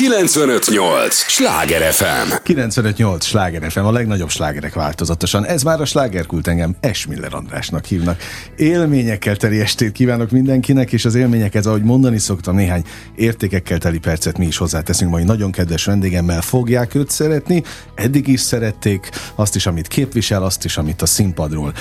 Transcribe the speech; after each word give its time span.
958! 0.00 1.14
Sláger 1.14 1.92
FM! 1.92 2.32
958! 2.42 3.24
Sláger 3.24 3.70
FM, 3.70 3.84
a 3.84 3.92
legnagyobb 3.92 4.28
slágerek 4.28 4.74
változatosan. 4.74 5.46
Ez 5.46 5.62
már 5.62 5.80
a 5.80 5.84
slágerkult 5.84 6.46
engem 6.46 6.76
Esmiller 6.80 7.34
Andrásnak 7.34 7.84
hívnak. 7.84 8.20
Élményekkel 8.56 9.36
teli 9.36 9.60
estét 9.60 9.92
kívánok 9.92 10.30
mindenkinek, 10.30 10.92
és 10.92 11.04
az 11.04 11.14
élményekhez, 11.14 11.66
ahogy 11.66 11.82
mondani 11.82 12.18
szoktam, 12.18 12.54
néhány 12.54 12.84
értékekkel 13.16 13.78
teli 13.78 13.98
percet 13.98 14.38
mi 14.38 14.46
is 14.46 14.56
hozzáteszünk. 14.56 15.10
Majd 15.10 15.24
nagyon 15.24 15.52
kedves 15.52 15.84
vendégemmel 15.84 16.40
fogják 16.40 16.94
őt 16.94 17.10
szeretni. 17.10 17.62
Eddig 17.94 18.28
is 18.28 18.40
szerették 18.40 19.10
azt 19.34 19.54
is, 19.54 19.66
amit 19.66 19.88
képvisel, 19.88 20.42
azt 20.42 20.64
is, 20.64 20.76
amit 20.76 21.02
a 21.02 21.06
színpadról 21.06 21.72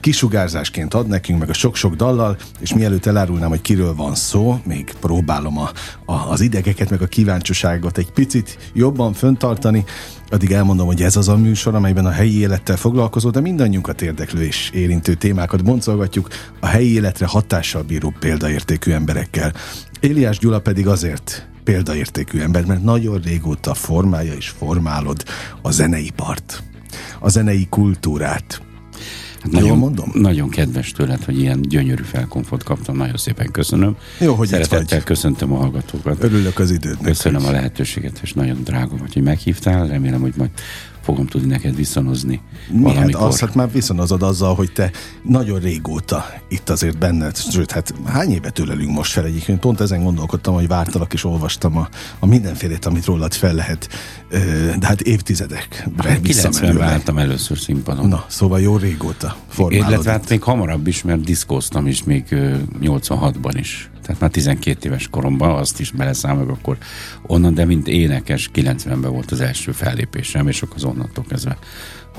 kisugárzásként 0.00 0.94
ad 0.94 1.06
nekünk, 1.06 1.38
meg 1.38 1.48
a 1.48 1.52
sok-sok 1.52 1.94
dallal, 1.94 2.36
és 2.60 2.74
mielőtt 2.74 3.06
elárulnám, 3.06 3.48
hogy 3.48 3.60
kiről 3.60 3.94
van 3.94 4.14
szó, 4.14 4.60
még 4.64 4.94
próbálom 5.00 5.58
a, 5.58 5.70
a, 6.04 6.30
az 6.30 6.40
idegeket, 6.40 6.90
meg 6.90 7.02
a 7.02 7.06
kíváncsiságot 7.06 7.98
egy 7.98 8.10
picit 8.10 8.58
jobban 8.74 9.12
föntartani, 9.12 9.84
addig 10.30 10.52
elmondom, 10.52 10.86
hogy 10.86 11.02
ez 11.02 11.16
az 11.16 11.28
a 11.28 11.36
műsor, 11.36 11.74
amelyben 11.74 12.06
a 12.06 12.10
helyi 12.10 12.38
élettel 12.38 12.76
foglalkozó, 12.76 13.30
de 13.30 13.40
mindannyiunkat 13.40 14.02
érdeklő 14.02 14.42
és 14.42 14.70
érintő 14.74 15.14
témákat 15.14 15.64
boncolgatjuk 15.64 16.28
a 16.60 16.66
helyi 16.66 16.92
életre 16.92 17.26
hatással 17.26 17.82
bíró 17.82 18.14
példaértékű 18.18 18.92
emberekkel. 18.92 19.52
Éliás 20.00 20.38
Gyula 20.38 20.60
pedig 20.60 20.86
azért 20.86 21.48
példaértékű 21.64 22.40
ember, 22.40 22.64
mert 22.64 22.82
nagyon 22.82 23.20
régóta 23.20 23.74
formálja 23.74 24.32
és 24.32 24.48
formálod 24.48 25.24
a 25.62 25.70
zeneipart, 25.70 26.62
a 27.20 27.28
zenei 27.28 27.66
kultúrát, 27.70 28.62
Hát 29.40 29.52
nagyon, 29.52 29.78
mondom? 29.78 30.10
Nagyon 30.14 30.48
kedves 30.48 30.92
tőled, 30.92 31.24
hogy 31.24 31.38
ilyen 31.38 31.60
gyönyörű 31.60 32.02
felkonfot 32.02 32.62
kaptam. 32.62 32.96
Nagyon 32.96 33.16
szépen 33.16 33.50
köszönöm. 33.50 33.96
Jó, 34.18 34.34
hogy 34.34 34.48
Szeretettel 34.48 34.80
itt 34.82 34.90
vagy. 34.90 35.02
köszöntöm 35.02 35.52
a 35.52 35.56
hallgatókat. 35.56 36.22
Örülök 36.22 36.58
az 36.58 36.70
időt. 36.70 36.96
Köszönöm 37.02 37.46
a 37.46 37.50
lehetőséget, 37.50 38.18
és 38.22 38.32
nagyon 38.32 38.60
drága 38.64 38.96
vagy, 38.96 39.12
hogy 39.12 39.22
meghívtál. 39.22 39.86
Remélem, 39.86 40.20
hogy 40.20 40.34
majd 40.36 40.50
fogom 41.10 41.26
tudni 41.26 41.48
neked 41.48 41.76
viszonozni. 41.76 42.40
Mi, 42.68 42.94
hát 42.94 43.14
azt 43.14 43.40
hát 43.40 43.54
már 43.54 43.72
viszonozod 43.72 44.22
azzal, 44.22 44.54
hogy 44.54 44.72
te 44.72 44.90
nagyon 45.22 45.60
régóta 45.60 46.24
itt 46.48 46.70
azért 46.70 46.98
benned, 46.98 47.36
sőt, 47.36 47.70
hát 47.70 47.94
hány 48.04 48.32
évet 48.32 48.52
tőlelünk 48.52 48.90
most 48.90 49.12
fel 49.12 49.24
egyébként? 49.24 49.60
Pont 49.60 49.80
ezen 49.80 50.02
gondolkodtam, 50.02 50.54
hogy 50.54 50.68
vártalak 50.68 51.12
és 51.12 51.24
olvastam 51.24 51.76
a, 51.76 51.88
a 52.18 52.26
mindenfélét, 52.26 52.84
amit 52.84 53.04
rólad 53.04 53.34
fel 53.34 53.54
lehet, 53.54 53.88
de 54.78 54.86
hát 54.86 55.00
évtizedek. 55.00 55.88
Hát 55.96 56.20
90-ben 56.22 56.76
láttam 56.76 57.18
először 57.18 57.58
színpadon. 57.58 58.08
Na, 58.08 58.24
szóval 58.28 58.60
jó 58.60 58.76
régóta 58.76 59.36
formálod. 59.48 59.88
Illetve 59.88 60.10
hát 60.10 60.28
még 60.28 60.42
hamarabb 60.42 60.86
is, 60.86 61.02
mert 61.02 61.20
diszkóztam 61.20 61.86
is 61.86 62.04
még 62.04 62.24
86-ban 62.80 63.54
is. 63.54 63.90
Tehát 64.10 64.24
már 64.24 64.30
12 64.30 64.88
éves 64.88 65.08
koromban 65.08 65.58
azt 65.58 65.80
is 65.80 65.90
beleszámolok 65.90 66.50
akkor 66.50 66.78
onnan, 67.26 67.54
de 67.54 67.64
mint 67.64 67.88
énekes 67.88 68.50
90-ben 68.54 69.10
volt 69.12 69.30
az 69.30 69.40
első 69.40 69.72
fellépésem, 69.72 70.48
és 70.48 70.62
akkor 70.62 70.76
az 70.76 70.84
onnantól 70.84 71.24
kezdve 71.28 71.58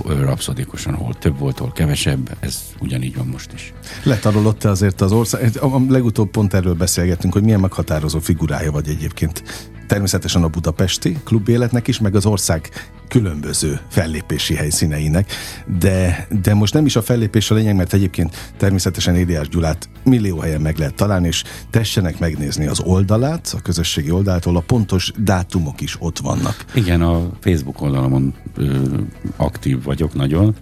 rapszodikusan, 0.06 0.94
hol 0.94 1.14
több 1.14 1.40
volt, 1.40 1.58
hol 1.58 1.72
kevesebb, 1.72 2.38
ez 2.40 2.60
ugyanígy 2.80 3.16
van 3.16 3.28
most 3.28 3.54
is. 3.54 3.74
Letarolott 4.04 4.64
azért 4.64 5.02
az 5.02 5.12
ország, 5.12 5.52
a 5.62 5.82
legutóbb 5.90 6.30
pont 6.30 6.54
erről 6.54 6.74
beszélgettünk, 6.74 7.34
hogy 7.34 7.44
milyen 7.44 7.60
meghatározó 7.60 8.20
figurája 8.20 8.72
vagy 8.72 8.88
egyébként 8.88 9.44
természetesen 9.92 10.44
a 10.44 10.48
budapesti 10.48 11.18
klubéletnek 11.24 11.88
is, 11.88 12.00
meg 12.00 12.16
az 12.16 12.26
ország 12.26 12.70
különböző 13.08 13.80
fellépési 13.90 14.54
helyszíneinek, 14.54 15.32
de, 15.80 16.28
de 16.42 16.54
most 16.54 16.74
nem 16.74 16.86
is 16.86 16.96
a 16.96 17.02
fellépés 17.02 17.52
a 17.52 17.56
lényeg, 17.56 17.76
mert 17.76 17.94
egyébként 17.94 18.54
természetesen 18.58 19.16
Éliás 19.16 19.48
Gyulát 19.50 19.90
millió 20.04 20.40
helyen 20.40 20.62
meg 20.62 20.78
lehet 20.78 20.94
találni, 20.94 21.28
és 21.28 21.44
tessenek 21.70 22.20
megnézni 22.20 22.68
az 22.68 22.80
oldalát, 22.80 23.54
a 23.58 23.62
közösségi 23.62 24.12
oldalától, 24.12 24.58
a 24.58 24.60
pontos 24.60 25.12
dátumok 25.18 25.82
is 25.82 25.96
ott 26.00 26.20
vannak. 26.20 26.66
Igen, 26.74 27.02
a 27.02 27.30
Facebook 27.40 27.82
oldalamon 27.82 28.34
ö, 28.56 28.98
aktív 29.36 29.84
vagyok 29.84 30.14
nagyon, 30.14 30.56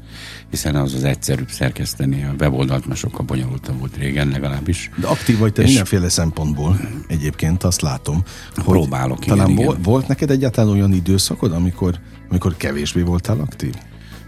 hiszen 0.50 0.76
az 0.76 0.94
az 0.94 1.04
egyszerűbb 1.04 1.50
szerkeszteni. 1.50 2.24
A 2.24 2.34
weboldalt 2.40 2.86
már 2.88 2.98
sokkal 2.98 3.26
bonyolultabb 3.26 3.80
volt 3.80 3.98
régen 3.98 4.28
legalábbis. 4.28 4.90
De 5.02 5.08
aktív 5.08 5.38
vagy 5.38 5.54
te 5.54 5.64
mindenféle 5.64 6.10
szempontból 6.10 6.80
egyébként, 7.08 7.64
azt 7.64 7.82
látom. 7.82 8.24
Próbálok, 8.54 9.26
igen, 9.26 9.38
Talán 9.38 9.52
igen. 9.52 9.82
volt 9.82 10.08
neked 10.08 10.32
egyáltalán 10.32 10.72
olyan 10.72 10.94
időszakod, 10.94 11.52
amikor, 11.52 12.00
amikor 12.30 12.58
kevésbé 12.58 13.02
voltál 13.02 13.40
aktív? 13.40 13.74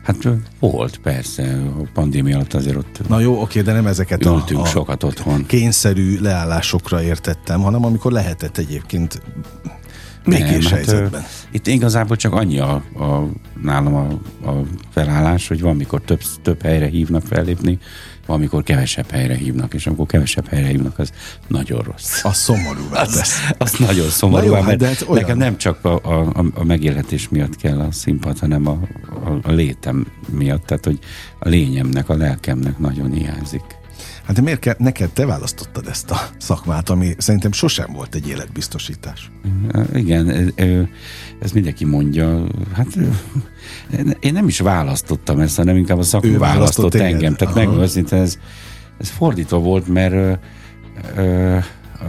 Hát 0.04 0.28
volt, 0.60 0.98
persze. 0.98 1.62
A 1.80 1.90
pandémia 1.94 2.36
alatt 2.36 2.54
azért 2.54 2.76
ott 2.76 3.08
Na 3.08 3.20
jó, 3.20 3.42
oké, 3.42 3.62
de 3.62 3.74
nem 3.74 3.88
ezeket 3.88 4.26
a, 4.26 4.44
a 4.54 4.66
sokat 4.66 5.04
otthon. 5.04 5.46
kényszerű 5.46 6.20
leállásokra 6.20 7.04
értettem, 7.04 7.62
hanem 7.62 7.86
amikor 7.86 8.12
lehetett 8.12 8.58
egyébként 8.58 9.22
békés 10.26 10.64
nem, 10.64 10.74
helyzetben. 10.74 11.22
Hát, 11.22 11.48
itt 11.52 11.68
igazából 11.68 12.16
csak 12.16 12.34
annyi 12.34 12.60
a, 12.60 12.74
a, 13.00 13.28
nálam 13.62 13.96
a, 13.96 14.08
a 14.50 14.62
felállás, 14.90 15.48
hogy 15.48 15.62
van, 15.62 15.76
mikor 15.76 16.02
több, 16.02 16.22
több 16.42 16.62
helyre 16.62 16.88
hívnak 16.88 17.26
fellépni, 17.26 17.80
van, 18.26 18.38
amikor 18.38 18.64
kevesebb 18.64 19.12
helyre 19.12 19.36
hívnak, 19.36 19.74
és 19.74 19.88
amikor 19.88 20.06
kevesebb 20.06 20.48
helyre 20.48 20.68
hívnak, 20.68 21.00
az 21.00 21.12
nagyon 21.48 21.82
rossz. 21.82 22.24
Az 22.24 22.38
szomorú 22.38 22.82
az, 22.92 23.24
az 23.58 23.74
nagyon 23.74 24.10
szomorú, 24.10 24.46
jó, 24.46 24.52
mert 24.62 24.84
hát 24.84 25.02
olyan... 25.02 25.22
nekem 25.22 25.38
nem 25.38 25.58
csak 25.58 25.86
a, 25.86 25.96
a, 26.04 26.46
a 26.54 26.64
megélhetés 26.64 27.30
miatt 27.30 27.56
kell 27.56 27.80
a 27.80 27.92
színpad, 27.92 28.40
hanem 28.40 28.68
a, 28.68 28.80
a, 29.24 29.40
a 29.44 29.52
létem 29.52 30.08
miatt, 30.30 30.66
tehát 30.66 30.86
hogy 30.86 31.00
a 31.40 31.50
lényemnek, 31.50 32.10
a 32.10 32.16
lelkemnek 32.16 32.78
nagyon 32.78 33.12
hiányzik. 33.12 33.64
Hát 34.32 34.40
de 34.40 34.46
miért 34.46 34.62
kell, 34.62 34.76
neked 34.78 35.10
te 35.10 35.26
választottad 35.26 35.88
ezt 35.88 36.12
a 36.12 36.18
szakmát, 36.38 36.90
ami 36.90 37.16
szerintem 37.18 37.52
sosem 37.52 37.94
volt 37.94 38.16
egy 38.16 38.28
életbiztosítás? 38.28 39.32
Igen, 39.94 40.54
ez 41.42 41.52
mindenki 41.52 41.86
mondja. 41.86 42.48
Hát 42.74 42.88
én 44.20 44.34
nem 44.34 44.48
is 44.48 44.60
választottam 44.60 45.40
ezt, 45.40 45.56
hanem 45.56 45.78
inkább 45.78 45.98
a 45.98 46.04
szakma 46.04 46.38
választott 46.38 46.94
engem. 46.94 47.36
Tehát 47.36 47.56
megmondom, 47.56 47.84
ez, 48.10 48.38
ez 48.98 49.10
fordítva 49.10 49.60
volt, 49.60 49.88
mert 49.88 50.40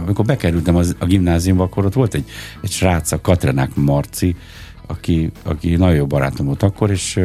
amikor 0.07 0.25
bekerültem 0.25 0.75
az, 0.75 0.95
a 0.99 1.05
gimnáziumba, 1.05 1.63
akkor 1.63 1.85
ott 1.85 1.93
volt 1.93 2.13
egy, 2.13 2.29
egy 2.61 2.71
srác, 2.71 3.11
a 3.11 3.21
Katrenák 3.21 3.75
Marci, 3.75 4.35
aki, 4.87 5.31
aki 5.43 5.75
nagyon 5.75 5.95
jó 5.95 6.05
barátom 6.05 6.45
volt 6.45 6.63
akkor, 6.63 6.91
és 6.91 7.19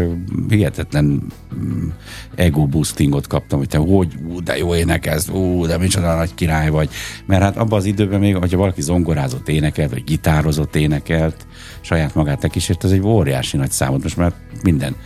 hihetetlen 0.48 1.26
um, 1.52 1.92
ego 2.34 2.66
boostingot 2.66 3.26
kaptam, 3.26 3.58
hogy 3.58 3.68
te 3.68 3.78
hogy, 3.78 4.14
ú, 4.28 4.42
de 4.42 4.56
jó 4.56 4.74
énekelsz, 4.74 5.28
ú, 5.28 5.66
de 5.66 5.78
micsoda 5.78 6.16
nagy 6.16 6.34
király 6.34 6.70
vagy. 6.70 6.90
Mert 7.26 7.42
hát 7.42 7.56
abban 7.56 7.78
az 7.78 7.84
időben 7.84 8.20
még, 8.20 8.36
hogyha 8.36 8.58
valaki 8.58 8.82
zongorázott 8.82 9.48
énekelt, 9.48 9.90
vagy 9.90 10.04
gitározott 10.04 10.76
énekelt, 10.76 11.46
saját 11.80 12.14
magát 12.14 12.40
tekísért, 12.40 12.84
ez 12.84 12.90
egy 12.90 13.02
óriási 13.02 13.56
nagy 13.56 13.70
számot. 13.70 14.02
Most 14.02 14.16
már 14.16 14.32
minden 14.62 14.96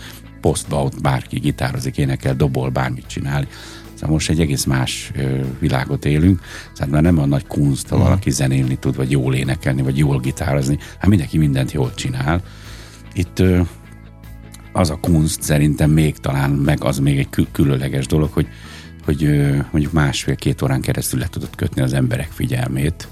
posztba 0.40 0.82
ott 0.82 1.00
bárki 1.00 1.38
gitározik, 1.38 1.98
énekel, 1.98 2.34
dobol, 2.34 2.68
bármit 2.68 3.06
csinál. 3.06 3.46
Szóval 4.02 4.16
most 4.16 4.30
egy 4.30 4.40
egész 4.40 4.64
más 4.64 5.12
világot 5.58 6.04
élünk, 6.04 6.40
szóval 6.72 6.92
már 6.92 7.02
nem 7.02 7.18
a 7.18 7.26
nagy 7.26 7.46
kunst, 7.46 7.88
ha 7.88 7.94
uh-huh. 7.94 8.08
valaki 8.10 8.30
zenélni 8.30 8.76
tud, 8.76 8.96
vagy 8.96 9.10
jól 9.10 9.34
énekelni, 9.34 9.82
vagy 9.82 9.98
jól 9.98 10.20
gitározni, 10.20 10.78
hát 10.98 11.06
mindenki 11.06 11.38
mindent 11.38 11.72
jól 11.72 11.94
csinál. 11.94 12.42
Itt 13.14 13.42
az 14.72 14.90
a 14.90 14.98
kunst 15.00 15.42
szerintem 15.42 15.90
még 15.90 16.16
talán, 16.16 16.50
meg 16.50 16.84
az 16.84 16.98
még 16.98 17.18
egy 17.18 17.30
kül- 17.30 17.52
különleges 17.52 18.06
dolog, 18.06 18.32
hogy, 18.32 18.48
hogy 19.04 19.22
mondjuk 19.70 19.92
másfél-két 19.92 20.62
órán 20.62 20.80
keresztül 20.80 21.18
le 21.18 21.28
tudod 21.28 21.56
kötni 21.56 21.82
az 21.82 21.92
emberek 21.92 22.28
figyelmét, 22.30 23.08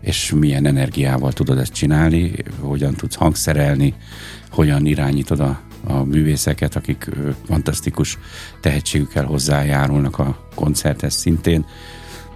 és 0.00 0.32
milyen 0.36 0.66
energiával 0.66 1.32
tudod 1.32 1.58
ezt 1.58 1.72
csinálni, 1.72 2.32
hogyan 2.60 2.94
tudsz 2.94 3.14
hangszerelni, 3.14 3.94
hogyan 4.50 4.86
irányítod 4.86 5.40
a 5.40 5.60
a 5.84 6.04
művészeket, 6.04 6.76
akik 6.76 7.08
fantasztikus 7.46 8.18
tehetségükkel 8.60 9.24
hozzájárulnak 9.24 10.18
a 10.18 10.48
koncerthez 10.54 11.14
szintén. 11.14 11.66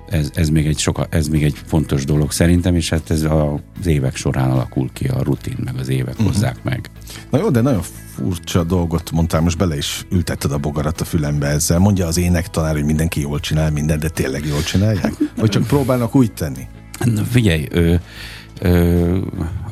Ez, 0.08 0.30
ez, 0.34 0.48
még 0.48 0.66
egy 0.66 0.78
soka, 0.78 1.06
ez 1.10 1.28
még 1.28 1.44
egy 1.44 1.56
fontos 1.66 2.04
dolog 2.04 2.32
szerintem, 2.32 2.74
és 2.74 2.88
hát 2.88 3.10
ez 3.10 3.22
az 3.22 3.86
évek 3.86 4.16
során 4.16 4.50
alakul 4.50 4.90
ki 4.92 5.06
a 5.06 5.22
rutin, 5.22 5.56
meg 5.64 5.76
az 5.78 5.88
évek 5.88 6.14
uh-huh. 6.14 6.26
hozzák 6.26 6.62
meg. 6.62 6.90
Na 7.30 7.38
jó, 7.38 7.50
de 7.50 7.60
nagyon 7.60 7.82
furcsa 8.14 8.64
dolgot 8.64 9.10
mondtál, 9.10 9.40
most 9.40 9.58
bele 9.58 9.76
is 9.76 10.06
ültetted 10.10 10.52
a 10.52 10.58
bogarat 10.58 11.00
a 11.00 11.04
fülembe 11.04 11.46
ezzel. 11.46 11.78
Mondja 11.78 12.06
az 12.06 12.16
énektanár, 12.16 12.74
hogy 12.74 12.84
mindenki 12.84 13.20
jól 13.20 13.40
csinál 13.40 13.70
mindent, 13.70 14.00
de 14.00 14.08
tényleg 14.08 14.44
jól 14.46 14.62
csinálják? 14.62 15.12
Vagy 15.36 15.50
csak 15.50 15.66
próbálnak 15.66 16.14
úgy 16.14 16.32
tenni? 16.32 16.66
Na, 17.04 17.24
figyelj, 17.24 17.68
ö, 17.70 17.80
ö, 17.80 17.94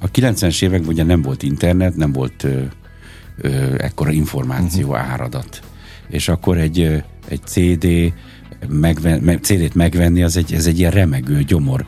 a 0.00 0.10
90-es 0.10 0.62
években 0.62 0.88
ugye 0.88 1.02
nem 1.02 1.22
volt 1.22 1.42
internet, 1.42 1.96
nem 1.96 2.12
volt 2.12 2.46
ekkora 3.76 4.10
információ 4.10 4.88
uh-huh. 4.88 5.10
áradat. 5.10 5.60
És 6.08 6.28
akkor 6.28 6.58
egy, 6.58 7.02
egy 7.28 7.40
CD, 7.44 8.12
megven, 8.68 9.20
meg, 9.20 9.38
CD-t 9.42 9.74
megvenni, 9.74 10.22
az 10.22 10.36
egy, 10.36 10.52
ez 10.52 10.66
egy 10.66 10.78
ilyen 10.78 10.90
remegő 10.90 11.42
gyomor 11.42 11.84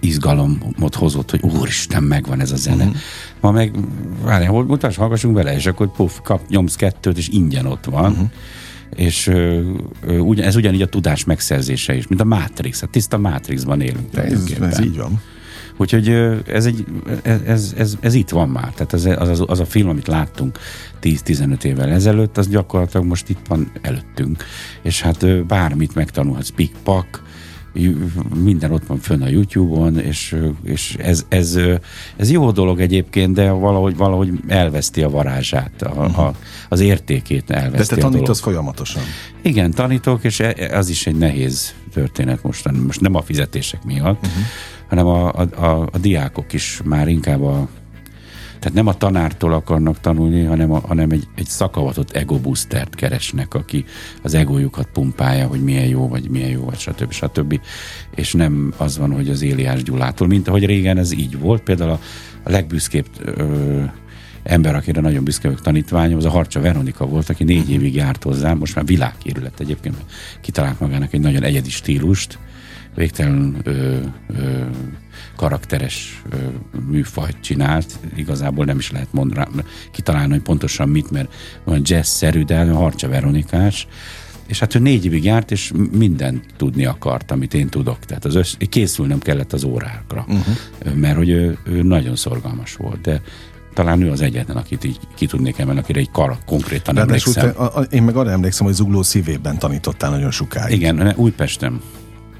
izgalomot 0.00 0.94
hozott, 0.94 1.30
hogy 1.30 1.42
úristen, 1.42 2.02
megvan 2.02 2.40
ez 2.40 2.50
a 2.50 2.56
zene. 2.56 2.84
Uh-huh. 2.84 2.98
Ma 3.40 3.50
meg, 3.50 3.74
várjál, 4.22 4.52
mutasd, 4.52 4.98
hallgassunk 4.98 5.34
bele, 5.34 5.54
és 5.54 5.66
akkor 5.66 5.92
puff, 5.92 6.12
kap, 6.22 6.48
nyomsz 6.48 6.76
kettőt, 6.76 7.18
és 7.18 7.28
ingyen 7.28 7.66
ott 7.66 7.84
van. 7.84 8.12
Uh-huh. 8.12 8.30
És 8.94 9.26
ö, 9.26 9.70
ez 10.36 10.56
ugyanígy 10.56 10.82
a 10.82 10.86
tudás 10.88 11.24
megszerzése 11.24 11.94
is, 11.96 12.06
mint 12.06 12.20
a 12.20 12.24
Matrix, 12.24 12.82
a 12.82 12.86
tiszta 12.86 13.18
Matrixban 13.18 13.80
élünk. 13.80 14.16
Ez, 14.16 14.54
ez 14.60 14.80
így 14.80 14.96
van 14.96 15.20
Úgyhogy 15.76 16.08
ez, 16.46 16.66
egy, 16.66 16.84
ez, 17.22 17.74
ez, 17.76 17.96
ez 18.00 18.14
itt 18.14 18.30
van 18.30 18.48
már. 18.48 18.72
Tehát 18.72 18.92
az, 18.92 19.04
az, 19.30 19.44
az 19.46 19.60
a 19.60 19.64
film, 19.64 19.88
amit 19.88 20.06
láttunk 20.06 20.58
10-15 21.02 21.64
évvel 21.64 21.90
ezelőtt, 21.90 22.38
az 22.38 22.48
gyakorlatilag 22.48 23.06
most 23.06 23.28
itt 23.28 23.46
van 23.48 23.72
előttünk. 23.82 24.44
És 24.82 25.00
hát 25.00 25.46
bármit 25.46 25.94
megtanulhatsz, 25.94 26.48
pikpak, 26.48 27.22
minden 28.34 28.72
ott 28.72 28.86
van 28.86 28.98
fönn 28.98 29.22
a 29.22 29.28
YouTube-on, 29.28 29.98
és, 29.98 30.36
és 30.62 30.96
ez, 30.98 31.26
ez, 31.28 31.58
ez 32.16 32.30
jó 32.30 32.50
dolog 32.50 32.80
egyébként, 32.80 33.34
de 33.34 33.50
valahogy, 33.50 33.96
valahogy 33.96 34.30
elveszti 34.46 35.02
a 35.02 35.08
varázsát, 35.08 35.82
a, 35.82 36.04
a, 36.04 36.34
az 36.68 36.80
értékét 36.80 37.50
elveszti 37.50 37.94
De 37.94 38.00
te 38.00 38.08
tanítasz 38.08 38.40
folyamatosan. 38.40 39.02
Igen, 39.42 39.70
tanítok, 39.70 40.24
és 40.24 40.40
e, 40.40 40.76
az 40.76 40.88
is 40.88 41.06
egy 41.06 41.16
nehéz 41.16 41.74
történet 41.92 42.42
mostan. 42.42 42.74
Most 42.74 43.00
nem 43.00 43.14
a 43.14 43.22
fizetések 43.22 43.84
miatt, 43.84 44.26
uh-huh. 44.26 44.42
Hanem 44.88 45.06
a, 45.06 45.32
a, 45.32 45.64
a, 45.64 45.88
a 45.92 45.98
diákok 45.98 46.52
is 46.52 46.80
már 46.84 47.08
inkább 47.08 47.42
a 47.42 47.68
tehát 48.64 48.78
nem 48.78 48.86
a 48.86 48.96
tanártól 48.96 49.52
akarnak 49.52 50.00
tanulni, 50.00 50.44
hanem, 50.44 50.72
a, 50.72 50.78
hanem 50.78 51.10
egy, 51.10 51.28
egy 51.34 51.46
szakavatott 51.46 52.10
ego 52.10 52.38
boostert 52.38 52.94
keresnek, 52.94 53.54
aki 53.54 53.84
az 54.22 54.34
egójukat 54.34 54.88
pumpálja, 54.92 55.46
hogy 55.46 55.62
milyen 55.62 55.86
jó, 55.86 56.08
vagy 56.08 56.30
milyen 56.30 56.48
jó, 56.48 56.64
vagy 56.64 56.78
stb. 56.78 57.12
stb. 57.12 57.60
És 58.14 58.32
nem 58.32 58.74
az 58.76 58.98
van, 58.98 59.12
hogy 59.12 59.28
az 59.28 59.42
Éliás 59.42 59.82
Gyulától, 59.82 60.26
mint 60.26 60.48
ahogy 60.48 60.64
régen 60.66 60.98
ez 60.98 61.12
így 61.12 61.38
volt. 61.38 61.62
Például 61.62 61.90
a, 61.90 61.98
a 62.42 62.50
legbüszkébb 62.50 63.06
ö, 63.24 63.82
ember, 64.42 64.74
akire 64.74 65.00
nagyon 65.00 65.24
büszke 65.24 65.48
vagyok 65.48 65.62
tanítványom, 65.62 66.18
az 66.18 66.24
a 66.24 66.30
Harcsa 66.30 66.60
Veronika 66.60 67.06
volt, 67.06 67.28
aki 67.28 67.44
négy 67.44 67.70
évig 67.70 67.94
járt 67.94 68.22
hozzám, 68.22 68.58
most 68.58 68.74
már 68.74 68.84
világhírű 68.84 69.40
lett 69.40 69.60
egyébként, 69.60 69.96
kitalált 70.40 70.80
magának 70.80 71.12
egy 71.12 71.20
nagyon 71.20 71.42
egyedi 71.42 71.70
stílust, 71.70 72.38
végtelen 72.94 73.56
ö, 73.62 73.98
ö, 74.36 74.60
karakteres 75.36 76.22
ö, 76.30 76.36
műfajt 76.90 77.36
csinált. 77.40 77.98
Igazából 78.16 78.64
nem 78.64 78.78
is 78.78 78.90
lehet 78.90 79.12
mondani, 79.12 79.64
kitalálni, 79.90 80.32
hogy 80.32 80.42
pontosan 80.42 80.88
mit, 80.88 81.10
mert 81.10 81.34
olyan 81.64 81.82
jazz-szerű, 81.84 82.42
de 82.42 82.64
harcsa 82.64 83.08
veronikás. 83.08 83.86
És 84.46 84.58
hát 84.58 84.74
ő 84.74 84.78
négy 84.78 85.04
évig 85.04 85.24
járt, 85.24 85.50
és 85.50 85.72
mindent 85.92 86.44
tudni 86.56 86.84
akart, 86.84 87.30
amit 87.30 87.54
én 87.54 87.68
tudok. 87.68 87.98
Tehát 87.98 88.24
az 88.24 88.34
össz, 88.34 88.54
készülnem 88.68 89.18
kellett 89.18 89.52
az 89.52 89.64
órákra, 89.64 90.24
uh-huh. 90.28 90.94
mert 90.94 91.16
hogy 91.16 91.28
ő, 91.28 91.58
ő 91.64 91.82
nagyon 91.82 92.16
szorgalmas 92.16 92.74
volt. 92.74 93.00
De 93.00 93.22
talán 93.74 94.02
ő 94.02 94.10
az 94.10 94.20
egyetlen, 94.20 94.56
akit 94.56 94.84
így 94.84 94.98
ki 95.14 95.26
tudnék 95.26 95.58
emelni, 95.58 95.80
akire 95.80 96.00
egy 96.00 96.10
kar 96.10 96.38
konkrétan 96.46 96.94
Ráadásul 96.94 97.32
emlékszem. 97.36 97.66
Te, 97.66 97.78
a, 97.80 97.82
én 97.82 98.02
meg 98.02 98.16
arra 98.16 98.30
emlékszem, 98.30 98.66
hogy 98.66 98.74
Zugló 98.74 99.02
szívében 99.02 99.58
tanítottál 99.58 100.10
nagyon 100.10 100.30
sokáig. 100.30 100.76
Igen, 100.76 101.12
Újpesten. 101.16 101.80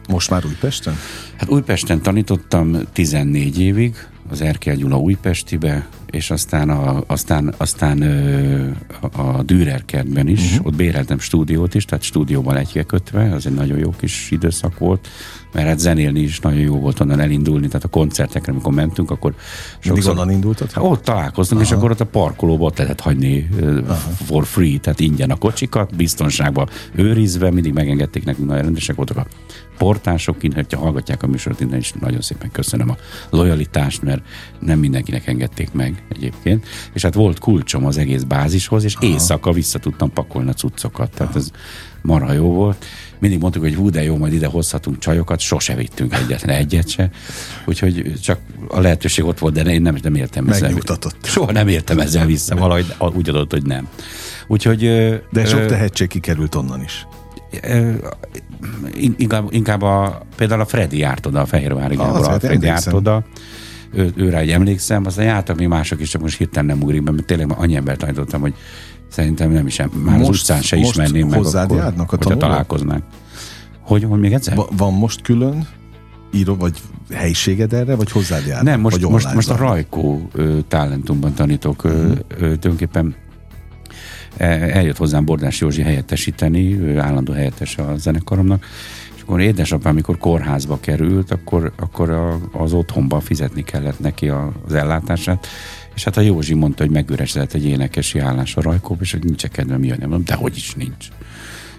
Most 0.09 0.31
már 0.31 0.45
Újpesten? 0.45 0.97
Hát 1.37 1.49
Újpesten 1.49 2.03
tanítottam 2.03 2.77
14 2.93 3.61
évig, 3.61 3.97
az 4.31 4.41
Erkel 4.41 4.75
Gyula 4.75 4.99
Újpestibe, 4.99 5.87
és 6.11 6.31
aztán 6.31 6.71
a, 6.71 7.03
aztán, 7.06 7.55
aztán 7.56 8.03
ö, 8.03 8.69
a 9.12 9.43
Dürer 9.43 9.85
kertben 9.85 10.29
is, 10.29 10.50
uh-huh. 10.50 10.67
ott 10.67 10.75
béreltem 10.75 11.19
stúdiót 11.19 11.75
is, 11.75 11.85
tehát 11.85 12.05
stúdióban 12.05 12.56
egyke 12.56 12.82
kötve, 12.82 13.35
az 13.35 13.47
egy 13.47 13.55
nagyon 13.55 13.79
jó 13.79 13.91
kis 13.91 14.31
időszak 14.31 14.79
volt, 14.79 15.09
mert 15.53 15.67
hát 15.67 15.79
zenélni 15.79 16.21
is 16.21 16.41
nagyon 16.41 16.61
jó 16.61 16.79
volt 16.79 17.00
onnan 17.00 17.21
elindulni, 17.21 17.67
tehát 17.67 17.85
a 17.85 17.88
koncertekre, 17.88 18.53
amikor 18.53 18.73
mentünk, 18.73 19.11
akkor 19.11 19.35
sokszor... 19.79 20.12
onnan 20.12 20.31
indultad? 20.31 20.73
Hát 20.73 20.85
ott 20.85 21.03
találkoztunk, 21.03 21.61
Aha. 21.61 21.70
és 21.70 21.77
akkor 21.77 21.91
ott 21.91 22.00
a 22.00 22.06
parkolóba 22.06 22.65
ott 22.65 22.79
lehetett 22.79 23.00
hagyni 23.00 23.49
Aha. 23.87 23.94
for 24.25 24.47
free, 24.47 24.79
tehát 24.79 25.00
ingyen 25.00 25.31
a 25.31 25.37
kocsikat, 25.37 25.97
biztonságban 25.97 26.69
őrizve, 26.94 27.50
mindig 27.50 27.73
megengedték 27.73 28.25
nekünk, 28.25 28.49
nagyon 28.49 28.62
rendesek 28.62 28.97
voltak 28.97 29.17
a 29.17 29.27
portások, 29.79 30.37
hogyha 30.55 30.79
hallgatják 30.79 31.23
a 31.23 31.27
műsort, 31.27 31.61
innen 31.61 31.79
is 31.79 31.93
nagyon 32.00 32.20
szépen 32.20 32.50
köszönöm 32.50 32.91
a 32.91 32.97
lojalitást, 33.31 34.03
mert 34.03 34.13
nem 34.61 34.78
mindenkinek 34.78 35.26
engedték 35.26 35.72
meg 35.72 36.02
egyébként. 36.08 36.66
És 36.93 37.02
hát 37.02 37.14
volt 37.14 37.38
kulcsom 37.38 37.87
az 37.87 37.96
egész 37.96 38.22
bázishoz, 38.22 38.84
és 38.84 38.94
Aha. 38.94 39.06
éjszaka 39.06 39.52
vissza 39.52 39.78
tudtam 39.78 40.12
pakolni 40.12 40.50
a 40.50 40.52
cuccokat. 40.52 41.11
Tehát 41.14 41.37
ez 41.37 41.50
marha 42.02 42.32
jó 42.32 42.52
volt. 42.52 42.84
Mindig 43.19 43.40
mondtuk, 43.40 43.62
hogy 43.62 43.75
hú, 43.75 43.90
de 43.90 44.02
jó, 44.02 44.16
majd 44.16 44.32
ide 44.32 44.46
hozhatunk 44.46 44.99
csajokat, 44.99 45.40
sose 45.40 45.75
vittünk 45.75 46.14
egyetlen 46.14 46.56
egyet 46.56 46.88
se. 46.88 47.11
Úgyhogy 47.66 48.12
csak 48.22 48.38
a 48.69 48.81
lehetőség 48.81 49.25
ott 49.25 49.38
volt, 49.38 49.55
de 49.55 49.72
én 49.72 49.82
nem, 49.82 49.96
nem 50.02 50.14
értem 50.14 50.49
ezzel. 50.49 50.69
Soha 51.22 51.52
nem 51.52 51.69
értem 51.69 51.99
ezzel 51.99 52.26
vissza, 52.26 52.56
valahogy 52.56 52.94
úgy 53.14 53.28
adott, 53.28 53.50
hogy 53.50 53.62
nem. 53.62 53.88
Úgyhogy... 54.46 54.81
De 55.32 55.44
sok 55.44 55.67
tehetség 55.67 56.08
kikerült 56.08 56.55
onnan 56.55 56.82
is 56.82 57.06
inkább, 59.17 59.46
inkább 59.50 59.82
a, 59.82 60.22
például 60.37 60.60
a 60.60 60.67
Freddy 60.67 60.99
járt 60.99 61.26
oda, 61.26 61.40
a 61.40 61.46
Fehérvári 61.46 61.96
Gábor, 61.96 62.28
a 62.28 62.40
Freddy 62.40 62.67
járt 62.67 62.93
oda, 62.93 63.25
ő, 63.94 64.12
őre 64.17 64.38
egy 64.38 64.50
emlékszem, 64.50 65.06
aztán 65.06 65.25
jártak 65.25 65.56
még 65.56 65.69
mások 65.69 66.00
is, 66.00 66.08
csak 66.08 66.23
most 66.23 66.38
hirtelen 66.38 66.67
nem 66.67 66.82
ugrik 66.82 67.02
be, 67.02 67.11
mert 67.11 67.26
tényleg 67.26 67.52
annyi 67.56 67.76
embert 67.76 67.99
tanítottam, 67.99 68.41
hogy 68.41 68.55
szerintem 69.08 69.50
nem 69.50 69.67
is, 69.67 69.76
már 69.76 69.88
most, 70.19 70.20
az 70.20 70.29
utcán 70.29 70.62
se 70.62 70.76
ismerném 70.76 71.29
meg, 71.29 71.44
akkor, 71.44 71.76
járnak 71.76 72.12
a 72.12 72.17
hogyha 72.17 72.37
találkoznánk. 72.37 73.05
Hogy, 73.81 74.05
hogy 74.05 74.20
még 74.20 74.32
egyszer? 74.32 74.56
Va- 74.56 74.70
van 74.76 74.93
most 74.93 75.23
külön 75.23 75.69
író, 76.32 76.55
vagy 76.55 76.79
helyiséged 77.12 77.73
erre, 77.73 77.94
vagy 77.94 78.11
hozzád 78.11 78.46
jár? 78.46 78.62
Nem, 78.62 78.81
most, 78.81 79.08
most, 79.08 79.35
most 79.35 79.50
a 79.50 79.56
Rajkó 79.56 80.29
uh, 80.35 80.58
talentumban 80.69 81.35
tanítok. 81.35 81.85
Uh-huh. 81.85 82.11
Uh, 82.11 82.17
tulajdonképpen 82.38 83.14
e, 84.37 84.46
eljött 84.49 84.96
hozzám 84.96 85.25
Bordás 85.25 85.61
Józsi 85.61 85.82
helyettesíteni, 85.82 86.81
ő 86.81 86.99
állandó 86.99 87.32
helyettes 87.32 87.79
a 87.79 87.94
zenekaromnak, 87.96 88.67
akkor 89.25 89.41
édesapám, 89.41 89.93
amikor 89.93 90.19
kórházba 90.19 90.79
került, 90.81 91.31
akkor, 91.31 91.73
akkor 91.76 92.11
a, 92.11 92.41
az 92.53 92.73
otthonban 92.73 93.21
fizetni 93.21 93.62
kellett 93.62 94.00
neki 94.00 94.29
a, 94.29 94.53
az 94.67 94.75
ellátását, 94.75 95.47
és 95.94 96.05
hát 96.05 96.17
a 96.17 96.21
Józsi 96.21 96.55
mondta, 96.55 96.82
hogy 96.82 96.93
megüresedett 96.93 97.53
egy 97.53 97.65
énekesi 97.65 98.19
állás 98.19 98.56
a 98.56 98.61
rajkóp, 98.61 99.00
és 99.00 99.12
hogy 99.12 99.25
nincs 99.25 99.47
kedvem 99.47 99.85
jönni. 99.85 100.00
Mondom, 100.00 100.25
de 100.25 100.35
hogy 100.35 100.56
is 100.56 100.75
nincs. 100.75 101.09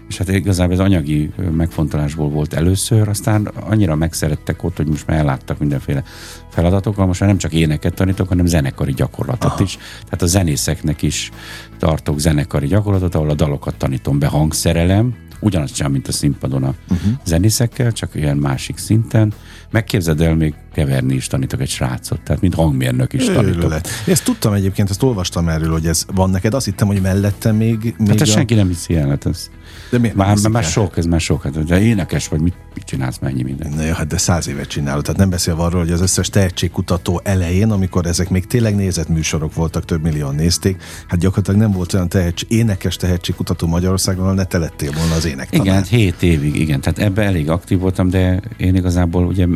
És 0.07 0.18
hát 0.18 0.30
igazából 0.30 0.74
ez 0.74 0.80
anyagi 0.80 1.31
megfontolásból 1.51 2.30
volt 2.30 2.53
először, 2.53 3.07
aztán 3.07 3.45
annyira 3.45 3.95
megszerettek 3.95 4.63
ott, 4.63 4.77
hogy 4.77 4.88
most 4.88 5.07
már 5.07 5.18
elláttak 5.18 5.59
mindenféle 5.59 6.03
feladatokkal, 6.50 7.06
most 7.06 7.19
már 7.19 7.30
nem 7.30 7.38
csak 7.38 7.53
éneket 7.53 7.94
tanítok, 7.94 8.27
hanem 8.27 8.45
zenekari 8.45 8.94
gyakorlatot 8.94 9.51
Aha. 9.51 9.63
is. 9.63 9.77
Tehát 10.03 10.21
a 10.21 10.25
zenészeknek 10.25 11.01
is 11.01 11.31
tartok 11.77 12.19
zenekari 12.19 12.68
gyakorlatot, 12.68 13.15
ahol 13.15 13.30
a 13.30 13.33
dalokat 13.33 13.75
tanítom 13.75 14.19
be 14.19 14.27
hangszerelem, 14.27 15.15
ugyanazt 15.39 15.75
sem, 15.75 15.91
mint 15.91 16.07
a 16.07 16.11
színpadon 16.11 16.63
a 16.63 16.73
uh-huh. 16.89 17.11
zenészekkel, 17.25 17.91
csak 17.91 18.15
ilyen 18.15 18.37
másik 18.37 18.77
szinten. 18.77 19.33
Megképzeld 19.71 20.21
el, 20.21 20.35
még 20.35 20.53
keverni 20.73 21.13
is 21.13 21.27
tanítok 21.27 21.61
egy 21.61 21.69
srácot, 21.69 22.21
tehát 22.21 22.41
mint 22.41 22.53
hangmérnök 22.53 23.13
is 23.13 23.25
tanítok. 23.25 23.57
Őrület. 23.57 23.89
Ezt 24.07 24.23
tudtam 24.23 24.53
egyébként, 24.53 24.89
ezt 24.89 25.03
olvastam 25.03 25.49
erről, 25.49 25.71
hogy 25.71 25.88
ez 25.88 26.05
van 26.13 26.29
neked. 26.29 26.53
Azt 26.53 26.65
hittem, 26.65 26.88
hogy 26.88 27.01
mellette 27.01 27.51
még... 27.51 27.95
még 27.98 28.07
hát 28.07 28.21
a... 28.21 28.25
senki 28.25 28.53
nem 28.53 28.67
hiszi 28.67 28.95
el, 28.95 29.10
hát 29.10 29.25
ez... 29.25 29.50
De 29.89 29.98
miért 29.98 30.15
már, 30.15 30.36
már, 30.41 30.51
már 30.51 30.63
sok, 30.63 30.98
ez 30.98 31.05
már 31.05 31.22
sok. 31.22 31.44
Hát, 31.44 31.63
de 31.63 31.82
énekes 31.82 32.27
vagy, 32.27 32.41
mit, 32.41 32.55
mit 32.74 32.84
csinálsz, 32.84 33.17
mennyi 33.20 33.44
minden? 33.44 33.72
Na 33.75 33.84
jó, 33.84 33.94
hát 33.94 34.08
de 34.08 34.17
száz 34.17 34.48
évet 34.48 34.67
csinálod. 34.67 35.03
Tehát 35.03 35.20
nem 35.20 35.29
beszél 35.29 35.53
arról, 35.53 35.82
hogy 35.82 35.91
az 35.91 36.01
összes 36.01 36.29
tehetségkutató 36.29 37.22
elején, 37.24 37.72
amikor 37.72 38.05
ezek 38.05 38.29
még 38.29 38.48
tényleg 38.48 38.75
nézett 38.75 39.08
műsorok 39.08 39.53
voltak, 39.53 39.86
több 39.86 40.01
millió 40.01 40.29
nézték, 40.29 40.82
hát 41.08 41.20
gyakorlatilag 41.20 41.60
nem 41.60 41.72
volt 41.72 41.94
olyan 41.94 42.10
tehetség, 42.10 42.51
énekes 42.51 42.96
tehetségkutató 42.96 43.67
Magyarországon, 43.67 44.36
ne 44.36 44.44
te 44.44 44.58
lettél 44.58 44.91
volna 44.91 45.13
az 45.13 45.25
ének. 45.25 45.48
Igen, 45.51 45.74
hát 45.74 45.88
hét 45.88 46.24
évig, 46.24 46.55
igen. 46.55 46.82
Tehát 46.82 47.00
ebben 47.00 47.25
elég 47.25 47.50
aktív 47.50 47.79
voltam, 47.79 48.10
de 48.10 48.41
én 48.58 48.75
igazából 48.75 49.25
ugye 49.25 49.48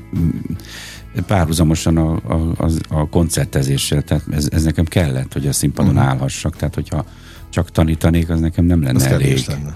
párhuzamosan 1.28 1.98
a, 1.98 2.20
a, 2.28 2.34
a, 2.58 2.70
a 2.90 3.10
koncertezéssel, 3.10 4.02
tehát 4.02 4.24
ez, 4.32 4.48
ez 4.52 4.64
nekem 4.64 4.86
kellett, 4.86 5.34
hogy 5.34 5.48
a 5.48 5.54
színpadon 5.54 5.96
uh-huh. 5.96 6.10
állhassak, 6.10 6.56
tehát 6.56 6.76
hogyha 6.76 7.06
csak 7.50 7.72
tanítanék, 7.72 8.30
az 8.30 8.40
nekem 8.40 8.66
nem 8.66 8.84
lenne 8.84 8.96
az 8.96 9.12
elég. 9.12 9.44
Lenne. 9.48 9.74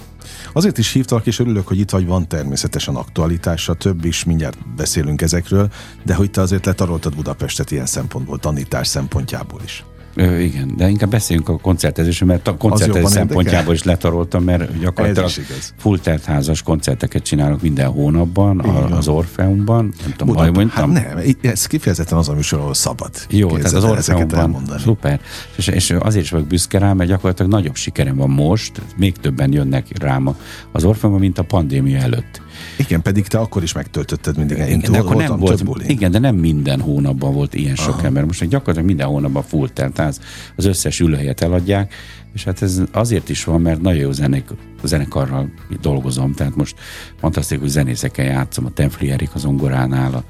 Azért 0.53 0.77
is 0.77 0.91
hívtalak, 0.91 1.25
és 1.25 1.39
örülök, 1.39 1.67
hogy 1.67 1.79
itt 1.79 1.89
vagy, 1.89 2.05
van 2.05 2.27
természetesen 2.27 2.95
aktualitása, 2.95 3.73
több 3.73 4.05
is, 4.05 4.23
mindjárt 4.23 4.75
beszélünk 4.75 5.21
ezekről, 5.21 5.71
de 6.05 6.13
hogy 6.13 6.31
te 6.31 6.41
azért 6.41 6.65
letaroltad 6.65 7.15
Budapestet 7.15 7.71
ilyen 7.71 7.85
szempontból, 7.85 8.39
tanítás 8.39 8.87
szempontjából 8.87 9.61
is. 9.63 9.83
Ö, 10.15 10.37
igen, 10.37 10.73
de 10.77 10.89
inkább 10.89 11.09
beszéljünk 11.09 11.49
a 11.49 11.57
koncertezésről, 11.57 12.29
mert 12.29 12.47
a 12.47 12.57
koncertezés 12.57 13.09
szempontjából 13.09 13.43
érdekel? 13.43 13.73
is 13.73 13.83
letaroltam, 13.83 14.43
mert 14.43 14.79
gyakorlatilag 14.79 15.29
full 15.77 15.97
házas 16.25 16.61
koncerteket 16.61 17.23
csinálok 17.23 17.61
minden 17.61 17.87
hónapban 17.87 18.59
a, 18.59 18.97
az 18.97 19.07
Orfeumban. 19.07 19.93
Nem 20.01 20.13
tudom, 20.17 20.35
hogy 20.35 20.53
mondtam. 20.53 20.95
Hát 20.95 21.15
nem, 21.15 21.35
ez 21.41 21.65
kifejezetten 21.65 22.17
az 22.17 22.29
a 22.29 22.33
műsor, 22.33 22.59
ahol 22.59 22.73
szabad. 22.73 23.11
Jó, 23.29 23.57
tehát 23.57 23.73
az 23.73 23.83
Orfeumban. 23.83 24.65
Szuper. 24.79 25.19
És, 25.55 25.67
és 25.67 25.91
azért 25.99 26.23
is 26.23 26.31
vagyok 26.31 26.47
büszke 26.47 26.77
rá, 26.77 26.93
mert 26.93 27.09
gyakorlatilag 27.09 27.51
nagyobb 27.51 27.75
sikerem 27.75 28.15
van 28.15 28.29
most, 28.29 28.81
még 28.97 29.17
többen 29.17 29.53
jönnek 29.53 29.87
rám 29.99 30.35
az 30.71 30.83
Orfeumban, 30.83 31.21
mint 31.21 31.37
a 31.37 31.43
pandémia 31.43 31.99
előtt. 31.99 32.41
Igen, 32.77 33.01
pedig 33.01 33.27
te 33.27 33.37
akkor 33.37 33.63
is 33.63 33.73
megtöltötted 33.73 34.37
mindig. 34.37 34.57
Én 34.57 34.67
igen, 34.67 34.91
de 34.91 34.97
akkor 34.97 35.15
nem 35.15 35.37
volt, 35.37 35.83
igen, 35.87 36.11
de 36.11 36.19
nem 36.19 36.35
minden 36.35 36.81
hónapban 36.81 37.33
volt 37.33 37.53
ilyen 37.53 37.75
sok 37.75 37.93
Aha. 37.93 38.05
ember. 38.05 38.25
Most 38.25 38.47
gyakorlatilag 38.47 38.87
minden 38.87 39.07
hónapban 39.07 39.43
full 39.43 39.69
teltáz, 39.69 40.19
az 40.55 40.65
összes 40.65 40.99
ülőhelyet 40.99 41.41
eladják, 41.41 41.93
és 42.33 42.43
hát 42.43 42.61
ez 42.61 42.81
azért 42.91 43.29
is 43.29 43.43
van, 43.43 43.61
mert 43.61 43.81
nagyon 43.81 43.99
jó 43.99 44.11
zenek, 44.11 44.43
zenekarral 44.83 45.53
dolgozom, 45.81 46.33
tehát 46.33 46.55
most 46.55 46.75
fantasztikus 47.19 47.69
zenészekkel 47.69 48.25
játszom, 48.25 48.65
a 48.65 48.69
Tenfli 48.69 49.11
Erik 49.11 49.29
az 49.33 49.45
ongoránál, 49.45 50.13
a, 50.13 50.23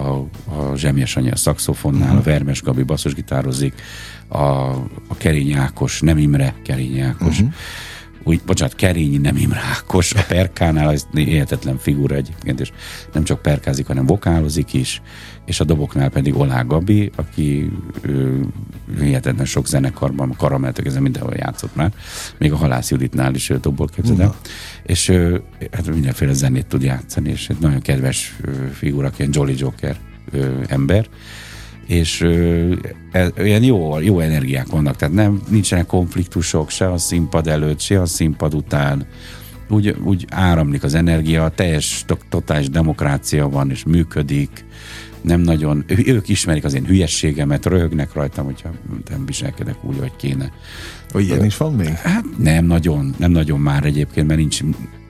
a, 0.00 0.26
a 0.58 0.76
Zsemjes 0.76 1.16
Anya 1.16 1.32
a 1.32 1.36
szaxofonnál, 1.36 2.02
uh-huh. 2.02 2.18
a 2.18 2.22
Vermes 2.22 2.62
Gabi 2.62 2.82
basszusgitározik, 2.82 3.74
a, 4.28 4.38
a 5.08 5.16
Kerény 5.16 5.52
Ákos, 5.52 6.00
nem 6.00 6.18
Imre 6.18 6.54
Kerény 6.62 7.00
Ákos, 7.00 7.38
uh-huh 7.38 7.52
úgy, 8.28 8.40
bocsánat, 8.46 8.74
Kerényi 8.74 9.16
nem 9.16 9.36
Imre 9.36 9.60
Ákos, 9.76 10.12
a 10.12 10.24
perkánál 10.28 10.92
ez 10.92 11.06
hihetetlen 11.12 11.78
figura 11.78 12.14
egyébként, 12.14 12.60
és 12.60 12.72
nem 13.12 13.24
csak 13.24 13.42
perkázik, 13.42 13.86
hanem 13.86 14.06
vokálozik 14.06 14.72
is, 14.72 15.02
és 15.44 15.60
a 15.60 15.64
doboknál 15.64 16.08
pedig 16.08 16.36
Olá 16.36 16.62
Gabi, 16.62 17.10
aki 17.16 17.70
ő, 18.00 18.44
hihetetlen 19.00 19.46
sok 19.46 19.66
zenekarban, 19.66 20.34
karameltök, 20.36 20.86
ezen 20.86 21.02
mindenhol 21.02 21.34
játszott 21.36 21.74
már, 21.74 21.92
még 22.38 22.52
a 22.52 22.56
Halász 22.56 22.90
Juditnál 22.90 23.34
is 23.34 23.50
ő 23.50 23.56
dobolt, 23.56 23.94
képzeld 23.94 24.18
uh-huh. 24.18 24.34
És 24.82 25.08
ő, 25.08 25.42
hát 25.72 25.88
mindenféle 25.88 26.32
zenét 26.32 26.66
tud 26.66 26.82
játszani, 26.82 27.30
és 27.30 27.48
egy 27.48 27.58
nagyon 27.60 27.80
kedves 27.80 28.36
figura, 28.72 29.10
ilyen 29.16 29.30
Jolly 29.34 29.54
Joker 29.58 29.96
ember, 30.66 31.06
és 31.88 32.20
e, 33.12 33.32
ilyen 33.38 33.62
jó, 33.62 34.00
jó 34.00 34.20
energiák 34.20 34.66
vannak, 34.66 34.96
tehát 34.96 35.14
nem, 35.14 35.42
nincsenek 35.48 35.86
konfliktusok 35.86 36.70
se 36.70 36.92
a 36.92 36.98
színpad 36.98 37.46
előtt, 37.46 37.80
se 37.80 38.00
a 38.00 38.06
színpad 38.06 38.54
után, 38.54 39.06
úgy, 39.68 39.96
úgy 40.04 40.26
áramlik 40.30 40.82
az 40.82 40.94
energia, 40.94 41.48
teljes, 41.48 42.04
totális 42.28 42.70
demokrácia 42.70 43.48
van, 43.48 43.70
és 43.70 43.84
működik, 43.84 44.64
nem 45.20 45.40
nagyon, 45.40 45.84
ők 45.86 46.28
ismerik 46.28 46.64
az 46.64 46.74
én 46.74 46.84
hülyességemet, 46.84 47.66
röhögnek 47.66 48.12
rajtam, 48.12 48.44
hogyha 48.44 48.70
nem 49.10 49.26
viselkedek 49.26 49.84
úgy, 49.84 49.98
hogy 49.98 50.12
kéne. 50.16 50.52
Hogy 51.10 51.24
ilyen 51.24 51.44
is 51.44 51.56
van 51.56 51.72
még? 51.72 51.88
Hát 51.88 52.24
nem 52.38 52.64
nagyon, 52.64 53.14
nem 53.16 53.30
nagyon 53.30 53.60
már 53.60 53.84
egyébként, 53.84 54.26
mert 54.26 54.38
nincs, 54.38 54.60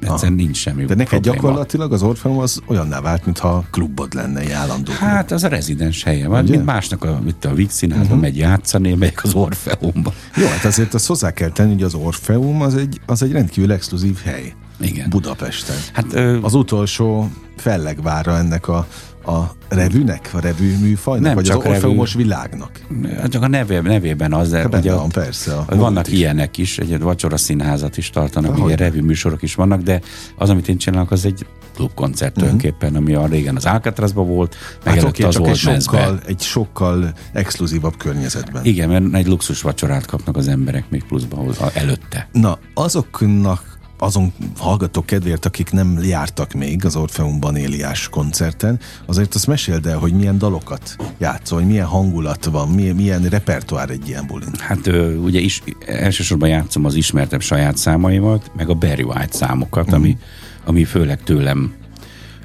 egyszerűen 0.01 0.37
nincs 0.37 0.57
semmi 0.57 0.85
De 0.85 0.95
neked 0.95 1.09
probléma. 1.09 1.35
gyakorlatilag 1.35 1.93
az 1.93 2.03
Orfeum 2.03 2.39
az 2.39 2.61
olyanná 2.67 3.01
vált, 3.01 3.25
mintha 3.25 3.65
klubod 3.71 4.15
lenne 4.15 4.41
egy 4.41 4.51
állandó. 4.51 4.93
Hát 4.93 5.31
az 5.31 5.45
a 5.45 5.49
rezidens 5.49 6.03
helye 6.03 6.29
van, 6.29 6.45
mint 6.45 6.65
másnak 6.65 7.05
a, 7.05 7.21
mint 7.25 7.45
a 7.45 7.55
Víg 7.55 7.71
Színházban 7.71 8.07
uh-huh. 8.07 8.21
megy 8.21 8.37
játszani, 8.37 8.95
megyek 8.95 9.25
az 9.25 9.35
Orfeumba. 9.35 10.13
Jó, 10.37 10.47
hát 10.47 10.65
azért 10.65 10.95
azt 10.95 11.07
hozzá 11.07 11.33
kell 11.33 11.51
tenni, 11.51 11.73
hogy 11.73 11.83
az 11.83 11.95
Orfeum 11.95 12.63
az 12.63 12.75
egy, 12.75 13.01
az 13.07 13.23
egy 13.23 13.33
rendkívül 13.33 13.73
exkluzív 13.73 14.19
hely. 14.25 14.55
Igen. 14.81 15.11
Budapesten. 15.11 15.77
Hát, 15.93 16.13
ö... 16.13 16.39
Az 16.43 16.55
utolsó 16.55 17.31
fellegvára 17.57 18.37
ennek 18.37 18.69
a 18.69 18.87
a 19.29 19.57
revűnek, 19.69 20.31
a 20.33 20.41
revű 20.41 20.79
műfajnak, 20.79 21.25
nem 21.25 21.35
vagy 21.35 21.45
csak 21.45 21.65
az 21.65 21.71
orfeumos 21.71 22.15
világnak? 22.15 22.71
Hát 23.17 23.31
csak 23.31 23.43
a 23.43 23.49
neve, 23.49 23.81
nevében 23.81 24.33
az, 24.33 24.51
de 24.51 24.67
ugye 24.67 24.95
van, 24.95 25.09
persze. 25.09 25.57
A 25.67 25.77
vannak 25.77 26.07
is. 26.07 26.13
ilyenek 26.13 26.57
is, 26.57 26.79
egy 26.79 27.01
vacsora 27.01 27.37
színházat 27.37 27.97
is 27.97 28.11
tartanak, 28.11 28.51
Ahogy. 28.51 28.65
ugye 28.65 28.77
revű 28.77 29.01
műsorok 29.01 29.43
is 29.43 29.55
vannak, 29.55 29.83
de 29.83 30.01
az, 30.37 30.51
amit 30.51 30.69
én 30.69 30.79
csinálok, 30.79 31.11
az 31.11 31.25
egy 31.25 31.47
klubkoncert 31.75 32.37
uh-huh. 32.37 32.51
tulajdonképpen, 32.51 32.97
ami 32.97 33.15
a 33.15 33.27
régen 33.27 33.57
az 33.57 33.65
Alcatrazban 33.67 34.27
volt, 34.27 34.57
meg 34.85 34.95
hát 34.95 35.03
okay, 35.03 35.27
az 35.27 35.35
csak 35.35 35.47
egy 35.47 35.57
sokkal, 35.57 36.21
egy 36.27 36.41
sokkal 36.41 37.13
exkluzívabb 37.33 37.97
környezetben. 37.97 38.65
Igen, 38.65 38.89
mert 38.89 39.15
egy 39.15 39.27
luxus 39.27 39.63
vacsorát 39.63 40.07
kapnak 40.07 40.37
az 40.37 40.49
emberek 40.49 40.91
még 40.91 41.05
pluszban 41.05 41.55
előtte. 41.75 42.29
Na, 42.33 42.59
azoknak 42.75 43.78
azon 43.99 44.33
hallgatók 44.59 45.07
kedvéért, 45.07 45.45
akik 45.45 45.71
nem 45.71 45.99
jártak 46.03 46.53
még 46.53 46.85
az 46.85 46.97
Orfeumban 46.97 47.57
Éliás 47.57 48.09
koncerten, 48.09 48.79
azért 49.07 49.35
azt 49.35 49.47
meséld 49.47 49.87
el, 49.87 49.99
hogy 49.99 50.13
milyen 50.13 50.39
dalokat 50.39 50.97
játszol, 51.19 51.59
hogy 51.59 51.69
milyen 51.69 51.87
hangulat 51.87 52.45
van, 52.45 52.69
milyen, 52.69 52.95
milyen 52.95 53.23
repertoár 53.23 53.91
egy 53.91 54.09
ilyen 54.09 54.27
bulin. 54.27 54.55
Hát 54.59 54.87
ugye 55.23 55.41
is, 55.41 55.63
elsősorban 55.87 56.49
játszom 56.49 56.85
az 56.85 56.95
ismertebb 56.95 57.41
saját 57.41 57.77
számaimat, 57.77 58.51
meg 58.57 58.69
a 58.69 58.75
Barry 58.75 59.03
White 59.03 59.37
számokat, 59.37 59.85
uh-huh. 59.85 59.99
ami, 59.99 60.19
ami 60.65 60.85
főleg 60.85 61.23
tőlem 61.23 61.75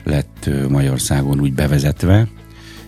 lett 0.03 0.49
Magyarországon 0.69 1.39
úgy 1.39 1.53
bevezetve, 1.53 2.27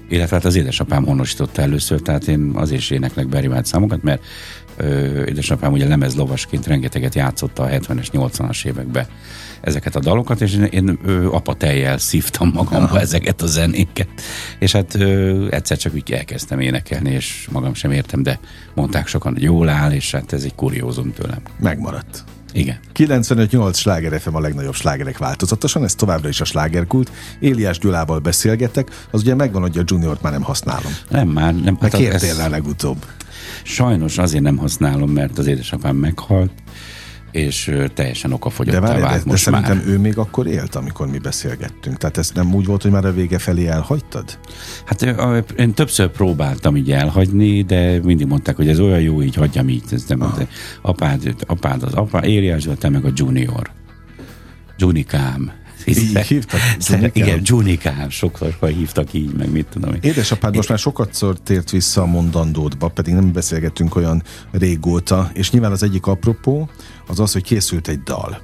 illetve 0.09 0.35
hát 0.35 0.45
az 0.45 0.55
édesapám 0.55 1.05
honosította 1.05 1.61
először, 1.61 2.01
tehát 2.01 2.27
én 2.27 2.51
azért 2.53 2.81
is 2.81 2.89
éneklek 2.89 3.27
Barry 3.27 3.47
White 3.47 3.63
számokat, 3.63 4.03
mert 4.03 4.23
ö, 4.77 5.23
édesapám 5.25 5.71
ugye 5.71 5.87
lemezlovasként 5.87 6.67
rengeteget 6.67 7.15
játszotta 7.15 7.63
a 7.63 7.67
70-es, 7.67 8.07
80-as 8.13 8.65
években 8.65 9.05
ezeket 9.61 9.95
a 9.95 9.99
dalokat, 9.99 10.41
és 10.41 10.53
én, 10.53 10.63
én 10.63 10.99
ö, 11.05 11.27
apatejjel 11.31 11.97
szívtam 11.97 12.51
magamba 12.53 12.87
Aha. 12.87 12.99
ezeket 12.99 13.41
a 13.41 13.47
zenéket. 13.47 14.07
És 14.59 14.71
hát 14.71 14.95
ö, 14.95 15.47
egyszer 15.49 15.77
csak 15.77 15.93
úgy 15.93 16.11
elkezdtem 16.11 16.59
énekelni, 16.59 17.09
és 17.09 17.47
magam 17.51 17.73
sem 17.73 17.91
értem, 17.91 18.23
de 18.23 18.39
mondták 18.73 19.07
sokan, 19.07 19.33
hogy 19.33 19.41
jól 19.41 19.69
áll, 19.69 19.91
és 19.91 20.11
hát 20.11 20.33
ez 20.33 20.43
egy 20.43 20.55
kuriózum 20.55 21.13
tőlem. 21.13 21.41
Megmaradt. 21.59 22.23
Igen. 22.55 22.77
95-8 22.95 23.75
sláger 23.75 24.21
FM 24.21 24.35
a 24.35 24.39
legnagyobb 24.39 24.73
slágerek 24.73 25.17
változatosan, 25.17 25.83
ez 25.83 25.95
továbbra 25.95 26.29
is 26.29 26.41
a 26.41 26.45
slágerkult. 26.45 27.11
Éliás 27.39 27.79
Gyulával 27.79 28.19
beszélgetek, 28.19 28.87
az 29.11 29.21
ugye 29.21 29.35
megvan, 29.35 29.61
hogy 29.61 29.77
a 29.77 29.83
juniort 29.85 30.21
már 30.21 30.31
nem 30.31 30.41
használom. 30.41 30.91
Nem, 31.09 31.27
már 31.27 31.55
nem. 31.55 31.77
Hát 31.81 31.95
kértél 31.95 32.29
ez... 32.29 32.37
rá 32.37 32.47
legutóbb. 32.47 33.05
Sajnos 33.65 34.17
azért 34.17 34.43
nem 34.43 34.57
használom, 34.57 35.11
mert 35.11 35.37
az 35.37 35.47
édesapám 35.47 35.95
meghalt, 35.95 36.51
és 37.31 37.71
teljesen 37.93 38.31
okafogyott 38.31 38.79
vált 38.79 39.01
de, 39.01 39.07
de 39.07 39.21
most 39.25 39.43
szerintem 39.43 39.77
már. 39.77 39.87
ő 39.87 39.99
még 39.99 40.17
akkor 40.17 40.47
élt, 40.47 40.75
amikor 40.75 41.07
mi 41.07 41.17
beszélgettünk. 41.17 41.97
Tehát 41.97 42.17
ez 42.17 42.31
nem 42.33 42.53
úgy 42.53 42.65
volt, 42.65 42.81
hogy 42.81 42.91
már 42.91 43.05
a 43.05 43.13
vége 43.13 43.37
felé 43.37 43.67
elhagytad? 43.67 44.39
Hát 44.85 45.01
én 45.57 45.73
többször 45.73 46.07
próbáltam 46.07 46.75
így 46.75 46.91
elhagyni, 46.91 47.61
de 47.61 47.99
mindig 48.03 48.27
mondták, 48.27 48.55
hogy 48.55 48.67
ez 48.67 48.79
olyan 48.79 49.01
jó, 49.01 49.21
így 49.21 49.35
hagyjam 49.35 49.69
így. 49.69 49.83
Ez 49.91 50.03
nem, 50.07 50.21
az, 50.21 50.45
apád, 50.81 51.35
apád 51.47 51.83
az 51.83 51.93
apa, 51.93 52.25
Éliás, 52.25 52.67
te 52.77 52.89
meg 52.89 53.05
a 53.05 53.11
junior. 53.15 53.71
Junikám. 54.77 55.51
Így 55.85 56.17
hívtak? 56.17 56.59
Igen, 57.13 57.41
Junikám, 57.43 58.09
sokszor 58.09 58.55
hívtak 58.67 59.13
így, 59.13 59.33
meg 59.33 59.51
mit 59.51 59.65
tudom 59.65 59.93
én. 59.93 59.99
Édesapád 60.01 60.55
most 60.55 60.69
már 60.69 60.79
sokat 60.79 61.19
tért 61.43 61.71
vissza 61.71 62.01
a 62.01 62.05
mondandódba, 62.05 62.87
pedig 62.87 63.13
nem 63.13 63.31
beszélgettünk 63.31 63.95
olyan 63.95 64.23
régóta, 64.51 65.31
és 65.33 65.51
nyilván 65.51 65.71
az 65.71 65.83
egyik 65.83 66.05
apropó 66.05 66.69
az 67.07 67.19
az, 67.19 67.33
hogy 67.33 67.43
készült 67.43 67.87
egy 67.87 68.03
dal. 68.03 68.41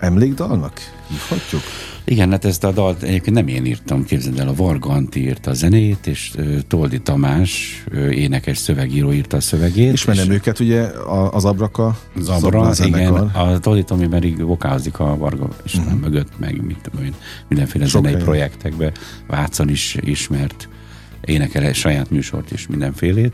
Emlékdalnak 0.00 0.80
hívhatjuk? 1.08 1.62
Igen, 2.04 2.30
hát 2.30 2.44
ezt 2.44 2.64
a 2.64 2.72
dalt 2.72 3.02
egyébként 3.02 3.36
nem 3.36 3.48
én 3.48 3.64
írtam, 3.64 4.04
képzeld 4.04 4.38
el, 4.38 4.48
a 4.48 4.54
Varga 4.54 4.88
Anti 4.88 5.20
írta 5.20 5.50
a 5.50 5.54
zenét, 5.54 6.06
és 6.06 6.32
Toldi 6.68 7.00
Tamás, 7.00 7.84
énekes 8.10 8.58
szövegíró 8.58 9.12
írta 9.12 9.36
a 9.36 9.40
szövegét. 9.40 9.92
Ismerem 9.92 10.30
és 10.30 10.34
őket, 10.34 10.60
ugye 10.60 10.82
az 11.30 11.44
Abraka? 11.44 11.98
Az 12.16 12.28
Abra, 12.28 12.72
igen. 12.84 13.14
A 13.14 13.58
Toldi 13.58 13.84
Tomi 13.84 14.08
pedig 14.08 14.42
vokázik 14.42 14.98
a 14.98 15.16
Varga 15.16 15.48
István 15.64 15.84
uh-huh. 15.86 16.00
mögött, 16.00 16.38
meg 16.38 16.64
mit 16.64 16.78
tudom 16.82 17.04
én, 17.04 17.14
mindenféle 17.48 17.84
Sok 17.84 17.92
zenei 17.92 18.12
helyen. 18.12 18.26
projektekbe. 18.26 18.92
Vácon 19.26 19.68
is 19.68 19.96
ismert, 20.00 20.68
énekel 21.24 21.72
saját 21.72 22.10
műsort 22.10 22.50
is, 22.50 22.66
mindenfélét. 22.66 23.32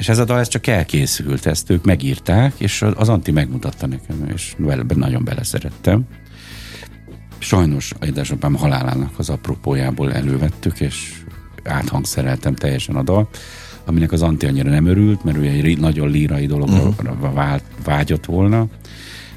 És 0.00 0.08
ez 0.08 0.18
a 0.18 0.24
dal 0.24 0.38
ez 0.38 0.48
csak 0.48 0.66
elkészült, 0.66 1.46
ezt 1.46 1.70
ők 1.70 1.84
megírták, 1.84 2.52
és 2.56 2.82
az 2.94 3.08
Anti 3.08 3.30
megmutatta 3.30 3.86
nekem, 3.86 4.30
és 4.34 4.54
nagyon 4.94 5.24
beleszerettem. 5.24 6.02
Sajnos 7.38 7.92
édesapám 8.02 8.54
halálának 8.54 9.18
az 9.18 9.30
apropójából 9.30 10.12
elővettük, 10.12 10.80
és 10.80 11.22
áthangszereltem 11.64 12.54
teljesen 12.54 12.96
a 12.96 13.02
dal, 13.02 13.28
aminek 13.84 14.12
az 14.12 14.22
Anti 14.22 14.46
annyira 14.46 14.70
nem 14.70 14.86
örült, 14.86 15.24
mert 15.24 15.36
ő 15.36 15.42
egy 15.42 15.78
nagyon 15.78 16.08
lírai 16.08 16.46
dologra 16.46 16.82
uh-huh. 16.82 17.60
vágyott 17.84 18.24
volna, 18.24 18.66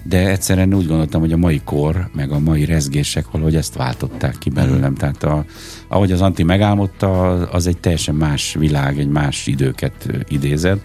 de 0.04 0.30
egyszerűen 0.30 0.74
úgy 0.74 0.88
gondoltam, 0.88 1.22
hogy 1.22 1.32
a 1.32 1.38
mai 1.38 1.62
kor, 1.64 2.10
meg 2.14 2.32
a 2.32 2.40
mai 2.40 2.66
rezgések 2.66 3.32
valahogy 3.32 3.56
ezt 3.56 3.76
váltották 3.76 4.36
ki 4.38 4.50
belőlem. 4.50 4.96
Tehát 4.96 5.24
a, 5.24 5.46
ahogy 5.88 6.12
az 6.12 6.22
Anti 6.22 6.44
megálmodta, 6.44 7.30
az 7.50 7.68
egy 7.68 7.78
teljesen 7.78 8.16
más 8.16 8.56
világ, 8.60 9.00
egy 9.00 9.08
más 9.08 9.48
időket 9.48 10.10
idézett. 10.28 10.84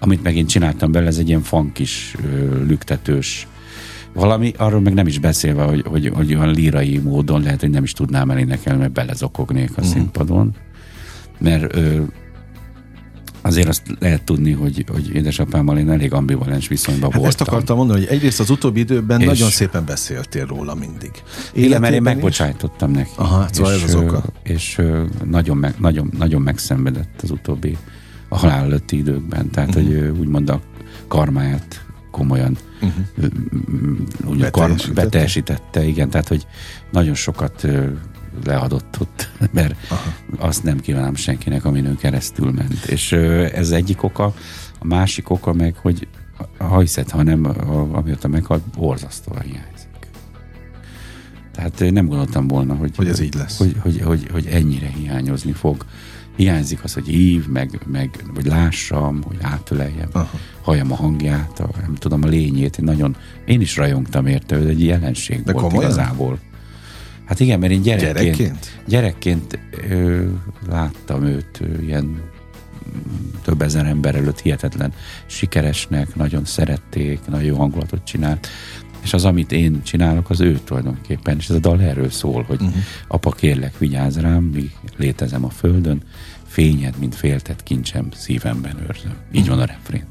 Amit 0.00 0.22
meg 0.22 0.36
én 0.36 0.46
csináltam 0.46 0.92
belőle, 0.92 1.10
ez 1.10 1.18
egy 1.18 1.28
ilyen 1.28 1.42
funkis, 1.42 2.14
lüktetős, 2.66 3.46
valami, 4.12 4.52
arról 4.56 4.80
meg 4.80 4.94
nem 4.94 5.06
is 5.06 5.18
beszélve, 5.18 5.62
hogy, 5.62 5.84
hogy, 5.86 6.10
hogy 6.14 6.34
olyan 6.34 6.50
lírai 6.50 6.98
módon 6.98 7.42
lehet, 7.42 7.60
hogy 7.60 7.70
nem 7.70 7.82
is 7.82 7.92
tudnám 7.92 8.30
elénekelni, 8.30 8.80
mert 8.80 8.92
belezokognék 8.92 9.70
a 9.70 9.72
uh-huh. 9.72 9.86
színpadon. 9.86 10.54
Mert 11.38 11.76
ö, 11.76 12.02
azért 13.46 13.68
azt 13.68 13.82
lehet 13.98 14.22
tudni, 14.22 14.52
hogy, 14.52 14.84
hogy 14.92 15.14
édesapámmal 15.14 15.78
én 15.78 15.90
elég 15.90 16.12
ambivalens 16.12 16.68
viszonyban 16.68 17.10
hát 17.10 17.20
voltam. 17.20 17.40
Ezt 17.40 17.40
akartam 17.40 17.76
mondani, 17.76 17.98
hogy 17.98 18.08
egyrészt 18.08 18.40
az 18.40 18.50
utóbbi 18.50 18.80
időben 18.80 19.20
és 19.20 19.26
nagyon 19.26 19.50
szépen 19.50 19.84
beszéltél 19.84 20.46
róla 20.46 20.74
mindig. 20.74 21.10
Igen, 21.52 21.80
mert 21.80 21.94
én 21.94 22.02
megbocsájtottam 22.02 22.90
neki. 22.90 23.10
Aha, 23.14 23.46
szóval 23.52 23.74
és, 23.74 23.82
ez 23.82 23.94
az 23.94 24.02
oka. 24.02 24.24
És 24.42 24.80
nagyon, 25.24 25.56
meg, 25.56 25.74
nagyon, 25.78 26.10
nagyon 26.18 26.42
megszenvedett 26.42 27.20
az 27.22 27.30
utóbbi 27.30 27.76
a 28.28 28.38
halál 28.38 28.64
előtti 28.64 28.96
időkben. 28.96 29.50
Tehát, 29.50 29.74
uh-huh. 29.74 29.84
hogy 29.84 30.18
úgymond 30.18 30.50
a 30.50 30.60
karmáját 31.08 31.84
komolyan 32.10 32.56
uh-huh. 32.80 34.36
beteljesítette. 34.36 35.02
beteljesítette, 35.02 35.84
igen, 35.84 36.10
tehát 36.10 36.28
hogy 36.28 36.46
nagyon 36.90 37.14
sokat 37.14 37.66
leadott 38.44 38.96
ott, 39.00 39.30
mert 39.52 39.74
Aha. 39.88 40.12
azt 40.38 40.62
nem 40.62 40.80
kívánom 40.80 41.14
senkinek, 41.14 41.64
amin 41.64 41.86
ön 41.86 41.96
keresztül 41.96 42.50
ment. 42.50 42.84
És 42.84 43.12
ez 43.52 43.70
egyik 43.70 44.02
oka, 44.02 44.34
a 44.78 44.86
másik 44.86 45.30
oka 45.30 45.52
meg, 45.52 45.74
hogy 45.76 46.08
ha 46.58 46.80
hiszed, 46.80 47.10
ha 47.10 47.22
nem, 47.22 47.44
amióta 47.92 48.28
meghalt, 48.28 48.62
borzasztóan 48.62 49.40
hiányzik. 49.40 49.92
Tehát 51.52 51.92
nem 51.92 52.06
gondoltam 52.06 52.48
volna, 52.48 52.74
hogy, 52.74 52.96
hogy 52.96 53.08
ez 53.08 53.20
így 53.20 53.34
lesz. 53.34 53.58
Hogy, 53.58 53.76
hogy, 53.80 54.00
hogy, 54.00 54.28
hogy 54.32 54.46
ennyire 54.46 54.86
hiányozni 54.86 55.52
fog. 55.52 55.84
Hiányzik 56.36 56.84
az, 56.84 56.94
hogy 56.94 57.06
hív, 57.06 57.48
meg, 57.48 57.80
meg 57.86 58.10
vagy 58.34 58.44
lássam, 58.44 59.22
hogy 59.22 59.36
átöleljem, 59.40 60.08
Aha. 60.12 60.38
halljam 60.62 60.92
a 60.92 60.94
hangját, 60.94 61.60
a, 61.60 61.68
nem 61.80 61.94
tudom, 61.94 62.22
a 62.22 62.26
lényét. 62.26 62.78
Én 62.78 62.84
nagyon, 62.84 63.16
én 63.44 63.60
is 63.60 63.76
rajongtam 63.76 64.26
érte, 64.26 64.56
hogy 64.56 64.68
egy 64.68 64.84
jelenség 64.84 65.42
De 65.42 65.52
volt 65.52 65.64
komolyan? 65.64 65.90
igazából. 65.90 66.38
Hát 67.24 67.40
igen, 67.40 67.58
mert 67.58 67.72
én 67.72 67.82
gyerekként, 67.82 68.16
gyerekként, 68.16 68.82
gyerekként 68.86 69.58
ö, 69.90 70.26
láttam 70.68 71.24
őt 71.24 71.60
ö, 71.60 71.82
ilyen 71.82 72.22
több 73.42 73.62
ezer 73.62 73.86
ember 73.86 74.14
előtt 74.14 74.40
hihetetlen 74.40 74.92
sikeresnek, 75.26 76.14
nagyon 76.14 76.44
szerették, 76.44 77.20
nagyon 77.26 77.46
jó 77.46 77.56
hangulatot 77.56 78.04
csinált. 78.04 78.48
És 79.02 79.12
az, 79.12 79.24
amit 79.24 79.52
én 79.52 79.82
csinálok, 79.82 80.30
az 80.30 80.40
ő 80.40 80.60
tulajdonképpen. 80.64 81.36
És 81.36 81.48
ez 81.48 81.56
a 81.56 81.58
dal 81.58 81.82
erről 81.82 82.10
szól, 82.10 82.42
hogy 82.42 82.60
uh-huh. 82.60 82.82
apa 83.08 83.30
kérlek, 83.30 83.78
vigyázz 83.78 84.18
rám, 84.18 84.42
míg 84.42 84.70
létezem 84.96 85.44
a 85.44 85.50
földön, 85.50 86.02
fényed, 86.46 86.94
mint 86.98 87.14
féltett 87.14 87.62
kincsem, 87.62 88.08
szívemben 88.14 88.76
őrzöm. 88.88 89.14
Így 89.32 89.40
uh-huh. 89.40 89.56
van 89.56 89.68
a 89.68 89.72
refrén. 89.72 90.04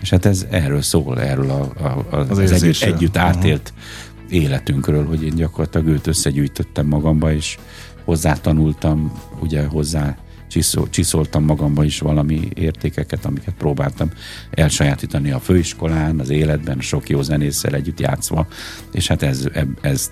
És 0.00 0.10
hát 0.10 0.24
ez 0.24 0.46
erről 0.50 0.82
szól, 0.82 1.20
erről 1.20 1.50
a, 1.50 1.84
a, 1.84 2.06
a, 2.10 2.16
az, 2.16 2.38
az 2.38 2.52
együtt, 2.52 2.82
együtt 2.82 3.16
átélt 3.16 3.72
uh-huh. 3.74 4.07
Életünkről, 4.28 5.06
hogy 5.06 5.24
én 5.24 5.34
gyakorlatilag 5.34 5.86
őt 5.86 6.06
összegyűjtöttem 6.06 6.86
magamba, 6.86 7.32
és 7.32 7.58
hozzátanultam, 8.04 9.12
ugye 9.40 9.66
hozzá 9.66 10.16
csiszol, 10.48 10.90
csiszoltam 10.90 11.44
magamba 11.44 11.84
is 11.84 11.98
valami 11.98 12.48
értékeket, 12.54 13.24
amiket 13.24 13.54
próbáltam 13.54 14.10
elsajátítani 14.50 15.30
a 15.30 15.40
főiskolán, 15.40 16.20
az 16.20 16.30
életben, 16.30 16.80
sok 16.80 17.08
jó 17.08 17.22
zenésszel 17.22 17.74
együtt 17.74 18.00
játszva, 18.00 18.46
és 18.92 19.08
hát 19.08 19.22
ez, 19.22 19.48
ez 19.80 20.10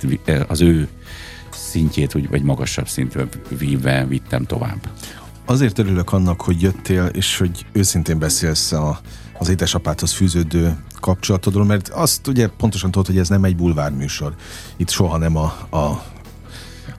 az 0.49 0.61
ő 0.61 0.89
szintjét, 1.51 2.13
vagy 2.13 2.43
magasabb 2.43 2.89
szintre 2.89 3.27
víve 3.59 4.07
vittem 4.07 4.45
tovább. 4.45 4.91
Azért 5.45 5.79
örülök 5.79 6.13
annak, 6.13 6.41
hogy 6.41 6.63
jöttél, 6.63 7.07
és 7.07 7.39
hogy 7.39 7.67
őszintén 7.73 8.19
beszélsz 8.19 8.73
a, 8.73 9.01
az 9.39 9.49
édesapádhoz 9.49 10.13
fűződő 10.13 10.77
kapcsolatodról, 11.01 11.65
mert 11.65 11.89
azt 11.89 12.27
ugye 12.27 12.49
pontosan 12.49 12.91
tudod, 12.91 13.07
hogy 13.07 13.19
ez 13.19 13.29
nem 13.29 13.45
egy 13.45 13.57
bulvárműsor. 13.57 14.35
Itt 14.77 14.91
soha 14.91 15.17
nem 15.19 15.37
a, 15.37 15.45
a 15.77 16.03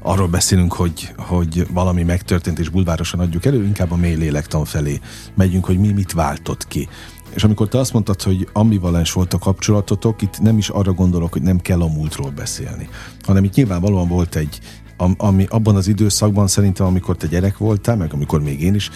arról 0.02 0.28
beszélünk, 0.28 0.74
hogy, 0.74 1.14
hogy 1.18 1.68
valami 1.72 2.04
megtörtént 2.04 2.60
és 2.60 2.70
bulvárosan 2.70 3.20
adjuk 3.20 3.46
elő, 3.46 3.64
inkább 3.64 3.92
a 3.92 3.96
mély 3.96 4.16
lélektan 4.16 4.66
felé 4.66 5.00
megyünk, 5.36 5.66
hogy 5.66 5.78
mi 5.78 5.92
mit 5.92 6.12
váltott 6.12 6.68
ki. 6.68 6.88
És 7.34 7.44
amikor 7.44 7.68
te 7.68 7.80
azt 7.80 7.94
mondtad, 7.94 8.22
hogy 8.22 8.48
ambivalens 8.54 9.12
volt 9.12 9.34
a 9.34 9.38
kapcsolatotok, 9.38 10.22
itt 10.22 10.40
nem 10.40 10.58
is 10.58 10.70
arra 10.70 10.94
gondolok, 10.94 11.32
hogy 11.32 11.42
nem 11.42 11.60
kell 11.60 11.82
a 11.82 11.88
múltról 11.88 12.30
beszélni, 12.30 12.90
hanem 13.22 13.44
itt 13.44 13.54
nyilvánvalóan 13.54 14.08
volt 14.08 14.36
egy, 14.36 14.60
ami 15.18 15.46
abban 15.50 15.76
az 15.76 15.88
időszakban 15.88 16.48
szerintem, 16.48 16.86
amikor 16.86 17.18
te 17.18 17.28
gyerek 17.28 17.58
voltál, 17.58 17.96
meg 17.96 18.14
amikor 18.14 18.42
még 18.42 18.62
én 18.62 18.74
is, 18.74 18.90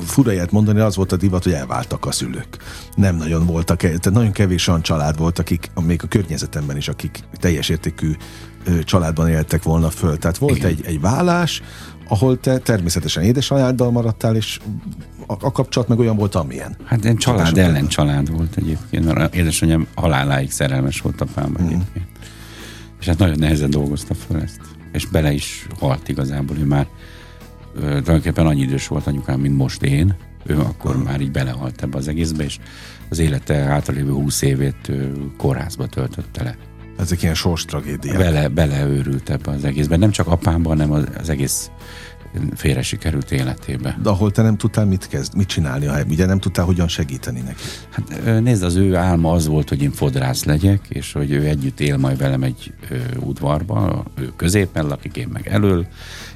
fura 0.00 0.32
mondani, 0.50 0.80
az 0.80 0.96
volt 0.96 1.12
a 1.12 1.16
divat, 1.16 1.42
hogy 1.42 1.52
elváltak 1.52 2.06
a 2.06 2.12
szülők. 2.12 2.56
Nem 2.94 3.16
nagyon 3.16 3.46
voltak, 3.46 3.78
tehát 3.78 4.10
nagyon 4.12 4.32
kevés 4.32 4.68
olyan 4.68 4.82
család 4.82 5.18
volt, 5.18 5.38
akik, 5.38 5.70
még 5.86 6.00
a 6.02 6.08
környezetemben 6.08 6.76
is, 6.76 6.88
akik 6.88 7.20
teljes 7.32 7.68
értékű 7.68 8.12
családban 8.84 9.28
éltek 9.28 9.62
volna 9.62 9.90
föl. 9.90 10.18
Tehát 10.18 10.38
volt 10.38 10.64
egy, 10.64 10.80
egy 10.84 11.00
vállás, 11.00 11.62
ahol 12.08 12.40
te 12.40 12.58
természetesen 12.58 13.22
édesanyáddal 13.22 13.90
maradtál, 13.90 14.36
és 14.36 14.58
a, 15.26 15.32
a 15.40 15.52
kapcsolat 15.52 15.88
meg 15.88 15.98
olyan 15.98 16.16
volt, 16.16 16.34
amilyen. 16.34 16.76
Hát 16.84 17.04
én 17.04 17.16
család 17.16 17.58
ellen 17.58 17.86
család 17.86 18.30
volt 18.30 18.56
egyébként, 18.56 19.14
mert 19.14 19.34
édesanyám 19.34 19.86
haláláig 19.94 20.50
szerelmes 20.50 21.00
volt 21.00 21.20
apámba 21.20 21.62
mm. 21.62 21.66
egyébként. 21.66 22.06
És 23.00 23.06
hát 23.06 23.18
nagyon 23.18 23.38
nehezen 23.38 23.70
dolgozta 23.70 24.14
fel 24.14 24.40
ezt. 24.40 24.60
És 24.92 25.06
bele 25.06 25.32
is 25.32 25.66
halt 25.78 26.08
igazából, 26.08 26.56
ő 26.56 26.64
már 26.64 26.86
tulajdonképpen 27.74 28.46
annyi 28.46 28.60
idős 28.60 28.86
volt 28.86 29.06
anyukám, 29.06 29.40
mint 29.40 29.56
most 29.56 29.82
én. 29.82 30.14
Ő 30.46 30.58
akkor 30.58 31.02
már 31.02 31.20
így 31.20 31.30
belehalt 31.30 31.82
ebbe 31.82 31.96
az 31.96 32.08
egészbe, 32.08 32.44
és 32.44 32.58
az 33.08 33.18
élete 33.18 33.54
általévő 33.54 34.10
húsz 34.10 34.42
évét 34.42 34.92
kórházba 35.36 35.86
töltötte 35.86 36.42
le. 36.42 36.56
Ezek 36.98 37.22
ilyen 37.22 37.34
sors 37.34 37.64
tragédiák. 37.64 38.18
Bele, 38.18 38.48
beleőrült 38.48 39.30
ebbe 39.30 39.50
az 39.50 39.64
egészben. 39.64 39.98
Nem 39.98 40.10
csak 40.10 40.26
apámban, 40.26 40.76
hanem 40.76 40.92
az, 40.92 41.04
az 41.18 41.28
egész 41.28 41.70
félre 42.54 42.82
sikerült 42.82 43.30
életébe. 43.30 43.98
De 44.02 44.08
ahol 44.08 44.30
te 44.30 44.42
nem 44.42 44.56
tudtál 44.56 44.84
mit 44.84 45.08
kezd, 45.08 45.36
mit 45.36 45.46
csinálni, 45.46 45.86
ha 45.86 45.98
ugye 46.08 46.26
nem 46.26 46.38
tudtál 46.38 46.64
hogyan 46.64 46.88
segíteni 46.88 47.40
neki? 47.40 47.62
Hát 47.90 48.40
nézd, 48.40 48.62
az 48.62 48.74
ő 48.74 48.96
álma 48.96 49.32
az 49.32 49.46
volt, 49.46 49.68
hogy 49.68 49.82
én 49.82 49.90
fodrász 49.90 50.44
legyek, 50.44 50.86
és 50.88 51.12
hogy 51.12 51.30
ő 51.30 51.46
együtt 51.46 51.80
él 51.80 51.96
majd 51.96 52.18
velem 52.18 52.42
egy 52.42 52.72
ö, 52.90 52.96
udvarba, 53.18 54.04
ő 54.18 54.32
középen 54.36 54.86
lakik, 54.86 55.16
én 55.16 55.28
meg 55.32 55.46
elől. 55.46 55.86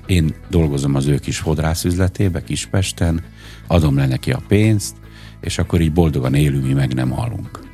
Én 0.07 0.35
dolgozom 0.51 0.95
az 0.95 1.07
ő 1.07 1.19
kis 1.19 1.38
fodrász 1.38 1.85
üzletébe, 1.85 2.45
Kispesten, 2.45 3.23
adom 3.66 3.97
le 3.97 4.07
neki 4.07 4.33
a 4.33 4.42
pénzt, 4.49 4.97
és 5.40 5.59
akkor 5.59 5.81
így 5.81 5.92
boldogan 5.92 6.35
élünk, 6.35 6.66
mi 6.66 6.73
meg 6.73 6.95
nem 6.95 7.11
halunk 7.11 7.64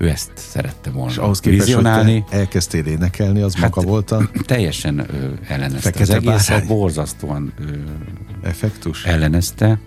ő 0.00 0.08
ezt 0.08 0.30
szerette 0.34 0.90
volna. 0.90 1.10
És 1.10 1.16
ahhoz 1.16 1.40
képest, 1.40 1.64
vizionálni. 1.64 2.24
hogy 2.28 2.38
elkezdtél 2.38 2.84
énekelni, 2.86 3.40
az 3.40 3.54
hát, 3.54 3.74
maga 3.74 3.88
volt 3.88 4.10
a... 4.10 4.30
Teljesen 4.44 4.98
ö, 4.98 5.28
ellenezte 5.46 6.00
az 6.00 6.10
egészet, 6.10 6.66
borzasztóan 6.66 7.52
ö, 7.60 7.64
Effektus. 8.42 9.04
ellenezte. 9.04 9.80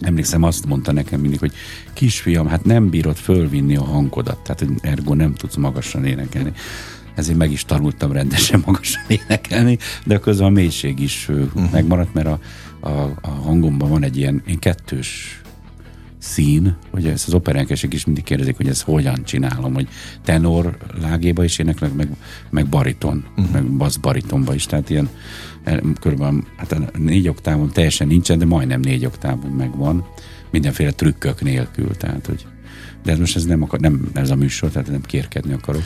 Emlékszem, 0.00 0.42
azt 0.42 0.66
mondta 0.66 0.92
nekem 0.92 1.20
mindig, 1.20 1.38
hogy 1.38 1.52
kisfiam, 1.92 2.46
hát 2.46 2.64
nem 2.64 2.88
bírod 2.88 3.16
fölvinni 3.16 3.76
a 3.76 3.84
hangodat, 3.84 4.38
tehát 4.38 4.66
ergo 4.80 5.14
nem 5.14 5.34
tudsz 5.34 5.56
magasan 5.56 6.04
énekelni 6.04 6.52
ezért 7.18 7.38
meg 7.38 7.52
is 7.52 7.64
tanultam 7.64 8.12
rendesen 8.12 8.62
magasan 8.66 9.02
énekelni, 9.06 9.78
de 10.04 10.18
közben 10.18 10.46
a 10.46 10.50
mélység 10.50 11.00
is 11.00 11.28
uh-huh. 11.28 11.70
megmaradt, 11.70 12.14
mert 12.14 12.26
a, 12.26 12.40
a, 12.80 12.90
a 13.20 13.28
hangomban 13.28 13.88
van 13.88 14.04
egy 14.04 14.16
ilyen, 14.16 14.42
ilyen 14.46 14.58
kettős 14.58 15.40
szín, 16.18 16.76
hogy 16.90 17.06
ezt 17.06 17.26
az 17.26 17.34
operánkesek 17.34 17.94
is 17.94 18.04
mindig 18.04 18.24
kérdezik, 18.24 18.56
hogy 18.56 18.68
ezt 18.68 18.82
hogyan 18.82 19.24
csinálom, 19.24 19.74
hogy 19.74 19.88
tenor 20.24 20.76
lágéba 21.00 21.44
is 21.44 21.58
éneklek, 21.58 21.94
meg, 21.94 22.08
meg 22.50 22.66
bariton, 22.66 23.24
uh-huh. 23.36 23.52
meg 23.52 23.76
bass 23.76 23.96
baritonba 23.96 24.54
is, 24.54 24.66
tehát 24.66 24.90
ilyen 24.90 25.08
körülbelül 26.00 26.44
hát 26.56 26.98
négy 26.98 27.28
oktávon 27.28 27.70
teljesen 27.72 28.06
nincsen, 28.06 28.38
de 28.38 28.44
majdnem 28.44 28.80
négy 28.80 29.06
oktávon 29.06 29.50
megvan, 29.50 30.06
mindenféle 30.50 30.90
trükkök 30.90 31.42
nélkül, 31.42 31.96
tehát 31.96 32.26
hogy 32.26 32.46
de 33.02 33.16
most 33.16 33.36
ez 33.36 33.44
nem, 33.44 33.62
akar, 33.62 33.80
nem 33.80 34.10
ez 34.14 34.30
a 34.30 34.34
műsor, 34.34 34.70
tehát 34.70 34.90
nem 34.90 35.02
kérkedni 35.02 35.52
akarok. 35.52 35.82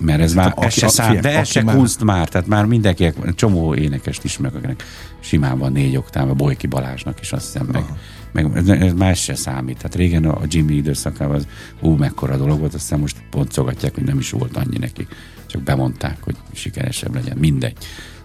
Mert 0.00 0.20
ez 0.20 0.34
hát 0.34 0.56
már, 0.56 0.66
ez 0.66 0.72
se 0.72 0.88
szám, 0.88 1.20
de 1.20 1.38
ez 1.38 1.48
se 1.48 1.62
már... 1.62 1.76
kunst 1.76 2.04
már, 2.04 2.28
tehát 2.28 2.46
már 2.46 2.64
mindenki, 2.64 3.12
csomó 3.34 3.74
énekest 3.74 4.24
ismerek, 4.24 4.56
akinek 4.56 4.82
simán 5.20 5.58
van 5.58 5.72
négy 5.72 5.96
oktáv, 5.96 6.30
a 6.30 6.34
Bolyki 6.34 6.66
Balázsnak 6.66 7.20
is 7.20 7.32
azt 7.32 7.44
hiszem, 7.44 7.66
meg, 7.66 7.82
Aha 7.82 7.96
meg 8.32 8.56
ez 8.68 8.92
más 8.92 9.22
se 9.22 9.34
számít. 9.34 9.76
Tehát 9.76 9.94
régen 9.94 10.24
a 10.24 10.40
Jimmy 10.48 10.74
időszakában 10.74 11.36
az 11.36 11.46
ú, 11.80 11.90
mekkora 11.90 12.36
dolog 12.36 12.58
volt, 12.58 12.74
aztán 12.74 12.98
most 12.98 13.16
pontcogatják, 13.30 13.94
hogy 13.94 14.04
nem 14.04 14.18
is 14.18 14.30
volt 14.30 14.56
annyi 14.56 14.78
neki. 14.78 15.06
Csak 15.46 15.62
bemondták, 15.62 16.16
hogy 16.20 16.36
sikeresebb 16.52 17.14
legyen. 17.14 17.36
Mindegy. 17.36 17.76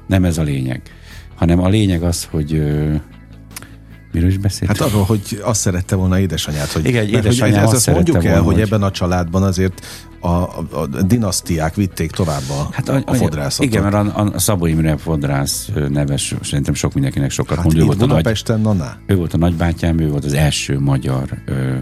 Nem 0.08 0.24
ez 0.24 0.38
a 0.38 0.44
lényeg. 0.44 0.82
Hanem 1.36 1.60
a 1.60 1.68
lényeg 1.68 2.04
az, 2.04 2.28
hogy 2.32 2.64
Miről 4.12 4.30
is 4.30 4.38
beszélt? 4.38 4.78
Hát 4.78 4.90
arról, 4.90 5.04
hogy 5.04 5.40
azt 5.44 5.60
szerette 5.60 5.96
volna 5.96 6.20
édesanyát, 6.20 6.72
hogy, 6.72 6.86
Igen, 6.86 7.08
édesanyám 7.08 7.66
hogy 7.66 7.68
ez, 7.68 7.74
azt 7.74 7.92
mondjuk 7.92 8.24
el, 8.24 8.42
volna, 8.42 8.44
hogy 8.44 8.62
ebben 8.62 8.84
a 8.84 8.92
családban 8.92 9.44
azért 9.44 9.86
a, 10.26 10.66
a, 10.72 10.88
dinasztiák 10.88 11.76
vitték 11.76 12.12
tovább 12.12 12.50
a, 12.50 12.68
hát 12.72 12.90
a, 12.90 13.02
a 13.06 13.14
fodrászatot. 13.14 13.66
Igen, 13.66 13.84
mert 13.84 13.96
a, 13.96 14.32
a 14.34 14.40
Szabó 14.40 14.66
Imre 14.66 14.98
fodrász 14.98 15.70
neves, 15.90 16.36
szerintem 16.42 16.74
sok 16.74 16.94
mindenkinek 16.94 17.32
sokat 17.32 17.58
hát 17.58 17.66
mond. 17.66 17.78
Ő 17.78 17.84
volt, 17.84 18.02
a 18.02 18.06
nagy, 18.06 18.24
ő 19.06 19.16
volt 19.16 19.34
a 19.34 19.38
nagybátyám, 19.38 20.00
ő 20.00 20.10
volt 20.10 20.26
az 20.26 20.34
első 20.34 20.80
magyar 20.80 21.30
ö, 21.46 21.76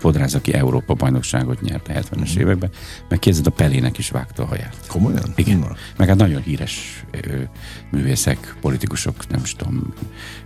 fodrász, 0.00 0.34
aki 0.34 0.52
Európa 0.54 0.94
bajnokságot 0.94 1.60
nyert 1.60 1.88
a 1.88 1.92
70-es 1.92 2.36
mm. 2.36 2.40
években, 2.40 2.70
meg 3.08 3.18
képzeld, 3.18 3.46
a 3.46 3.50
Pelének 3.50 3.98
is 3.98 4.10
vágta 4.10 4.42
a 4.42 4.46
haját. 4.46 4.76
Komolyan? 4.86 5.32
Igen. 5.34 5.58
Na. 5.58 5.76
Meg 5.96 6.08
hát 6.08 6.16
nagyon 6.16 6.42
híres 6.42 7.04
ö, 7.10 7.36
művészek, 7.90 8.56
politikusok, 8.60 9.28
nem 9.28 9.40
is 9.42 9.54
tudom, 9.54 9.94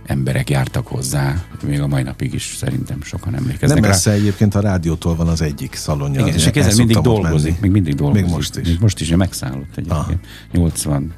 emberek 0.05 0.49
jártak 0.49 0.87
hozzá, 0.87 1.45
még 1.63 1.81
a 1.81 1.87
mai 1.87 2.03
napig 2.03 2.33
is 2.33 2.55
szerintem 2.57 3.01
sokan 3.01 3.35
emlékeznek 3.35 3.79
Nem 3.79 3.89
messze 3.89 4.09
rá. 4.09 4.15
egyébként 4.15 4.55
a 4.55 4.59
rádiótól 4.59 5.15
van 5.15 5.27
az 5.27 5.41
egyik 5.41 5.75
szalonja. 5.75 6.27
Igen, 6.27 6.67
és 6.67 6.75
mindig 6.75 6.97
dolgozik, 6.97 7.51
menni. 7.51 7.61
még 7.61 7.71
mindig 7.71 7.95
dolgozik. 7.95 8.25
Még 8.25 8.33
most 8.33 8.57
is. 8.57 8.67
Még 8.67 8.77
most 8.79 9.01
is, 9.01 9.09
megszállott 9.09 9.71
egyébként. 9.75 9.91
Aha. 9.91 10.13
80 10.51 11.13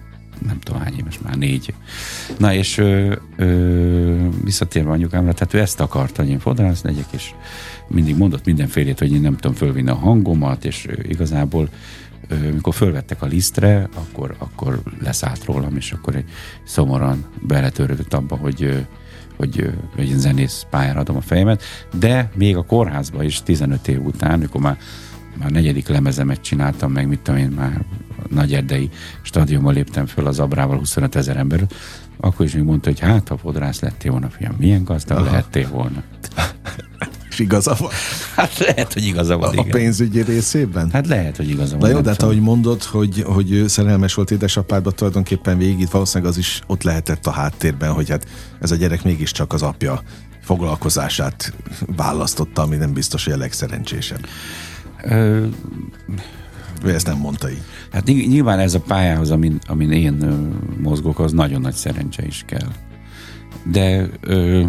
nem 0.45 0.59
tudom 0.59 0.81
hány 0.81 0.95
éves, 0.99 1.19
már 1.23 1.35
négy. 1.35 1.73
Na 2.37 2.53
és 2.53 2.77
ö, 2.77 3.15
ö, 3.35 4.27
visszatérve 4.43 4.91
anyukámra, 4.91 5.33
tehát 5.33 5.53
ő 5.53 5.59
ezt 5.59 5.79
akarta, 5.79 6.21
hogy 6.21 6.31
én 6.31 6.39
fodrász 6.39 6.81
legyek, 6.81 7.07
és 7.11 7.31
mindig 7.87 8.17
mondott 8.17 8.45
mindenfélét, 8.45 8.99
hogy 8.99 9.13
én 9.13 9.21
nem 9.21 9.35
tudom 9.35 9.55
fölvinni 9.55 9.89
a 9.89 9.95
hangomat, 9.95 10.65
és 10.65 10.87
igazából 11.01 11.69
mikor 12.53 12.73
fölvettek 12.73 13.21
a 13.21 13.25
lisztre, 13.25 13.89
akkor, 13.93 14.35
akkor 14.37 14.81
leszállt 14.99 15.45
rólam, 15.45 15.75
és 15.75 15.91
akkor 15.91 16.15
egy 16.15 16.29
szomoran 16.65 17.25
beletörődött 17.41 18.13
abba, 18.13 18.35
hogy 18.35 18.87
hogy, 19.37 19.73
hogy 19.95 20.09
én 20.09 20.19
zenész 20.19 20.65
pályára 20.69 20.99
adom 20.99 21.15
a 21.15 21.21
fejemet, 21.21 21.63
de 21.99 22.31
még 22.35 22.57
a 22.57 22.63
kórházba 22.63 23.23
is 23.23 23.43
15 23.43 23.87
év 23.87 24.05
után, 24.05 24.39
mikor 24.39 24.61
már, 24.61 24.77
már 25.39 25.51
negyedik 25.51 25.87
lemezemet 25.87 26.41
csináltam 26.41 26.91
meg, 26.91 27.07
mit 27.07 27.19
tudom 27.19 27.39
én, 27.39 27.49
már 27.49 27.85
nagy 28.29 28.53
erdei 28.53 28.89
stadionban 29.21 29.73
léptem 29.73 30.05
föl 30.05 30.27
az 30.27 30.39
Abrával 30.39 30.77
25 30.77 31.15
ezer 31.15 31.37
ember, 31.37 31.67
akkor 32.19 32.45
is 32.45 32.53
még 32.53 32.63
mondta, 32.63 32.89
hogy 32.89 32.99
hát, 32.99 33.27
ha 33.27 33.37
fodrász 33.37 33.79
lettél 33.79 34.11
volna, 34.11 34.29
fiam, 34.29 34.55
milyen 34.57 34.83
gazdag 34.83 35.17
Aha. 35.17 35.25
lehettél 35.25 35.69
volna. 35.69 36.03
És 37.29 37.39
igaza 37.43 37.75
van. 37.79 37.89
Hát 38.35 38.57
lehet, 38.57 38.93
hogy 38.93 39.05
igaza 39.05 39.37
van. 39.37 39.49
A, 39.49 39.53
igen. 39.53 39.69
pénzügyi 39.69 40.21
részében? 40.21 40.89
Hát 40.91 41.07
lehet, 41.07 41.37
hogy 41.37 41.49
igaza 41.49 41.77
van. 41.77 41.89
De 41.89 41.95
jó, 41.95 42.01
de 42.01 42.09
hát 42.09 42.21
ahogy 42.21 42.39
mondod, 42.39 42.83
hogy, 42.83 43.23
hogy 43.25 43.63
szerelmes 43.67 44.13
volt 44.13 44.31
édesapádba, 44.31 44.91
tulajdonképpen 44.91 45.57
végig 45.57 45.87
valószínűleg 45.91 46.31
az 46.31 46.37
is 46.37 46.61
ott 46.67 46.83
lehetett 46.83 47.25
a 47.25 47.31
háttérben, 47.31 47.91
hogy 47.91 48.09
hát 48.09 48.27
ez 48.61 48.71
a 48.71 48.75
gyerek 48.75 49.03
mégiscsak 49.03 49.53
az 49.53 49.61
apja 49.61 50.01
foglalkozását 50.41 51.53
választotta, 51.95 52.61
ami 52.61 52.75
nem 52.75 52.93
biztos, 52.93 53.23
hogy 53.23 53.33
a 53.33 53.37
legszerencsésebb. 53.37 54.27
Ö... 55.03 55.45
Vagy 56.81 56.93
ezt 56.93 57.07
nem 57.07 57.17
mondta 57.17 57.49
így? 57.49 57.61
Hát 57.91 58.05
nyilván 58.05 58.59
ez 58.59 58.73
a 58.73 58.79
pályához, 58.79 59.31
amin, 59.31 59.59
amin 59.67 59.91
én 59.91 60.13
mozgok, 60.81 61.19
az 61.19 61.31
nagyon 61.31 61.61
nagy 61.61 61.73
szerencse 61.73 62.25
is 62.25 62.43
kell. 62.47 62.71
De 63.63 64.09
ö, 64.21 64.65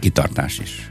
kitartás 0.00 0.58
is. 0.58 0.90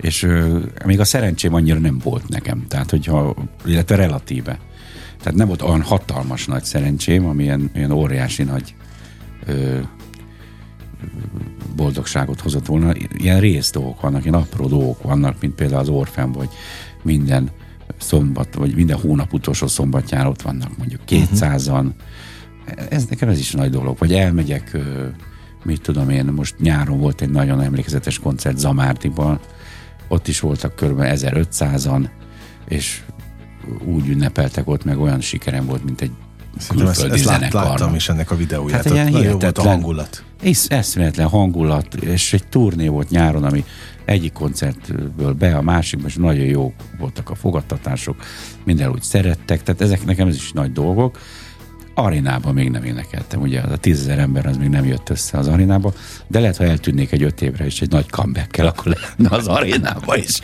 És 0.00 0.22
ö, 0.22 0.58
még 0.84 1.00
a 1.00 1.04
szerencsém 1.04 1.54
annyira 1.54 1.78
nem 1.78 1.98
volt 2.02 2.28
nekem, 2.28 2.64
tehát 2.68 2.90
hogyha, 2.90 3.34
illetve 3.64 3.96
relatíve. 3.96 4.58
Tehát 5.18 5.38
nem 5.38 5.46
volt 5.46 5.62
olyan 5.62 5.82
hatalmas 5.82 6.46
nagy 6.46 6.64
szerencsém, 6.64 7.26
ami 7.26 7.42
ilyen, 7.42 7.70
ilyen 7.74 7.90
óriási 7.90 8.42
nagy 8.42 8.74
ö, 9.46 9.78
boldogságot 11.76 12.40
hozott 12.40 12.66
volna. 12.66 12.92
Ilyen 13.16 13.40
rész 13.40 13.72
vannak, 14.00 14.22
ilyen 14.22 14.34
apró 14.34 14.66
dolgok 14.66 15.02
vannak, 15.02 15.40
mint 15.40 15.54
például 15.54 15.80
az 15.80 15.88
Orfean, 15.88 16.32
vagy 16.32 16.48
minden 17.02 17.50
szombat, 17.98 18.54
vagy 18.54 18.74
minden 18.74 18.98
hónap 18.98 19.32
utolsó 19.32 19.66
szombatján 19.66 20.26
ott 20.26 20.42
vannak 20.42 20.78
mondjuk 20.78 21.00
200-an. 21.08 21.68
Uh-huh. 21.68 21.92
Ez 22.88 23.04
nekem 23.04 23.28
ez 23.28 23.38
is 23.38 23.50
nagy 23.52 23.70
dolog. 23.70 23.98
Vagy 23.98 24.12
elmegyek, 24.12 24.76
mit 25.64 25.80
tudom 25.80 26.10
én, 26.10 26.24
most 26.24 26.54
nyáron 26.58 26.98
volt 26.98 27.20
egy 27.20 27.30
nagyon 27.30 27.60
emlékezetes 27.60 28.18
koncert 28.18 28.58
Zamártiban, 28.58 29.40
ott 30.08 30.28
is 30.28 30.40
voltak 30.40 30.74
kb. 30.74 31.00
1500-an, 31.00 32.08
és 32.68 33.02
úgy 33.84 34.08
ünnepeltek 34.08 34.68
ott, 34.68 34.84
meg 34.84 35.00
olyan 35.00 35.20
sikerem 35.20 35.66
volt, 35.66 35.84
mint 35.84 36.00
egy 36.00 36.10
külföldi 36.68 37.14
ezt, 37.14 37.28
ezt 37.28 37.52
láttam 37.52 37.94
is 37.94 38.08
ennek 38.08 38.30
a 38.30 38.36
videóját. 38.36 38.84
Hát 38.84 38.92
ilyen 38.92 39.06
hihetetlen, 39.06 39.38
volt 39.40 39.58
a 39.58 39.62
hangulat. 39.62 40.24
És 40.42 40.66
eszméletlen 40.68 41.28
hangulat, 41.28 41.94
és 41.94 42.32
egy 42.32 42.48
turné 42.48 42.88
volt 42.88 43.10
nyáron, 43.10 43.44
ami 43.44 43.64
egyik 44.06 44.32
koncertből 44.32 45.32
be, 45.32 45.56
a 45.56 45.62
másikban, 45.62 46.08
és 46.08 46.14
nagyon 46.14 46.44
jó 46.44 46.74
voltak 46.98 47.30
a 47.30 47.34
fogadtatások, 47.34 48.16
minden 48.64 48.90
úgy 48.90 49.02
szerettek, 49.02 49.62
tehát 49.62 49.80
ezek 49.80 50.04
nekem 50.04 50.28
ez 50.28 50.34
is 50.34 50.52
nagy 50.52 50.72
dolgok. 50.72 51.18
Arénában 51.98 52.54
még 52.54 52.70
nem 52.70 52.84
énekeltem, 52.84 53.40
ugye 53.40 53.60
az 53.60 53.70
a 53.70 53.76
tízezer 53.76 54.18
ember 54.18 54.46
az 54.46 54.56
még 54.56 54.68
nem 54.68 54.84
jött 54.84 55.10
össze 55.10 55.38
az 55.38 55.48
arénába, 55.48 55.92
de 56.26 56.40
lehet, 56.40 56.56
ha 56.56 56.64
eltűnnék 56.64 57.12
egy 57.12 57.22
öt 57.22 57.42
évre 57.42 57.64
és 57.64 57.80
egy 57.80 57.90
nagy 57.90 58.10
comeback 58.10 58.58
akkor 58.58 58.96
lenne 59.16 59.36
az 59.36 59.46
arénába 59.46 60.16
is. 60.16 60.40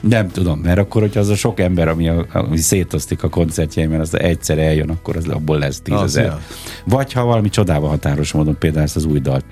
Nem 0.00 0.30
tudom, 0.30 0.58
mert 0.58 0.78
akkor, 0.78 1.02
hogyha 1.02 1.20
az 1.20 1.28
a 1.28 1.34
sok 1.34 1.60
ember, 1.60 1.88
ami, 1.88 2.08
a, 2.08 2.26
ami 2.32 2.56
szétosztik 2.56 3.22
a 3.22 3.28
koncertjeimen, 3.28 4.00
az 4.00 4.18
egyszer 4.18 4.58
eljön, 4.58 4.90
akkor 4.90 5.16
az 5.16 5.28
abból 5.28 5.58
lesz 5.58 5.80
tízezer. 5.80 6.38
Vagy 6.84 7.12
ha 7.12 7.24
valami 7.24 7.48
csodával 7.48 7.88
határos 7.88 8.32
módon 8.32 8.58
például 8.58 8.84
ezt 8.84 8.96
az 8.96 9.04
új 9.04 9.20
dalt 9.20 9.44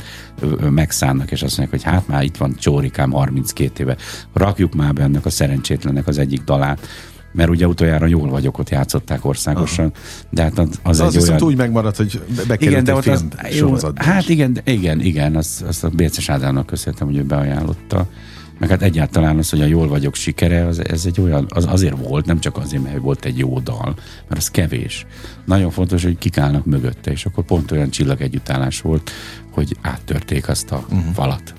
megszánnak, 0.71 1.31
és 1.31 1.43
azt 1.43 1.59
mondják, 1.59 1.83
hogy 1.83 1.93
hát 1.93 2.09
már 2.09 2.23
itt 2.23 2.37
van 2.37 2.55
Csórikám 2.59 3.11
32 3.11 3.83
éve, 3.83 3.97
rakjuk 4.33 4.75
már 4.75 4.93
be 4.93 5.03
ennek 5.03 5.27
a 5.27 5.31
szerencsétlennek 5.31 6.07
az 6.07 6.19
egyik 6.19 6.43
dalát, 6.43 6.87
mert 7.35 7.51
ugye 7.51 7.67
utoljára 7.67 8.07
jól 8.07 8.29
vagyok, 8.29 8.59
ott 8.59 8.71
játszották 8.71 9.25
országosan, 9.25 9.85
Aha. 9.85 10.27
de 10.31 10.43
hát 10.43 10.59
az, 10.59 10.79
az 10.83 10.99
de 10.99 11.05
egy 11.05 11.17
az 11.17 11.29
olyan... 11.29 11.43
úgy 11.43 11.57
megmaradt, 11.57 11.97
hogy 11.97 12.21
bekerült 12.49 12.63
igen, 12.63 12.85
de 12.85 12.93
egy 12.93 13.03
film 13.55 13.73
az, 13.73 13.83
jó, 13.83 13.91
Hát 13.95 14.29
igen, 14.29 14.53
de, 14.53 14.61
igen, 14.65 15.01
igen, 15.01 15.37
azt, 15.37 15.63
azt 15.63 15.85
a 15.85 15.89
Bérces 15.89 16.29
Ádámnak 16.29 16.67
köszönhetem, 16.67 17.07
hogy 17.07 17.17
ő 17.17 17.23
beajánlotta. 17.23 18.07
Meg 18.59 18.69
hát 18.69 18.83
egyáltalán 18.83 19.39
az, 19.39 19.51
hogy 19.51 19.61
a 19.61 19.65
jól 19.67 19.89
vagyok 19.89 20.15
sikere, 20.15 20.67
az, 20.67 20.89
ez 20.89 21.07
egy 21.07 21.21
olyan, 21.21 21.47
az 21.49 21.67
azért 21.69 21.97
volt, 22.07 22.27
nem 22.27 22.41
csak 22.41 22.57
azért, 22.57 22.83
mert 22.83 22.99
volt 22.99 23.25
egy 23.25 23.39
jó 23.39 23.59
dal, 23.59 23.95
mert 24.29 24.41
az 24.41 24.51
kevés. 24.51 25.07
Nagyon 25.45 25.71
fontos, 25.71 26.03
hogy 26.03 26.19
kik 26.19 26.39
állnak 26.39 26.65
mögötte, 26.65 27.11
és 27.11 27.27
akkor 27.27 27.45
pont 27.45 27.71
olyan 27.71 27.91
csillag 27.91 28.21
együttállás 28.21 28.81
volt, 28.81 29.11
hogy 29.51 29.77
áttörték 29.81 30.49
azt 30.49 30.71
a 30.71 30.85
uh-huh. 30.89 31.13
falat 31.15 31.55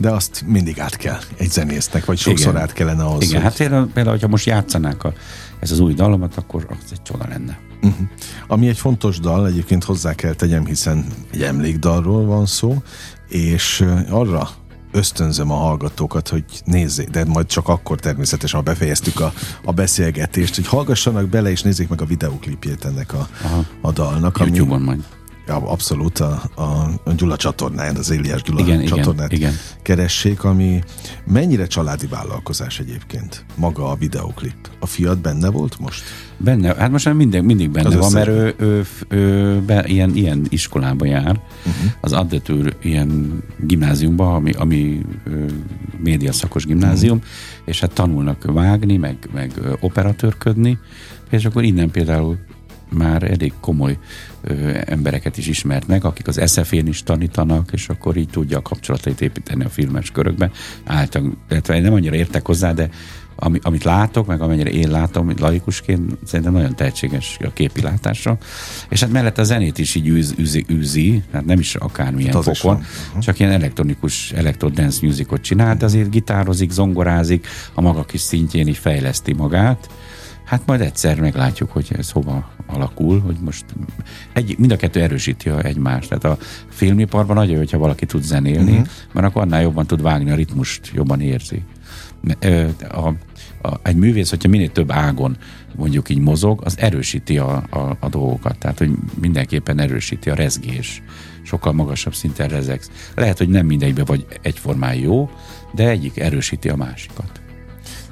de 0.00 0.10
azt 0.10 0.44
mindig 0.46 0.80
át 0.80 0.96
kell 0.96 1.18
egy 1.36 1.50
zenésznek, 1.50 2.04
vagy 2.04 2.18
sokszor 2.18 2.52
Igen. 2.52 2.62
át 2.62 2.72
kellene 2.72 3.02
ahhoz. 3.02 3.22
Igen, 3.22 3.34
hogy... 3.34 3.44
hát 3.44 3.56
például, 3.56 3.86
például, 3.86 4.14
hogyha 4.14 4.28
most 4.28 4.46
játszanák 4.46 5.04
a, 5.04 5.12
ez 5.60 5.70
az 5.70 5.78
új 5.78 5.94
dalomat, 5.94 6.36
akkor 6.36 6.66
az 6.70 6.92
egy 6.92 7.02
csoda 7.02 7.26
lenne. 7.28 7.58
Uh-huh. 7.82 8.06
Ami 8.46 8.68
egy 8.68 8.78
fontos 8.78 9.20
dal, 9.20 9.46
egyébként 9.46 9.84
hozzá 9.84 10.14
kell 10.14 10.32
tegyem, 10.32 10.64
hiszen 10.64 11.04
egy 11.32 11.42
emlékdalról 11.42 12.24
van 12.24 12.46
szó, 12.46 12.82
és 13.28 13.84
arra 14.10 14.48
ösztönzöm 14.92 15.50
a 15.50 15.54
hallgatókat, 15.54 16.28
hogy 16.28 16.44
nézzék, 16.64 17.08
de 17.08 17.24
majd 17.24 17.46
csak 17.46 17.68
akkor 17.68 18.00
természetesen, 18.00 18.58
ha 18.58 18.64
befejeztük 18.64 19.20
a, 19.20 19.32
a 19.64 19.72
beszélgetést, 19.72 20.54
hogy 20.54 20.66
hallgassanak 20.66 21.28
bele 21.28 21.50
és 21.50 21.62
nézzék 21.62 21.88
meg 21.88 22.00
a 22.00 22.04
videóklipjét 22.04 22.84
ennek 22.84 23.12
a, 23.12 23.28
a 23.80 23.92
dalnak. 23.92 24.38
YouTube-on 24.38 24.82
majd 24.82 25.04
Ja, 25.48 25.56
abszolút 25.56 26.18
a, 26.18 26.42
a, 26.54 26.62
a 27.04 27.12
Gyula 27.16 27.36
csatornáján, 27.36 27.96
az 27.96 28.10
Éliás 28.10 28.42
Gyula 28.42 28.60
igen, 28.60 28.84
csatornát 28.84 29.32
igen, 29.32 29.50
igen. 29.50 29.60
keressék, 29.82 30.44
ami 30.44 30.82
mennyire 31.26 31.66
családi 31.66 32.06
vállalkozás 32.06 32.80
egyébként, 32.80 33.44
maga 33.54 33.90
a 33.90 33.94
videoklip. 33.94 34.70
A 34.80 34.86
fiat 34.86 35.18
benne 35.18 35.50
volt 35.50 35.78
most? 35.78 36.02
Benne, 36.36 36.74
hát 36.74 36.90
most 36.90 37.04
már 37.04 37.14
minden, 37.14 37.44
mindig 37.44 37.70
benne 37.70 37.88
az 37.88 37.94
van, 37.94 38.12
mert 38.12 38.28
ő, 38.28 38.54
ő, 38.58 38.86
ő 39.08 39.60
be, 39.60 39.84
ilyen, 39.86 40.16
ilyen 40.16 40.46
iskolába 40.48 41.06
jár, 41.06 41.40
uh-huh. 41.66 41.92
az 42.00 42.12
Addetűr 42.12 42.76
ilyen 42.82 43.42
gimnáziumba, 43.60 44.34
ami, 44.34 44.52
ami 44.52 45.00
média 45.98 46.32
szakos 46.32 46.64
gimnázium, 46.64 47.16
uh-huh. 47.16 47.32
és 47.64 47.80
hát 47.80 47.92
tanulnak 47.92 48.44
vágni, 48.44 48.96
meg, 48.96 49.16
meg 49.32 49.52
operatőrködni, 49.80 50.78
és 51.30 51.44
akkor 51.44 51.62
innen 51.62 51.90
például 51.90 52.38
már 52.88 53.22
elég 53.22 53.52
komoly 53.60 53.98
ö, 54.40 54.78
embereket 54.84 55.36
is 55.36 55.46
ismert 55.46 55.86
meg, 55.86 56.04
akik 56.04 56.28
az 56.28 56.40
SF-én 56.46 56.86
is 56.86 57.02
tanítanak, 57.02 57.70
és 57.72 57.88
akkor 57.88 58.16
így 58.16 58.28
tudja 58.28 58.58
a 58.58 58.62
kapcsolatait 58.62 59.20
építeni 59.20 59.64
a 59.64 59.68
filmes 59.68 60.10
körökben. 60.10 60.50
Által, 60.84 61.32
illetve 61.50 61.80
nem 61.80 61.92
annyira 61.92 62.14
értek 62.14 62.46
hozzá, 62.46 62.72
de 62.72 62.88
ami, 63.40 63.58
amit 63.62 63.84
látok, 63.84 64.26
meg 64.26 64.40
amennyire 64.40 64.70
én 64.70 64.90
látom 64.90 65.32
laikusként, 65.38 66.16
szerintem 66.24 66.54
nagyon 66.54 66.74
tehetséges 66.74 67.36
a 67.44 67.52
képi 67.52 67.80
látásra. 67.80 68.38
És 68.88 69.00
hát 69.00 69.10
mellett 69.10 69.38
a 69.38 69.44
zenét 69.44 69.78
is 69.78 69.94
így 69.94 70.08
űz, 70.08 70.34
űzi, 70.38 70.64
űzi, 70.70 71.22
hát 71.32 71.44
nem 71.44 71.58
is 71.58 71.74
akármilyen 71.74 72.32
hát 72.32 72.42
fokon, 72.42 72.76
uh-huh. 72.76 73.22
csak 73.22 73.38
ilyen 73.38 73.52
elektronikus, 73.52 74.32
electro 74.32 74.68
dance 74.68 74.98
musicot 75.02 75.40
csinál, 75.40 75.76
de 75.76 75.84
azért 75.84 76.10
gitározik, 76.10 76.70
zongorázik, 76.70 77.46
a 77.74 77.80
maga 77.80 78.04
kis 78.04 78.20
szintjén 78.20 78.68
így 78.68 78.76
fejleszti 78.76 79.32
magát 79.32 79.88
Hát 80.48 80.62
majd 80.66 80.80
egyszer 80.80 81.20
meglátjuk, 81.20 81.72
hogy 81.72 81.88
ez 81.98 82.10
hova 82.10 82.50
alakul, 82.66 83.20
hogy 83.20 83.36
most 83.40 83.64
egy, 84.32 84.58
mind 84.58 84.72
a 84.72 84.76
kettő 84.76 85.00
erősíti 85.00 85.50
egymást. 85.62 86.08
Tehát 86.08 86.24
a 86.24 86.44
filmiparban 86.68 87.36
nagyon 87.36 87.52
jó, 87.52 87.58
hogyha 87.58 87.78
valaki 87.78 88.06
tud 88.06 88.22
zenélni, 88.22 88.70
uh-huh. 88.70 88.86
mert 89.12 89.26
akkor 89.26 89.42
annál 89.42 89.62
jobban 89.62 89.86
tud 89.86 90.02
vágni 90.02 90.30
a 90.30 90.34
ritmust, 90.34 90.90
jobban 90.94 91.20
érzi. 91.20 91.62
A, 92.90 93.08
a, 93.68 93.80
egy 93.82 93.96
művész, 93.96 94.30
hogyha 94.30 94.48
minél 94.48 94.72
több 94.72 94.90
ágon 94.90 95.36
mondjuk 95.76 96.08
így 96.08 96.20
mozog, 96.20 96.60
az 96.64 96.78
erősíti 96.78 97.38
a, 97.38 97.62
a, 97.70 97.96
a 98.00 98.08
dolgokat. 98.08 98.58
Tehát, 98.58 98.78
hogy 98.78 98.90
mindenképpen 99.20 99.78
erősíti 99.78 100.30
a 100.30 100.34
rezgés. 100.34 101.02
Sokkal 101.42 101.72
magasabb 101.72 102.14
szinten 102.14 102.48
rezegsz. 102.48 102.90
Lehet, 103.14 103.38
hogy 103.38 103.48
nem 103.48 103.66
mindegyben 103.66 104.04
vagy 104.04 104.26
egyformán 104.42 104.94
jó, 104.94 105.30
de 105.74 105.88
egyik 105.88 106.18
erősíti 106.18 106.68
a 106.68 106.76
másikat. 106.76 107.40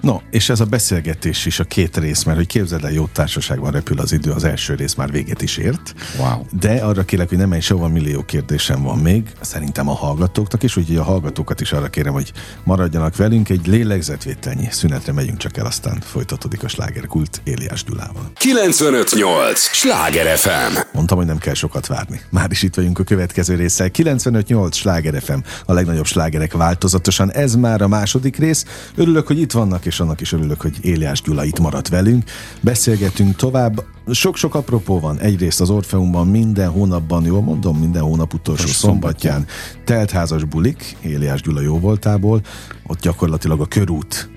No, 0.06 0.20
és 0.30 0.48
ez 0.48 0.60
a 0.60 0.64
beszélgetés 0.64 1.46
is 1.46 1.58
a 1.60 1.64
két 1.64 1.96
rész, 1.96 2.22
mert 2.22 2.36
hogy 2.36 2.46
képzeld 2.46 2.84
el, 2.84 2.92
jó 2.92 3.06
társaságban 3.12 3.70
repül 3.70 3.98
az 3.98 4.12
idő, 4.12 4.30
az 4.30 4.44
első 4.44 4.74
rész 4.74 4.94
már 4.94 5.10
véget 5.10 5.42
is 5.42 5.56
ért. 5.56 5.94
Wow. 6.18 6.44
De 6.60 6.72
arra 6.72 7.04
kérlek, 7.04 7.28
hogy 7.28 7.38
nem 7.38 7.48
menj 7.48 7.60
sehova, 7.60 7.88
millió 7.88 8.22
kérdésem 8.22 8.82
van 8.82 8.98
még, 8.98 9.32
szerintem 9.40 9.88
a 9.88 9.94
hallgatóknak 9.94 10.62
is, 10.62 10.76
úgyhogy 10.76 10.96
a 10.96 11.02
hallgatókat 11.02 11.60
is 11.60 11.72
arra 11.72 11.88
kérem, 11.88 12.12
hogy 12.12 12.32
maradjanak 12.64 13.16
velünk, 13.16 13.48
egy 13.48 13.66
lélegzetvételnyi 13.66 14.68
szünetre 14.70 15.12
megyünk 15.12 15.38
csak 15.38 15.56
el, 15.56 15.66
aztán 15.66 16.00
folytatódik 16.00 16.62
a 16.62 16.68
slágerkult 16.68 17.40
Éliás 17.44 17.84
Gyulával. 17.84 18.30
958! 18.34 19.60
Sláger 19.60 20.38
FM! 20.38 20.78
Mondtam, 20.92 21.18
hogy 21.18 21.26
nem 21.26 21.38
kell 21.38 21.54
sokat 21.54 21.86
várni. 21.86 22.20
Már 22.30 22.50
is 22.50 22.62
itt 22.62 22.74
vagyunk 22.74 22.98
a 22.98 23.04
következő 23.04 23.54
résszel. 23.54 23.90
958! 23.90 24.76
Sláger 24.76 25.22
FM, 25.22 25.38
a 25.64 25.72
legnagyobb 25.72 26.06
slágerek 26.06 26.52
változatosan. 26.52 27.32
Ez 27.32 27.54
már 27.54 27.82
a 27.82 27.88
második 27.88 28.36
rész. 28.36 28.64
Örülök, 28.94 29.26
hogy 29.26 29.40
itt 29.40 29.52
vannak, 29.52 29.84
és 29.86 29.95
annak 30.00 30.20
is 30.20 30.32
örülök, 30.32 30.60
hogy 30.60 30.76
Éliás 30.80 31.22
Gyula 31.22 31.44
itt 31.44 31.58
maradt 31.58 31.88
velünk. 31.88 32.24
Beszélgetünk 32.60 33.36
tovább. 33.36 33.84
Sok-sok 34.10 34.54
apropó 34.54 35.00
van. 35.00 35.18
Egyrészt 35.18 35.60
az 35.60 35.70
Orfeumban 35.70 36.26
minden 36.26 36.70
hónapban, 36.70 37.24
jól 37.24 37.42
mondom, 37.42 37.78
minden 37.78 38.02
hónap 38.02 38.34
utolsó 38.34 38.66
szombatján 38.66 39.46
teltházas 39.84 40.44
bulik, 40.44 40.96
Éliás 41.00 41.40
Gyula 41.40 41.60
jó 41.60 41.78
voltából. 41.78 42.40
Ott 42.86 43.00
gyakorlatilag 43.00 43.60
a 43.60 43.66
körút 43.66 44.28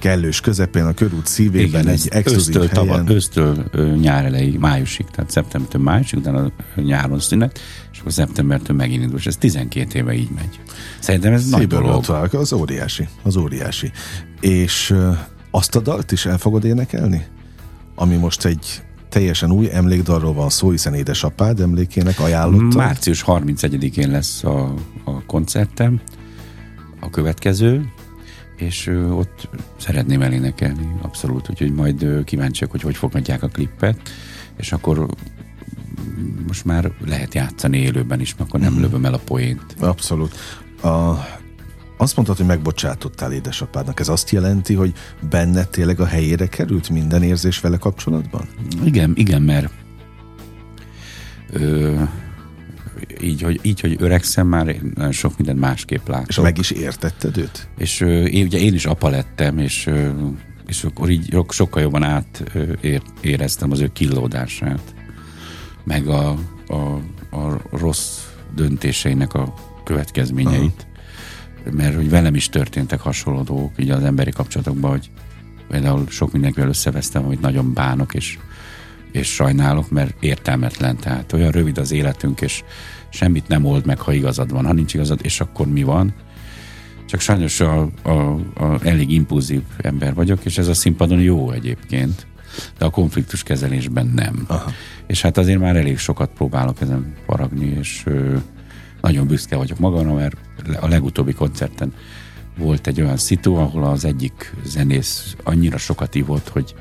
kellős 0.00 0.40
közepén, 0.40 0.84
a 0.84 0.92
körút 0.92 1.26
szívében 1.26 1.80
Igen, 1.80 1.88
egy 1.88 2.08
exkluzív 2.10 2.56
ösztől, 2.56 2.84
helyen. 2.84 3.04
Tava, 3.04 3.14
ősztől 3.14 3.70
nyár 4.00 4.24
elejéig, 4.24 4.58
májusig, 4.58 5.06
tehát 5.06 5.30
szeptembertől 5.30 5.82
májusig, 5.82 6.18
utána 6.18 6.50
nyáron 6.74 7.20
szünet, 7.20 7.58
és 7.92 7.98
akkor 7.98 8.12
szeptembertől 8.12 8.76
megint 8.76 9.02
indul, 9.02 9.18
és 9.18 9.26
ez 9.26 9.36
12 9.36 9.98
éve 9.98 10.12
így 10.14 10.30
megy. 10.34 10.60
Szerintem 10.98 11.32
ez 11.32 11.48
nagy 11.48 11.66
dolog. 11.66 12.04
Az 12.32 12.52
óriási, 12.52 13.08
az 13.22 13.36
óriási. 13.36 13.90
És 14.40 14.94
azt 15.50 15.76
a 15.76 15.80
dalt 15.80 16.12
is 16.12 16.26
el 16.26 16.38
fogod 16.38 16.64
énekelni? 16.64 17.26
Ami 17.94 18.16
most 18.16 18.44
egy 18.44 18.82
teljesen 19.08 19.50
új 19.50 19.70
emlékdalról 19.72 20.32
van 20.32 20.48
szó, 20.48 20.70
hiszen 20.70 20.94
édesapád 20.94 21.60
emlékének 21.60 22.20
ajánlotta. 22.20 22.76
Március 22.76 23.24
31-én 23.26 24.10
lesz 24.10 24.44
a, 24.44 24.74
a 25.04 25.24
koncertem, 25.26 26.00
a 27.00 27.10
következő, 27.10 27.92
és 28.60 28.86
ott 29.10 29.48
szeretném 29.76 30.22
elénekelni, 30.22 30.96
abszolút, 31.02 31.50
úgyhogy 31.50 31.72
majd 31.72 32.24
kíváncsiak, 32.24 32.70
hogy 32.70 32.82
hogy 32.82 32.96
fogadják 32.96 33.42
a 33.42 33.48
klippet, 33.48 34.00
és 34.56 34.72
akkor 34.72 35.06
most 36.46 36.64
már 36.64 36.92
lehet 37.06 37.34
játszani 37.34 37.78
élőben 37.78 38.20
is, 38.20 38.34
akkor 38.38 38.60
nem 38.60 38.74
mm. 38.74 38.80
lövöm 38.80 39.04
el 39.04 39.14
a 39.14 39.20
poént. 39.24 39.74
Abszolút. 39.78 40.34
A, 40.82 41.14
azt 41.96 42.16
mondtad, 42.16 42.36
hogy 42.36 42.46
megbocsátottál 42.46 43.32
édesapádnak. 43.32 44.00
Ez 44.00 44.08
azt 44.08 44.30
jelenti, 44.30 44.74
hogy 44.74 44.92
benne 45.30 45.64
tényleg 45.64 46.00
a 46.00 46.06
helyére 46.06 46.46
került 46.46 46.88
minden 46.88 47.22
érzés 47.22 47.60
vele 47.60 47.76
kapcsolatban? 47.76 48.48
Igen, 48.84 49.12
igen, 49.14 49.42
mert 49.42 49.72
ö, 51.50 52.02
így, 53.22 53.42
hogy, 53.42 53.60
így, 53.62 53.80
hogy 53.80 53.96
öregszem, 53.98 54.46
már 54.46 54.76
sok 55.10 55.36
mindent 55.36 55.60
másképp 55.60 56.08
látok. 56.08 56.28
És 56.28 56.40
meg 56.40 56.58
is 56.58 56.70
értetted 56.70 57.36
őt? 57.36 57.68
És 57.78 58.00
én, 58.00 58.44
ugye 58.44 58.58
én 58.58 58.74
is 58.74 58.86
apa 58.86 59.08
lettem, 59.08 59.58
és, 59.58 59.90
és 60.66 60.84
akkor 60.84 61.10
így 61.10 61.36
sokkal 61.48 61.82
jobban 61.82 62.02
átéreztem 62.02 63.70
az 63.70 63.80
ő 63.80 63.90
killódását, 63.92 64.94
meg 65.84 66.06
a, 66.06 66.28
a, 66.66 66.74
a 67.36 67.60
rossz 67.70 68.18
döntéseinek 68.54 69.34
a 69.34 69.54
következményeit. 69.84 70.80
Aha 70.80 70.88
mert 71.72 71.94
hogy 71.94 72.10
velem 72.10 72.34
is 72.34 72.48
történtek 72.48 73.00
hasonló 73.00 73.42
dolgok 73.42 73.72
így 73.76 73.90
az 73.90 74.02
emberi 74.02 74.30
kapcsolatokban, 74.30 74.90
hogy 74.90 75.10
például 75.68 76.06
sok 76.08 76.32
mindenkivel 76.32 76.68
összevesztem, 76.68 77.22
hogy 77.22 77.38
nagyon 77.38 77.72
bánok, 77.72 78.14
és, 78.14 78.38
és 79.12 79.28
sajnálok, 79.28 79.90
mert 79.90 80.14
értelmetlen. 80.20 80.96
Tehát 80.96 81.32
olyan 81.32 81.50
rövid 81.50 81.78
az 81.78 81.92
életünk, 81.92 82.40
és 82.40 82.62
semmit 83.10 83.48
nem 83.48 83.64
old 83.64 83.86
meg, 83.86 84.00
ha 84.00 84.12
igazad 84.12 84.52
van. 84.52 84.66
Ha 84.66 84.72
nincs 84.72 84.94
igazad, 84.94 85.18
és 85.22 85.40
akkor 85.40 85.66
mi 85.66 85.82
van? 85.82 86.14
Csak 87.06 87.20
sajnos 87.20 87.60
a, 87.60 87.88
a, 88.02 88.10
a 88.54 88.78
elég 88.82 89.10
impulzív 89.10 89.62
ember 89.78 90.14
vagyok, 90.14 90.44
és 90.44 90.58
ez 90.58 90.68
a 90.68 90.74
színpadon 90.74 91.20
jó 91.20 91.50
egyébként, 91.50 92.26
de 92.78 92.84
a 92.84 92.90
konfliktus 92.90 93.42
kezelésben 93.42 94.06
nem. 94.14 94.44
Aha. 94.46 94.70
És 95.06 95.22
hát 95.22 95.38
azért 95.38 95.58
már 95.58 95.76
elég 95.76 95.98
sokat 95.98 96.30
próbálok 96.30 96.80
ezen 96.80 97.14
faragni, 97.26 97.66
és 97.78 98.02
ö, 98.04 98.36
nagyon 99.00 99.26
büszke 99.26 99.56
vagyok 99.56 99.78
magamra, 99.78 100.14
mert 100.14 100.36
a 100.80 100.88
legutóbbi 100.88 101.32
koncerten 101.32 101.92
volt 102.58 102.86
egy 102.86 103.00
olyan 103.00 103.16
szitu, 103.16 103.54
ahol 103.54 103.84
az 103.84 104.04
egyik 104.04 104.54
zenész 104.64 105.36
annyira 105.44 105.78
sokat 105.78 106.14
ívott, 106.14 106.48
hogy 106.48 106.74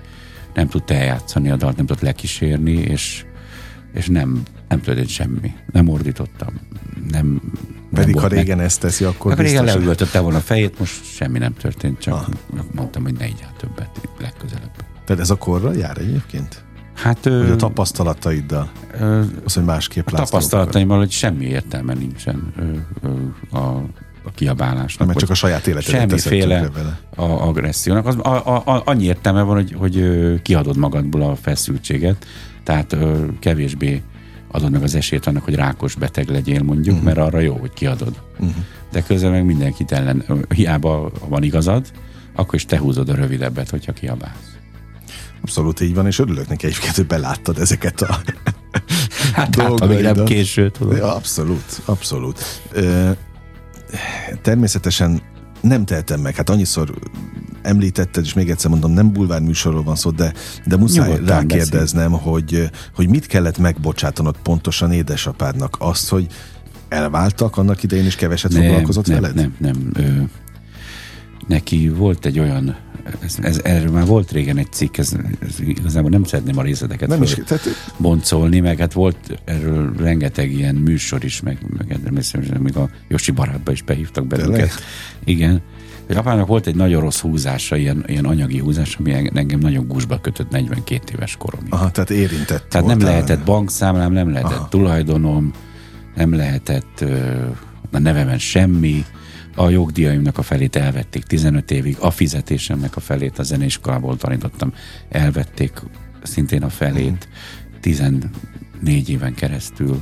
nem 0.53 0.67
tudta 0.67 0.93
eljátszani 0.93 1.49
a 1.49 1.55
dalt, 1.55 1.75
nem 1.75 1.85
tudott 1.85 2.01
lekísérni, 2.01 2.71
és, 2.71 3.25
és 3.93 4.07
nem, 4.07 4.43
nem 4.69 4.82
történt 4.82 5.10
semmi. 5.10 5.53
Nem 5.71 5.88
ordítottam. 5.88 6.53
Nem, 7.12 7.41
Pedig 7.93 8.13
nem 8.13 8.23
ha 8.23 8.29
régen 8.29 8.58
meg. 8.58 8.65
ezt 8.65 8.79
teszi, 8.79 9.03
akkor 9.03 9.32
hát 9.32 9.39
Régen 9.39 9.63
leüvöltötte 9.63 10.19
volna 10.19 10.38
a 10.38 10.41
fejét, 10.41 10.79
most 10.79 11.03
semmi 11.03 11.38
nem 11.38 11.53
történt, 11.53 11.99
csak 11.99 12.13
Aha. 12.13 12.27
mondtam, 12.71 13.03
hogy 13.03 13.13
ne 13.13 13.25
így 13.27 13.45
többet 13.58 13.89
legközelebb. 14.19 14.71
Tehát 15.05 15.21
ez 15.21 15.29
a 15.29 15.36
korra 15.36 15.73
jár 15.73 15.97
egyébként? 15.97 16.63
Hát, 16.93 17.25
ö, 17.25 17.51
a 17.51 17.55
tapasztalataiddal? 17.55 18.71
Ö, 18.99 19.21
az, 19.45 19.53
hogy 19.53 19.63
másképp 19.63 20.08
A 20.08 20.12
tapasztalataimmal, 20.12 20.97
hogy 20.97 21.12
semmi 21.12 21.45
értelme 21.45 21.93
nincsen 21.93 22.53
ö, 22.58 22.63
ö, 23.08 23.58
a, 23.58 23.84
a 24.23 24.32
kiabálásnak. 24.36 25.08
Mert 25.08 25.19
csak 25.19 25.29
a 25.29 25.34
saját 25.34 25.67
életedet 25.67 25.99
Semmiféle 25.99 26.69
a 27.15 27.23
agressziónak. 27.23 28.05
Az, 28.05 28.15
a, 28.15 28.47
a, 28.47 28.62
a, 28.65 28.82
annyi 28.86 29.03
értelme 29.03 29.41
van, 29.41 29.55
hogy, 29.55 29.75
hogy 29.77 30.03
kiadod 30.41 30.77
magadból 30.77 31.21
a 31.21 31.36
feszültséget, 31.36 32.25
tehát 32.63 32.93
ö, 32.93 33.25
kevésbé 33.39 34.01
adod 34.51 34.71
meg 34.71 34.83
az 34.83 34.95
esélyt 34.95 35.25
annak, 35.25 35.43
hogy 35.43 35.55
rákos 35.55 35.95
beteg 35.95 36.29
legyél 36.29 36.63
mondjuk, 36.63 36.95
uh-huh. 36.95 37.13
mert 37.13 37.27
arra 37.27 37.39
jó, 37.39 37.55
hogy 37.55 37.73
kiadod. 37.73 38.21
Uh-huh. 38.33 38.63
De 38.91 39.01
közben 39.01 39.31
meg 39.31 39.45
mindenkit 39.45 39.91
ellen, 39.91 40.45
hiába 40.49 41.12
van 41.27 41.43
igazad, 41.43 41.91
akkor 42.35 42.55
is 42.55 42.65
te 42.65 42.77
húzod 42.79 43.09
a 43.09 43.15
rövidebbet, 43.15 43.69
hogyha 43.69 43.93
kiabálsz. 43.93 44.57
Abszolút 45.41 45.81
így 45.81 45.93
van, 45.93 46.05
és 46.05 46.19
örülök 46.19 46.47
neki 46.47 46.65
egyébként, 46.65 46.95
hogy 46.95 47.05
beláttad 47.05 47.59
ezeket 47.59 48.01
a 48.01 48.05
hát. 49.33 49.55
Hát, 49.55 50.01
nem 50.01 50.25
késő, 50.25 50.69
tudom. 50.69 50.95
Ja, 50.95 51.15
abszolút, 51.15 51.81
abszolút. 51.85 52.62
Ö, 52.71 53.09
természetesen 54.41 55.21
nem 55.62 55.85
tehetem 55.85 56.19
meg, 56.19 56.35
hát 56.35 56.49
annyiszor 56.49 56.93
említetted, 57.62 58.24
és 58.24 58.34
még 58.34 58.50
egyszer 58.50 58.69
mondom, 58.69 58.91
nem 58.91 59.13
bulvár 59.13 59.41
műsorról 59.41 59.84
van 59.84 59.95
szó, 59.95 60.10
de, 60.10 60.34
de 60.65 60.78
muszáj 60.78 61.10
Nyugodtan 61.10 61.36
rákérdeznem, 61.36 62.12
hogy, 62.12 62.69
hogy 62.95 63.10
mit 63.10 63.26
kellett 63.26 63.58
megbocsátanod 63.58 64.36
pontosan 64.43 64.91
édesapádnak? 64.91 65.76
Azt, 65.80 66.10
hogy 66.10 66.28
elváltak 66.89 67.58
annak 67.58 67.84
idején, 67.84 68.06
is 68.06 68.15
keveset 68.15 68.52
nem, 68.52 68.62
foglalkozott 68.62 69.08
nem, 69.08 69.22
veled? 69.22 69.36
Nem, 69.36 69.54
nem. 69.58 69.91
Ö, 69.93 70.22
neki 71.48 71.89
volt 71.89 72.26
egy 72.26 72.39
olyan 72.39 72.78
ez, 73.19 73.38
ez, 73.41 73.60
erről 73.63 73.91
már 73.91 74.06
volt 74.06 74.32
régen 74.32 74.58
egy 74.58 74.72
cikk, 74.72 74.98
ez, 74.98 75.15
ez 75.39 75.60
igazából 75.60 76.10
nem 76.10 76.24
szeretném 76.24 76.58
a 76.58 76.62
részleteket 76.62 77.10
nem 77.10 77.22
is, 77.22 77.38
tehát... 77.45 77.67
boncolni, 77.98 78.60
meg 78.60 78.78
hát 78.78 78.93
volt 78.93 79.41
erről 79.45 79.93
rengeteg 79.98 80.52
ilyen 80.52 80.76
műsor 80.76 81.24
is, 81.24 81.41
meg, 81.41 81.58
meg 81.78 82.60
még 82.60 82.78
a 82.78 82.89
Josi 83.08 83.32
barátba 83.32 83.72
is 83.72 83.82
behívtak 83.82 84.28
belőle. 84.28 84.67
Igen. 85.24 85.62
Hogy 86.10 86.17
apának 86.17 86.48
volt 86.48 86.67
egy 86.67 86.76
nagyon 86.76 87.02
rossz 87.02 87.19
húzása, 87.19 87.76
ilyen, 87.76 88.04
ilyen 88.08 88.26
anyagi 88.26 88.58
húzás, 88.58 88.95
ami 88.95 89.13
engem 89.34 89.60
nagyon 89.60 89.88
gúzsba 89.88 90.19
kötött 90.19 90.50
42 90.50 91.13
éves 91.13 91.36
koromig. 91.36 91.74
Aha, 91.74 91.91
tehát 91.91 92.10
érintett. 92.10 92.69
Tehát 92.69 92.88
nem 92.88 93.00
lehetett 93.00 93.43
bankszámlám, 93.43 94.12
nem 94.12 94.32
lehetett 94.32 94.58
Aha. 94.58 94.67
tulajdonom, 94.67 95.54
nem 96.15 96.34
lehetett 96.34 97.06
a 97.91 97.98
nevemen 98.00 98.38
semmi, 98.38 99.06
a 99.56 99.69
jogdíjaimnak 99.69 100.38
a 100.38 100.41
felét 100.41 100.76
elvették 100.76 101.24
15 101.24 101.72
évig, 101.72 101.98
a 102.00 102.12
fizetésemnek 102.12 102.95
a 102.95 103.00
felét 103.00 103.39
a 103.39 103.43
zeneiskolából 103.43 104.17
tanítottam, 104.17 104.74
elvették 105.10 105.82
szintén 106.24 106.63
a 106.63 106.69
felét 106.69 107.28
14 107.82 108.30
éven 109.10 109.34
keresztül 109.34 110.00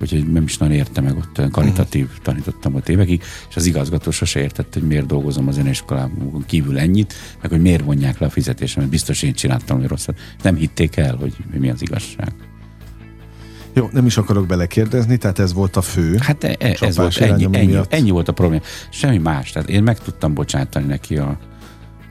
úgyhogy 0.00 0.32
nem 0.32 0.42
is 0.42 0.58
nagyon 0.58 0.74
értem 0.74 1.04
meg 1.04 1.16
ott 1.16 1.50
karitatív 1.50 2.04
uh-huh. 2.04 2.22
tanítottam 2.22 2.74
ott 2.74 2.88
évekig, 2.88 3.22
és 3.48 3.56
az 3.56 3.66
igazgató 3.66 4.10
sose 4.10 4.40
értett, 4.40 4.72
hogy 4.72 4.82
miért 4.82 5.06
dolgozom 5.06 5.48
a 5.48 5.50
zeneiskolában 5.50 6.44
kívül 6.46 6.78
ennyit, 6.78 7.14
meg 7.42 7.50
hogy 7.50 7.60
miért 7.60 7.84
vonják 7.84 8.18
le 8.18 8.26
a 8.26 8.30
fizetésemet, 8.30 8.88
biztos 8.88 9.22
én 9.22 9.32
csináltam, 9.32 9.78
hogy 9.78 9.88
rosszat. 9.88 10.18
Nem 10.42 10.56
hitték 10.56 10.96
el, 10.96 11.16
hogy 11.16 11.34
mi 11.58 11.70
az 11.70 11.82
igazság. 11.82 12.32
Jó, 13.72 13.88
nem 13.92 14.06
is 14.06 14.16
akarok 14.16 14.46
belekérdezni, 14.46 15.16
tehát 15.16 15.38
ez 15.38 15.52
volt 15.52 15.76
a 15.76 15.80
fő. 15.82 16.16
Hát 16.20 16.44
e, 16.44 16.56
e, 16.58 16.76
ez 16.80 16.96
volt, 16.96 17.16
ennyi, 17.16 17.48
ennyi, 17.52 17.78
ennyi 17.88 18.10
volt 18.10 18.28
a 18.28 18.32
probléma. 18.32 18.62
Semmi 18.90 19.18
más. 19.18 19.52
Tehát 19.52 19.68
én 19.68 19.82
meg 19.82 19.98
tudtam 19.98 20.34
bocsátani 20.34 20.86
neki 20.86 21.16
a, 21.16 21.38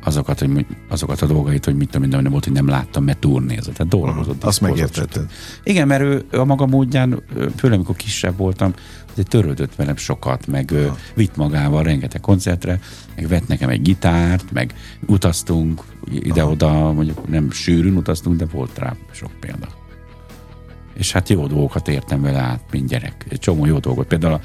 azokat, 0.06 0.40
hogy, 0.40 0.66
azokat 0.90 1.22
a 1.22 1.26
dolgait, 1.26 1.66
hogy 1.66 1.76
mit 1.76 1.90
tudom, 1.90 2.10
minden 2.10 2.32
volt, 2.32 2.44
hogy 2.44 2.54
nem 2.54 2.68
láttam, 2.68 3.04
mert 3.04 3.18
turnézott. 3.18 3.76
Tehát 3.76 3.92
dolgozott. 3.92 4.44
Azt 4.44 4.62
megértetted. 4.62 5.26
Igen, 5.64 5.88
mert 5.88 6.02
ő 6.02 6.26
a 6.32 6.46
maga 6.46 6.66
módján, 6.66 7.24
főleg 7.56 7.78
amikor 7.78 7.96
kisebb 7.96 8.38
voltam, 8.38 8.74
azért 9.12 9.30
törődött 9.30 9.76
velem 9.76 9.96
sokat, 9.96 10.48
meg 10.48 10.72
Aha. 10.72 10.98
vitt 11.14 11.36
magával 11.36 11.84
rengeteg 11.84 12.22
koncertre, 12.22 12.80
meg 13.16 13.28
vett 13.28 13.48
nekem 13.48 13.70
egy 13.70 13.82
gitárt, 13.82 14.52
meg 14.52 14.74
utaztunk 15.08 15.82
ide-oda, 16.12 16.92
mondjuk 16.94 17.28
nem 17.28 17.52
sűrűn 17.52 17.96
utaztunk, 17.96 18.38
de 18.38 18.46
volt 18.52 18.78
rá 18.78 18.96
sok 19.12 19.32
példa 19.40 19.68
és 20.98 21.12
hát 21.12 21.30
jó 21.30 21.48
dolgokat 21.48 21.88
értem 21.88 22.22
vele 22.22 22.40
át, 22.40 22.62
mint 22.72 22.88
gyerek. 22.88 23.26
Egy 23.30 23.40
csomó 23.40 23.66
jó 23.66 23.78
dolgot. 23.78 24.08
Például 24.08 24.34
a 24.34 24.42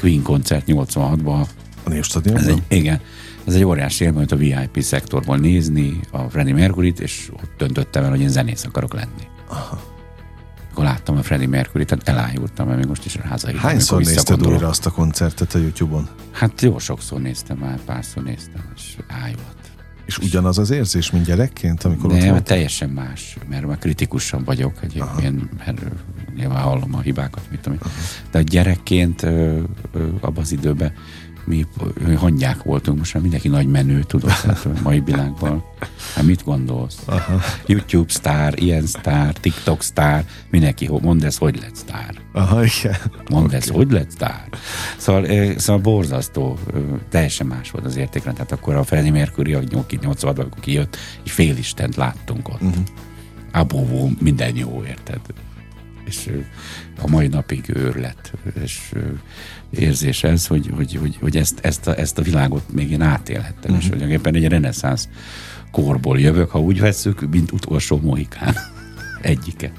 Queen 0.00 0.22
koncert 0.22 0.64
86-ban. 0.66 1.46
A 1.84 1.88
Névstadionban? 1.88 2.62
Igen. 2.68 3.00
Ez 3.46 3.54
egy 3.54 3.64
óriási 3.64 4.04
élmény, 4.04 4.26
a 4.30 4.36
VIP 4.36 4.82
szektorból 4.82 5.36
nézni 5.36 6.00
a 6.10 6.18
Freddie 6.18 6.54
Mercury-t, 6.54 7.00
és 7.00 7.30
ott 7.32 7.50
döntöttem 7.58 8.04
el, 8.04 8.10
hogy 8.10 8.20
én 8.20 8.28
zenész 8.28 8.64
akarok 8.64 8.94
lenni. 8.94 9.28
Aha. 9.48 9.80
Akkor 10.70 10.84
láttam 10.84 11.16
a 11.16 11.22
Freddie 11.22 11.48
Mercury-t, 11.48 11.86
tehát 11.88 12.08
elájultam, 12.08 12.66
mert 12.66 12.78
még 12.78 12.88
most 12.88 13.04
is 13.04 13.16
hazai. 13.28 13.56
Hányszor 13.56 14.02
nézted 14.02 14.46
újra 14.46 14.68
azt 14.68 14.86
a 14.86 14.90
koncertet 14.90 15.54
a 15.54 15.58
YouTube-on? 15.58 16.08
Hát 16.30 16.60
jó 16.60 16.78
sokszor 16.78 17.20
néztem 17.20 17.56
már, 17.56 17.78
párszor 17.84 18.22
néztem, 18.22 18.72
és 18.76 18.96
ájult. 19.08 19.52
És 20.06 20.18
ugyanaz 20.18 20.58
az 20.58 20.70
érzés, 20.70 21.10
mint 21.10 21.24
gyerekként, 21.24 21.84
amikor 21.84 22.10
Nem, 22.10 22.18
ott 22.18 22.28
volt? 22.28 22.44
teljesen 22.44 22.88
más, 22.88 23.36
mert 23.48 23.66
már 23.66 23.78
kritikusan 23.78 24.44
vagyok 24.44 24.72
egyébként, 24.82 25.64
mert 25.64 25.82
nyilván 26.36 26.62
hallom 26.62 26.94
a 26.94 27.00
hibákat, 27.00 27.42
mit 27.50 27.60
tudom. 27.60 27.78
Uh-huh. 27.78 27.92
De 28.30 28.42
gyerekként 28.42 29.22
abban 30.20 30.36
az 30.36 30.52
időben 30.52 30.92
mi 31.44 31.66
hangyák 32.16 32.62
voltunk, 32.62 32.98
most 32.98 33.14
már 33.14 33.22
mindenki 33.22 33.48
nagy 33.48 33.66
menő, 33.66 34.02
tudod, 34.02 34.30
hát 34.46 34.64
a 34.64 34.80
mai 34.82 35.00
világban. 35.00 35.64
Hát 36.14 36.24
mit 36.24 36.44
gondolsz? 36.44 37.02
Aha. 37.04 37.40
YouTube 37.66 38.12
sztár, 38.12 38.58
ilyen 38.58 38.86
sztár, 38.86 39.32
TikTok 39.32 39.82
sztár, 39.82 40.24
mindenki, 40.50 40.88
mondd 41.02 41.24
ezt, 41.24 41.38
hogy 41.38 41.60
lett 41.60 41.74
sztár. 41.76 42.14
Aha, 42.32 42.64
igen. 42.64 42.96
Mondd 43.30 43.44
okay. 43.44 43.56
ezt, 43.56 43.68
hogy 43.70 43.90
lett 43.90 44.10
sztár. 44.10 44.48
Szóval, 44.96 45.26
szóval 45.56 45.82
borzasztó, 45.82 46.58
teljesen 47.08 47.46
más 47.46 47.70
volt 47.70 47.84
az 47.84 47.96
értékrend. 47.96 48.36
Tehát 48.36 48.52
akkor 48.52 48.74
a 48.74 48.84
Freddie 48.84 49.12
Mercury, 49.12 49.54
a 49.54 49.62
86 50.00 50.38
akkor 50.38 50.60
kijött, 50.60 50.96
egy 51.22 51.30
félistent 51.30 51.96
láttunk 51.96 52.48
ott. 52.48 52.62
Uh-huh. 52.62 52.84
Abóvó, 53.52 54.10
minden 54.20 54.56
jó, 54.56 54.82
érted? 54.86 55.20
és 56.04 56.30
a 57.00 57.08
mai 57.08 57.26
napig 57.26 57.72
őrlet, 57.74 58.32
és 58.62 58.92
érzés 59.70 60.24
ez, 60.24 60.46
hogy, 60.46 60.70
hogy, 60.74 60.94
hogy, 60.94 61.16
hogy 61.20 61.36
ezt, 61.36 61.58
ezt, 61.62 61.86
a, 61.86 61.98
ezt 61.98 62.18
a 62.18 62.22
világot 62.22 62.72
még 62.72 62.90
én 62.90 63.02
átélhettem, 63.02 63.74
uh-huh. 63.74 63.78
és 63.78 63.88
hogy 63.88 64.10
éppen 64.10 64.34
egy 64.34 64.48
reneszánsz 64.48 65.08
korból 65.70 66.20
jövök, 66.20 66.50
ha 66.50 66.60
úgy 66.60 66.80
veszük, 66.80 67.30
mint 67.30 67.52
utolsó 67.52 68.00
mohikán. 68.02 68.54
Egyike. 69.20 69.72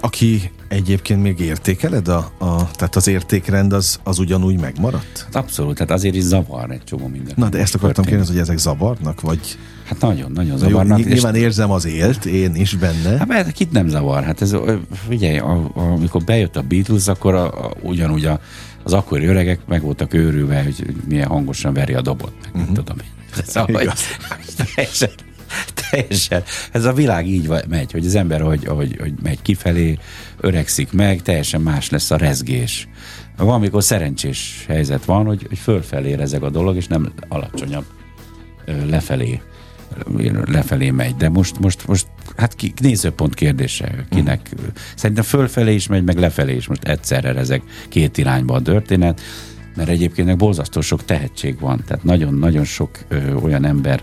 Aki 0.00 0.50
egyébként 0.68 1.22
még 1.22 1.40
értékeled, 1.40 2.08
a, 2.08 2.32
a, 2.38 2.70
tehát 2.70 2.96
az 2.96 3.06
értékrend 3.06 3.72
az, 3.72 4.00
az 4.04 4.18
ugyanúgy 4.18 4.60
megmaradt? 4.60 5.26
Abszolút, 5.32 5.74
tehát 5.74 5.90
azért 5.90 6.14
is 6.14 6.22
zavar 6.22 6.70
egy 6.70 6.84
csomó 6.84 7.06
minden. 7.06 7.34
Na, 7.36 7.48
de 7.48 7.58
ezt 7.58 7.74
akartam 7.74 8.04
kérdezni, 8.04 8.32
hogy 8.32 8.42
ezek 8.42 8.58
zavarnak, 8.58 9.20
vagy... 9.20 9.58
Hát 9.84 10.00
nagyon, 10.00 10.32
nagyon 10.32 10.58
zavarnak. 10.58 10.98
Jó, 10.98 11.06
nyilván 11.06 11.34
és... 11.34 11.40
érzem 11.40 11.70
az 11.70 11.84
élt, 11.84 12.24
én 12.24 12.54
is 12.54 12.74
benne. 12.74 13.18
Hát 13.18 13.26
mert 13.26 13.52
kit 13.52 13.72
nem 13.72 13.88
zavar? 13.88 14.24
Hát 14.24 14.42
ez, 14.42 14.56
figyelj, 15.08 15.38
a, 15.38 15.70
a, 15.74 15.80
amikor 15.80 16.24
bejött 16.24 16.56
a 16.56 16.62
Beatles, 16.62 17.08
akkor 17.08 17.34
a, 17.34 17.66
a, 17.66 17.72
ugyanúgy 17.82 18.24
a, 18.24 18.40
az 18.82 18.92
akkori 18.92 19.26
öregek 19.26 19.60
meg 19.66 19.82
voltak 19.82 20.14
őrülve, 20.14 20.62
hogy 20.62 20.94
milyen 21.08 21.28
hangosan 21.28 21.72
veri 21.72 21.94
a 21.94 22.00
dobot, 22.00 22.32
meg 22.42 22.62
uh-huh. 22.62 22.76
tudom 22.76 22.96
én. 22.98 23.14
Szóval, 23.46 23.66
teljesen, 24.74 25.10
teljesen. 25.90 26.42
Ez 26.72 26.84
a 26.84 26.92
világ 26.92 27.28
így 27.28 27.50
megy, 27.68 27.92
hogy 27.92 28.06
az 28.06 28.14
ember, 28.14 28.40
hogy, 28.40 28.64
hogy, 28.64 28.96
hogy 29.00 29.12
megy 29.22 29.42
kifelé, 29.42 29.98
öregszik 30.40 30.92
meg, 30.92 31.22
teljesen 31.22 31.60
más 31.60 31.90
lesz 31.90 32.10
a 32.10 32.16
rezgés. 32.16 32.88
Valamikor 33.36 33.82
szerencsés 33.82 34.64
helyzet 34.68 35.04
van, 35.04 35.26
hogy, 35.26 35.46
hogy 35.48 35.58
fölfelé 35.58 36.12
rezeg 36.12 36.42
a 36.42 36.50
dolog, 36.50 36.76
és 36.76 36.86
nem 36.86 37.12
alacsonyabb 37.28 37.84
lefelé 38.88 39.40
lefelé 40.44 40.90
megy, 40.90 41.16
de 41.16 41.28
most, 41.28 41.58
most, 41.58 41.86
most 41.86 42.06
hát 42.36 42.54
ki, 42.54 42.72
nézőpont 42.80 43.34
kérdése, 43.34 44.06
kinek. 44.10 44.50
Mm. 44.60 44.64
Szerintem 44.94 45.24
fölfelé 45.24 45.74
is 45.74 45.86
megy, 45.86 46.04
meg 46.04 46.18
lefelé 46.18 46.54
is. 46.54 46.66
Most 46.66 46.84
egyszerre 46.84 47.34
ezek 47.34 47.62
két 47.88 48.18
irányba 48.18 48.54
a 48.54 48.62
történet, 48.62 49.20
mert 49.76 49.88
egyébként 49.88 50.26
meg 50.26 50.36
borzasztó 50.36 50.80
sok 50.80 51.04
tehetség 51.04 51.60
van, 51.60 51.82
tehát 51.86 52.04
nagyon-nagyon 52.04 52.64
sok 52.64 52.90
ö, 53.08 53.32
olyan 53.32 53.64
ember 53.64 54.02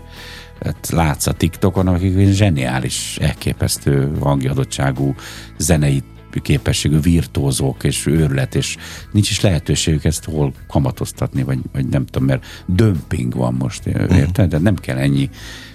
hát 0.62 0.88
látsz 0.90 1.26
a 1.26 1.32
TikTokon, 1.32 1.86
akik 1.86 2.32
zseniális, 2.32 3.16
elképesztő 3.20 4.12
hangjadottságú 4.20 5.14
zenei 5.58 6.02
képességű 6.42 7.00
virtuózók 7.00 7.84
és 7.84 8.06
őrület, 8.06 8.54
és 8.54 8.76
nincs 9.12 9.30
is 9.30 9.40
lehetőségük 9.40 10.04
ezt 10.04 10.24
hol 10.24 10.52
kamatoztatni, 10.68 11.42
vagy, 11.42 11.58
vagy 11.72 11.86
nem 11.86 12.06
tudom, 12.06 12.28
mert 12.28 12.46
dömping 12.66 13.34
van 13.34 13.54
most, 13.54 13.86
érted? 13.86 14.50
De 14.50 14.58
nem 14.58 14.74
kell 14.74 14.96
ennyi 14.96 15.30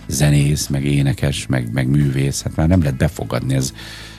zenész, 0.07 0.67
meg 0.67 0.85
énekes, 0.85 1.47
meg, 1.47 1.73
meg 1.73 1.87
művész, 1.87 2.43
hát 2.43 2.55
már 2.55 2.67
nem 2.67 2.81
lehet 2.81 2.97
befogadni, 2.97 3.53
ez, 3.55 3.73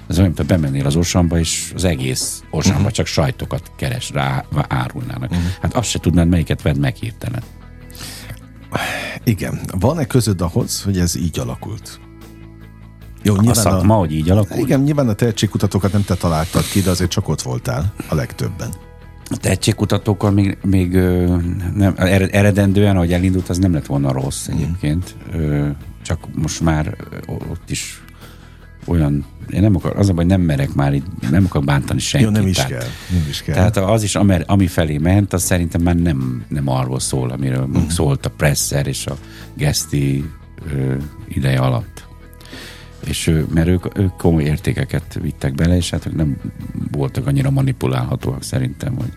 ez 0.06 0.18
olyan, 0.18 0.32
mint 0.36 0.48
bemennél 0.48 0.86
az 0.86 0.96
Osamba, 0.96 1.38
és 1.38 1.72
az 1.74 1.84
egész 1.84 2.42
Osamba 2.50 2.78
uh-huh. 2.78 2.92
csak 2.92 3.06
sajtokat 3.06 3.70
keres 3.76 4.10
rá, 4.10 4.44
árulnának. 4.68 5.30
Uh-huh. 5.30 5.46
Hát 5.60 5.74
azt 5.74 5.88
se 5.88 5.98
tudnád, 5.98 6.28
melyiket 6.28 6.62
vedd 6.62 6.78
meg 6.78 6.94
hirtelen. 6.94 7.42
Igen. 9.24 9.60
Van-e 9.80 10.04
közöd 10.04 10.40
ahhoz, 10.40 10.82
hogy 10.82 10.98
ez 10.98 11.16
így 11.16 11.38
alakult? 11.38 12.00
Jó, 13.22 13.34
nyilván 13.34 13.56
a 13.56 13.60
szakma, 13.60 13.94
a, 13.94 13.98
hogy 13.98 14.12
így 14.12 14.30
alakult? 14.30 14.60
Igen, 14.60 14.80
nyilván 14.80 15.08
a 15.08 15.12
tehetségkutatókat 15.12 15.92
nem 15.92 16.04
te 16.04 16.14
találtad 16.14 16.68
ki, 16.68 16.80
de 16.80 16.90
azért 16.90 17.10
csak 17.10 17.28
ott 17.28 17.42
voltál 17.42 17.92
a 18.08 18.14
legtöbben. 18.14 18.68
A 19.30 19.36
tehetségkutatókkal 19.36 20.30
még, 20.30 20.58
még 20.62 20.92
nem, 21.74 21.94
eredendően, 22.30 22.96
ahogy 22.96 23.12
elindult, 23.12 23.48
az 23.48 23.58
nem 23.58 23.72
lett 23.72 23.86
volna 23.86 24.12
rossz 24.12 24.46
egyébként. 24.48 25.16
Mm. 25.36 25.70
Csak 26.02 26.18
most 26.34 26.60
már 26.60 26.96
ott 27.26 27.70
is 27.70 28.02
olyan, 28.86 29.24
én 29.50 29.60
nem 29.60 29.76
akar, 29.76 29.96
az 29.96 30.08
a 30.08 30.12
baj, 30.12 30.24
nem 30.24 30.40
merek 30.40 30.74
már 30.74 30.94
itt, 30.94 31.30
nem 31.30 31.44
akarok 31.44 31.66
bántani 31.66 32.00
senkit. 32.00 32.30
Jó, 32.30 32.34
nem 32.34 32.46
is 32.46 32.56
tehát, 32.56 32.70
kell. 32.70 32.88
Nem 33.10 33.26
is 33.28 33.42
kell. 33.42 33.54
Tehát 33.54 33.76
az 33.76 34.02
is, 34.02 34.14
amer, 34.14 34.44
ami 34.46 34.66
felé 34.66 34.98
ment, 34.98 35.32
az 35.32 35.42
szerintem 35.42 35.82
már 35.82 35.96
nem, 35.96 36.44
nem 36.48 36.68
arról 36.68 37.00
szól, 37.00 37.30
amiről 37.30 37.66
mm. 37.66 37.86
szólt 37.88 38.26
a 38.26 38.30
presser 38.30 38.86
és 38.86 39.06
a 39.06 39.16
geszti 39.54 40.30
ö, 40.72 40.94
ideje 41.28 41.58
alatt. 41.58 42.08
És 43.06 43.42
mert 43.54 43.68
ők, 43.68 43.98
ők 43.98 44.16
komoly 44.16 44.42
értékeket 44.42 45.18
vittek 45.22 45.54
bele, 45.54 45.76
és 45.76 45.90
hát 45.90 46.06
ők 46.06 46.16
nem 46.16 46.36
voltak 46.90 47.26
annyira 47.26 47.50
manipulálhatóak 47.50 48.42
szerintem, 48.42 48.94
hogy 48.96 49.12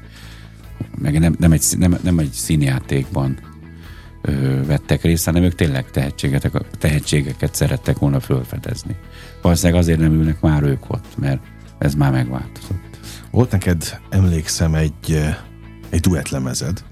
meg 0.97 1.19
nem, 1.19 1.35
nem, 1.39 1.51
egy, 1.51 1.63
nem, 1.77 1.97
nem 2.01 2.19
egy 2.19 2.31
színjátékban 2.31 3.37
ö, 4.25 4.65
vettek 4.65 5.01
részt, 5.01 5.25
hanem 5.25 5.43
ők 5.43 5.55
tényleg 5.55 5.89
tehetségeket, 6.79 7.55
szerettek 7.55 7.97
volna 7.97 8.19
felfedezni. 8.19 8.95
Valószínűleg 9.41 9.81
azért 9.81 9.99
nem 9.99 10.13
ülnek 10.13 10.41
már 10.41 10.63
ők 10.63 10.89
ott, 10.89 11.17
mert 11.17 11.41
ez 11.77 11.95
már 11.95 12.11
megváltozott. 12.11 12.99
Volt 13.31 13.51
neked, 13.51 13.99
emlékszem, 14.09 14.75
egy, 14.75 15.29
egy 15.89 15.99
duetlemezed, 15.99 16.83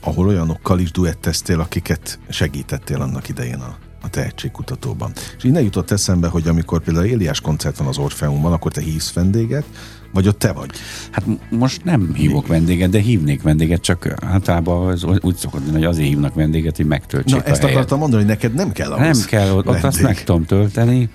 ahol 0.00 0.26
olyanokkal 0.26 0.78
is 0.78 0.90
duetteztél, 0.90 1.60
akiket 1.60 2.18
segítettél 2.28 3.00
annak 3.00 3.28
idején 3.28 3.60
a 3.60 3.76
a 4.02 4.08
tehetségkutatóban. 4.08 5.12
És 5.36 5.44
innen 5.44 5.62
jutott 5.62 5.90
eszembe, 5.90 6.28
hogy 6.28 6.48
amikor 6.48 6.82
például 6.82 7.06
Éliás 7.06 7.40
koncert 7.40 7.76
van 7.76 7.86
az 7.86 7.98
Orfeumban, 7.98 8.52
akkor 8.52 8.72
te 8.72 8.80
hívsz 8.80 9.12
vendéget, 9.12 9.64
vagy 10.12 10.28
ott 10.28 10.38
te 10.38 10.52
vagy? 10.52 10.70
Hát 11.10 11.24
most 11.50 11.84
nem 11.84 12.14
hívok 12.14 12.46
vendéget, 12.46 12.90
de 12.90 12.98
hívnék 13.00 13.42
vendéget, 13.42 13.80
csak 13.80 14.14
általában 14.20 14.88
az 14.88 15.04
úgy 15.20 15.36
szokott 15.36 15.60
lenni, 15.60 15.72
hogy 15.72 15.84
azért 15.84 16.08
hívnak 16.08 16.34
vendéget, 16.34 16.76
hogy 16.76 16.86
megtöltsék 16.86 17.36
Na, 17.36 17.42
a 17.44 17.48
ezt 17.48 17.60
helyet. 17.60 17.76
akartam 17.76 17.98
mondani, 17.98 18.22
hogy 18.22 18.30
neked 18.30 18.54
nem 18.54 18.72
kell 18.72 18.92
ahhoz 18.92 19.18
Nem 19.18 19.26
kell, 19.26 19.50
ott, 19.50 19.66
ott 19.66 19.82
azt 19.82 20.02
meg 20.02 20.24
tudom 20.24 20.44
tölteni. 20.44 21.08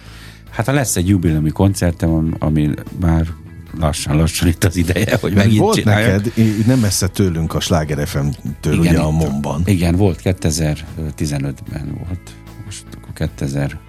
Hát 0.50 0.66
ha 0.66 0.72
lesz 0.72 0.96
egy 0.96 1.08
jubileumi 1.08 1.50
koncertem, 1.50 2.36
ami 2.40 2.70
már 3.00 3.28
lassan-lassan 3.80 4.48
itt 4.48 4.64
az 4.64 4.76
ideje, 4.76 5.18
hogy 5.22 5.34
megint 5.34 5.60
Volt 5.60 5.76
csináljak. 5.76 6.24
neked, 6.36 6.66
nem 6.66 6.80
messze 6.80 7.08
tőlünk 7.08 7.54
a 7.54 7.60
Sláger 7.60 8.08
FM-től, 8.08 8.74
igen, 8.74 8.80
ugye 8.80 9.00
a 9.00 9.12
Momban. 9.12 9.62
Igen, 9.66 9.96
volt, 9.96 10.20
2015-ben 10.24 11.96
volt 11.98 12.20
most 12.66 12.86
akkor 13.02 13.30
2000 13.36 13.80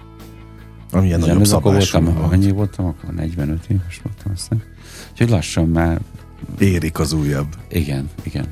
Amilyen 0.91 1.19
nagyobb 1.19 1.45
akkor 1.51 1.73
voltam, 1.73 2.03
volt. 2.05 2.33
annyi 2.33 2.51
voltam, 2.51 2.85
akkor 2.85 3.13
45 3.13 3.65
éves 3.67 4.01
voltam 4.03 4.31
aztán. 4.35 4.61
Úgyhogy 5.21 5.35
lassan 5.35 5.67
már... 5.67 6.01
Érik 6.59 6.99
az 6.99 7.13
újabb. 7.13 7.55
Igen, 7.69 8.09
igen. 8.23 8.47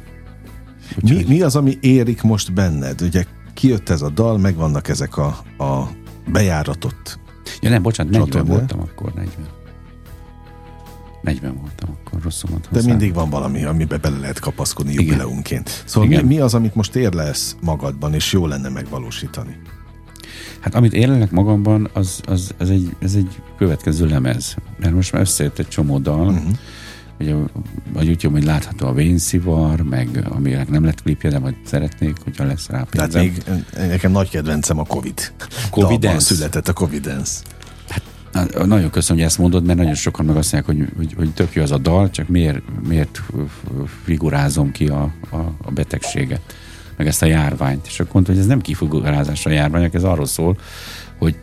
mi, 1.01 1.23
mi 1.27 1.41
az, 1.41 1.55
ami 1.55 1.77
érik 1.81 2.21
most 2.21 2.53
benned? 2.53 3.01
Ugye 3.01 3.25
kijött 3.53 3.89
ez 3.89 4.01
a 4.01 4.09
dal, 4.09 4.37
megvannak 4.37 4.87
ezek 4.87 5.17
a, 5.17 5.27
a 5.57 5.89
bejáratott 6.31 7.19
Ja 7.61 7.69
nem, 7.69 7.81
bocsánat, 7.81 8.11
40 8.11 8.29
csatorna. 8.29 8.53
voltam 8.57 8.79
akkor, 8.79 9.13
40. 9.13 9.47
40 11.21 11.55
voltam 11.55 11.89
akkor, 11.89 12.21
rosszul 12.21 12.49
mondtam. 12.49 12.73
De 12.73 12.81
mindig 12.83 13.13
van 13.13 13.29
valami, 13.29 13.63
amiben 13.63 13.99
bele 14.01 14.17
lehet 14.17 14.39
kapaszkodni 14.39 14.93
jubileumként. 14.93 15.83
Szóval 15.85 16.09
Mi, 16.09 16.21
mi 16.21 16.39
az, 16.39 16.53
amit 16.53 16.75
most 16.75 16.95
érlelsz 16.95 17.55
magadban, 17.61 18.13
és 18.13 18.31
jó 18.33 18.47
lenne 18.47 18.69
megvalósítani? 18.69 19.57
Hát 20.59 20.75
amit 20.75 20.93
élek 20.93 21.31
magamban, 21.31 21.89
az, 21.93 22.21
az, 22.25 22.53
az 22.57 22.69
egy, 22.69 22.95
ez 22.99 23.13
egy 23.15 23.41
következő 23.57 24.07
lemez. 24.07 24.55
Mert 24.79 24.93
most 24.93 25.11
már 25.11 25.21
összejött 25.21 25.59
egy 25.59 25.67
csomó 25.67 25.97
dal, 25.97 26.27
uh-huh. 26.27 26.51
Ugye 27.19 27.33
a 27.93 28.01
YouTube, 28.01 28.37
hogy 28.37 28.43
látható 28.43 28.87
a 28.87 28.93
vénszivar, 28.93 29.81
meg 29.81 30.25
aminek 30.29 30.69
nem 30.69 30.85
lett 30.85 31.01
klipje, 31.01 31.29
de 31.29 31.39
majd 31.39 31.55
szeretnék, 31.65 32.15
hogyha 32.23 32.45
lesz 32.45 32.69
rá 32.69 32.85
pénzem. 32.89 33.09
Tehát 33.09 33.27
még 33.27 33.87
nekem 33.87 34.11
nagy 34.11 34.29
kedvencem 34.29 34.79
a 34.79 34.83
Covid. 34.83 35.33
Covid 35.69 36.19
született 36.19 36.67
a 36.67 36.73
Covid 36.73 37.11
Hát, 38.31 38.65
nagyon 38.65 38.89
köszönöm, 38.89 39.17
hogy 39.17 39.31
ezt 39.31 39.37
mondod, 39.37 39.65
mert 39.65 39.77
nagyon 39.77 39.93
sokan 39.93 40.25
meg 40.25 40.35
azt 40.35 40.51
mondják, 40.51 40.77
hogy, 40.77 40.97
hogy, 40.97 41.13
hogy 41.17 41.33
tök 41.33 41.53
jó 41.53 41.61
az 41.61 41.71
a 41.71 41.77
dal, 41.77 42.09
csak 42.09 42.27
miért, 42.27 42.61
miért 42.87 43.21
figurázom 44.03 44.71
ki 44.71 44.87
a, 44.87 45.13
a, 45.29 45.37
a 45.37 45.71
betegséget 45.71 46.55
meg 46.97 47.07
ezt 47.07 47.21
a 47.21 47.25
járványt. 47.25 47.87
És 47.87 47.99
akkor 47.99 48.13
mondta, 48.13 48.31
hogy 48.31 48.41
ez 48.41 48.47
nem 48.47 48.61
kifoglalázás 48.61 49.45
a 49.45 49.49
járványok, 49.49 49.93
ez 49.93 50.03
arról 50.03 50.25
szól, 50.25 50.57
hogy 51.17 51.35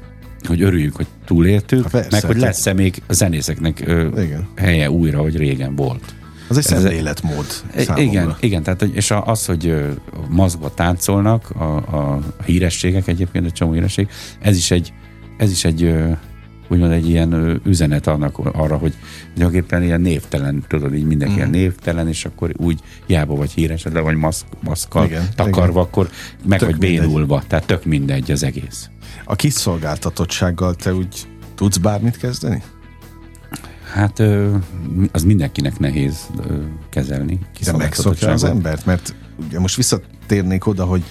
hogy 0.47 0.63
örüljünk, 0.63 0.97
hogy 0.97 1.07
túléltük, 1.25 1.83
ha 1.83 1.89
persze, 1.89 2.09
meg 2.11 2.25
hogy 2.25 2.37
lesz-e 2.37 2.73
még 2.73 3.03
a 3.07 3.13
zenészeknek 3.13 3.83
ö, 3.87 4.21
igen. 4.23 4.49
helye 4.57 4.91
újra, 4.91 5.21
hogy 5.21 5.37
régen 5.37 5.75
volt. 5.77 6.15
Az 6.49 6.73
egy 6.73 6.93
életmód 6.93 7.47
számomra. 7.77 8.03
Igen, 8.03 8.37
igen 8.41 8.63
tehát, 8.63 8.83
és 8.83 9.13
az, 9.25 9.45
hogy 9.47 9.75
mazgba 10.29 10.75
táncolnak 10.75 11.51
a, 11.51 11.77
a 11.77 12.21
hírességek 12.45 13.09
egyébként, 13.09 13.45
egy 13.45 13.53
csomó 13.53 13.73
híresség, 13.73 14.09
ez 14.41 14.57
is 14.57 14.71
egy, 14.71 14.93
ez 15.37 15.51
is 15.51 15.65
egy 15.65 15.95
úgymond 16.69 16.93
egy 16.93 17.09
ilyen 17.09 17.61
üzenet 17.65 18.07
annak, 18.07 18.39
arra, 18.39 18.77
hogy 18.77 18.95
tulajdonképpen 19.35 19.83
ilyen 19.83 20.01
névtelen, 20.01 20.65
tudod, 20.69 20.95
így 20.95 21.05
mindenki 21.07 21.43
mm. 21.43 21.51
névtelen, 21.51 22.09
és 22.09 22.25
akkor 22.25 22.53
úgy 22.57 22.81
hiába 23.07 23.35
vagy 23.35 23.51
híres, 23.51 23.83
de 23.83 24.01
vagy 24.01 24.17
maszk, 24.17 24.47
maszkkal 24.61 25.05
igen, 25.05 25.29
takarva, 25.37 25.69
igen. 25.69 25.83
akkor 25.83 26.09
meg 26.45 26.59
tök 26.59 26.71
vagy 26.71 26.79
bénulva. 26.79 27.19
Mindegy. 27.19 27.47
Tehát 27.47 27.67
tök 27.67 27.85
mindegy 27.85 28.31
az 28.31 28.43
egész. 28.43 28.89
A 29.25 29.37
kiszolgáltatottsággal 29.37 30.75
te 30.75 30.95
úgy 30.95 31.27
tudsz 31.55 31.77
bármit 31.77 32.17
kezdeni? 32.17 32.63
Hát 33.93 34.23
az 35.13 35.25
mindenkinek 35.25 35.79
nehéz 35.79 36.27
kezelni. 36.91 37.39
De 37.65 37.77
megszokja 37.77 38.31
az 38.31 38.45
embert, 38.45 38.87
mert 38.87 39.15
ugye 39.47 39.61
most 39.61 39.77
visszatérnék 39.77 40.67
oda, 40.67 40.85
hogy 40.85 41.03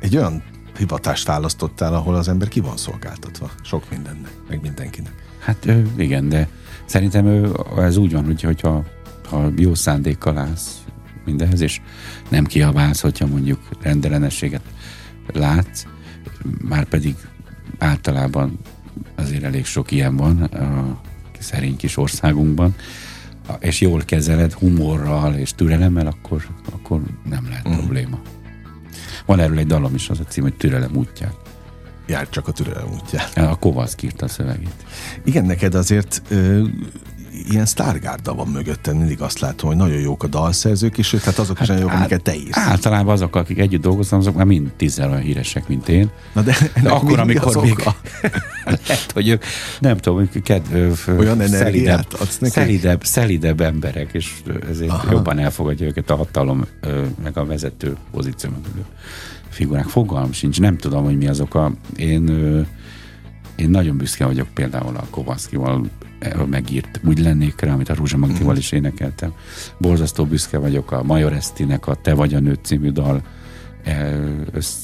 egy 0.00 0.16
olyan 0.16 0.42
hivatást 0.78 1.26
választottál, 1.26 1.94
ahol 1.94 2.14
az 2.14 2.28
ember 2.28 2.48
ki 2.48 2.60
van 2.60 2.76
szolgáltatva. 2.76 3.50
Sok 3.62 3.90
mindennek, 3.90 4.32
meg 4.48 4.60
mindenkinek. 4.60 5.12
Hát 5.38 5.68
igen, 5.96 6.28
de 6.28 6.48
szerintem 6.84 7.52
ez 7.76 7.96
úgy 7.96 8.12
van, 8.12 8.24
hogy, 8.24 8.42
hogyha 8.42 8.84
ha 9.28 9.50
jó 9.56 9.74
szándékkal 9.74 10.38
állsz 10.38 10.82
mindenhez, 11.24 11.60
és 11.60 11.80
nem 12.28 12.44
kiabálsz, 12.44 13.00
hogyha 13.00 13.26
mondjuk 13.26 13.68
rendellenességet 13.80 14.62
látsz, 15.32 15.84
már 16.60 16.84
pedig 16.84 17.14
általában 17.78 18.58
azért 19.14 19.42
elég 19.42 19.64
sok 19.64 19.90
ilyen 19.90 20.16
van 20.16 20.42
a 20.42 21.00
szerény 21.38 21.76
kis 21.76 21.96
országunkban, 21.96 22.74
és 23.58 23.80
jól 23.80 24.02
kezeled 24.04 24.52
humorral 24.52 25.34
és 25.34 25.52
türelemmel, 25.52 26.06
akkor, 26.06 26.46
akkor 26.72 27.00
nem 27.28 27.46
lehet 27.48 27.68
mm. 27.68 27.72
probléma. 27.72 28.20
Van 29.28 29.40
erről 29.40 29.58
egy 29.58 29.66
dalom 29.66 29.94
is, 29.94 30.08
az 30.08 30.20
a 30.20 30.24
cím, 30.24 30.42
hogy 30.42 30.54
Türelem 30.54 30.96
útján. 30.96 31.32
Jár 32.06 32.28
csak 32.28 32.48
a 32.48 32.52
türelem 32.52 32.88
útján. 32.92 33.48
A 33.50 33.58
Kovalszki 33.58 34.06
írta 34.06 34.24
a 34.24 34.28
szövegét. 34.28 34.84
Igen, 35.24 35.44
neked 35.44 35.74
azért 35.74 36.22
ö, 36.28 36.64
ilyen 37.50 37.66
sztárgárda 37.66 38.34
van 38.34 38.48
mögötted, 38.48 38.96
mindig 38.96 39.20
azt 39.20 39.38
látom, 39.38 39.68
hogy 39.68 39.78
nagyon 39.78 39.98
jók 39.98 40.22
a 40.22 40.26
dalszerzők, 40.26 40.98
és 40.98 41.16
tehát 41.20 41.38
azok 41.38 41.58
hát 41.58 41.68
is 41.68 41.80
jók, 41.80 41.92
amiket 41.92 42.22
te 42.22 42.34
írsz. 42.34 42.56
Általában 42.58 43.12
azok, 43.12 43.36
akik 43.36 43.58
együtt 43.58 43.80
dolgoznak, 43.80 44.20
azok 44.20 44.34
már 44.34 44.46
mind 44.46 44.72
tízzel 44.76 45.10
olyan 45.10 45.22
híresek, 45.22 45.68
mint 45.68 45.88
én. 45.88 46.10
Na 46.32 46.42
de, 46.42 46.56
de 46.82 46.90
akkor, 46.90 47.18
amikor 47.18 47.62
még 47.62 47.84
lehet, 48.64 49.10
hogy 49.12 49.28
ők 49.28 49.44
nem 49.80 49.96
tudom, 49.96 50.28
kedv, 50.42 50.72
olyan 51.18 51.46
szelidebb, 51.46 52.06
szelidebb, 52.28 53.04
szelidebb 53.04 53.60
emberek, 53.60 54.12
és 54.12 54.32
ezért 54.70 54.90
Aha. 54.90 55.12
jobban 55.12 55.38
elfogadja 55.38 55.86
őket 55.86 56.10
a 56.10 56.16
hatalom, 56.16 56.64
meg 57.22 57.38
a 57.38 57.44
vezető 57.44 57.96
pozíció 58.10 58.50
figurák. 59.48 59.88
Fogalm 59.88 60.32
sincs, 60.32 60.60
nem 60.60 60.76
tudom, 60.76 61.04
hogy 61.04 61.16
mi 61.16 61.28
azok 61.28 61.54
a... 61.54 61.72
Én, 61.96 62.26
én 63.56 63.70
nagyon 63.70 63.96
büszke 63.96 64.24
vagyok 64.26 64.48
például 64.54 64.96
a 64.96 65.06
Kovaszkival 65.10 65.88
megírt 66.46 67.00
Úgy 67.04 67.18
lennék 67.18 67.60
rá, 67.60 67.72
amit 67.72 67.88
a 67.88 67.94
Rúzsa 67.94 68.16
Magdival 68.16 68.50
mhm. 68.50 68.58
is 68.58 68.72
énekeltem. 68.72 69.32
Borzasztó 69.78 70.24
büszke 70.24 70.58
vagyok 70.58 70.92
a 70.92 71.02
Major 71.02 71.32
Esztinek 71.32 71.86
a 71.86 71.94
Te 71.94 72.14
vagy 72.14 72.34
a 72.34 72.40
nőt 72.40 72.64
című 72.64 72.90
dal 72.90 73.22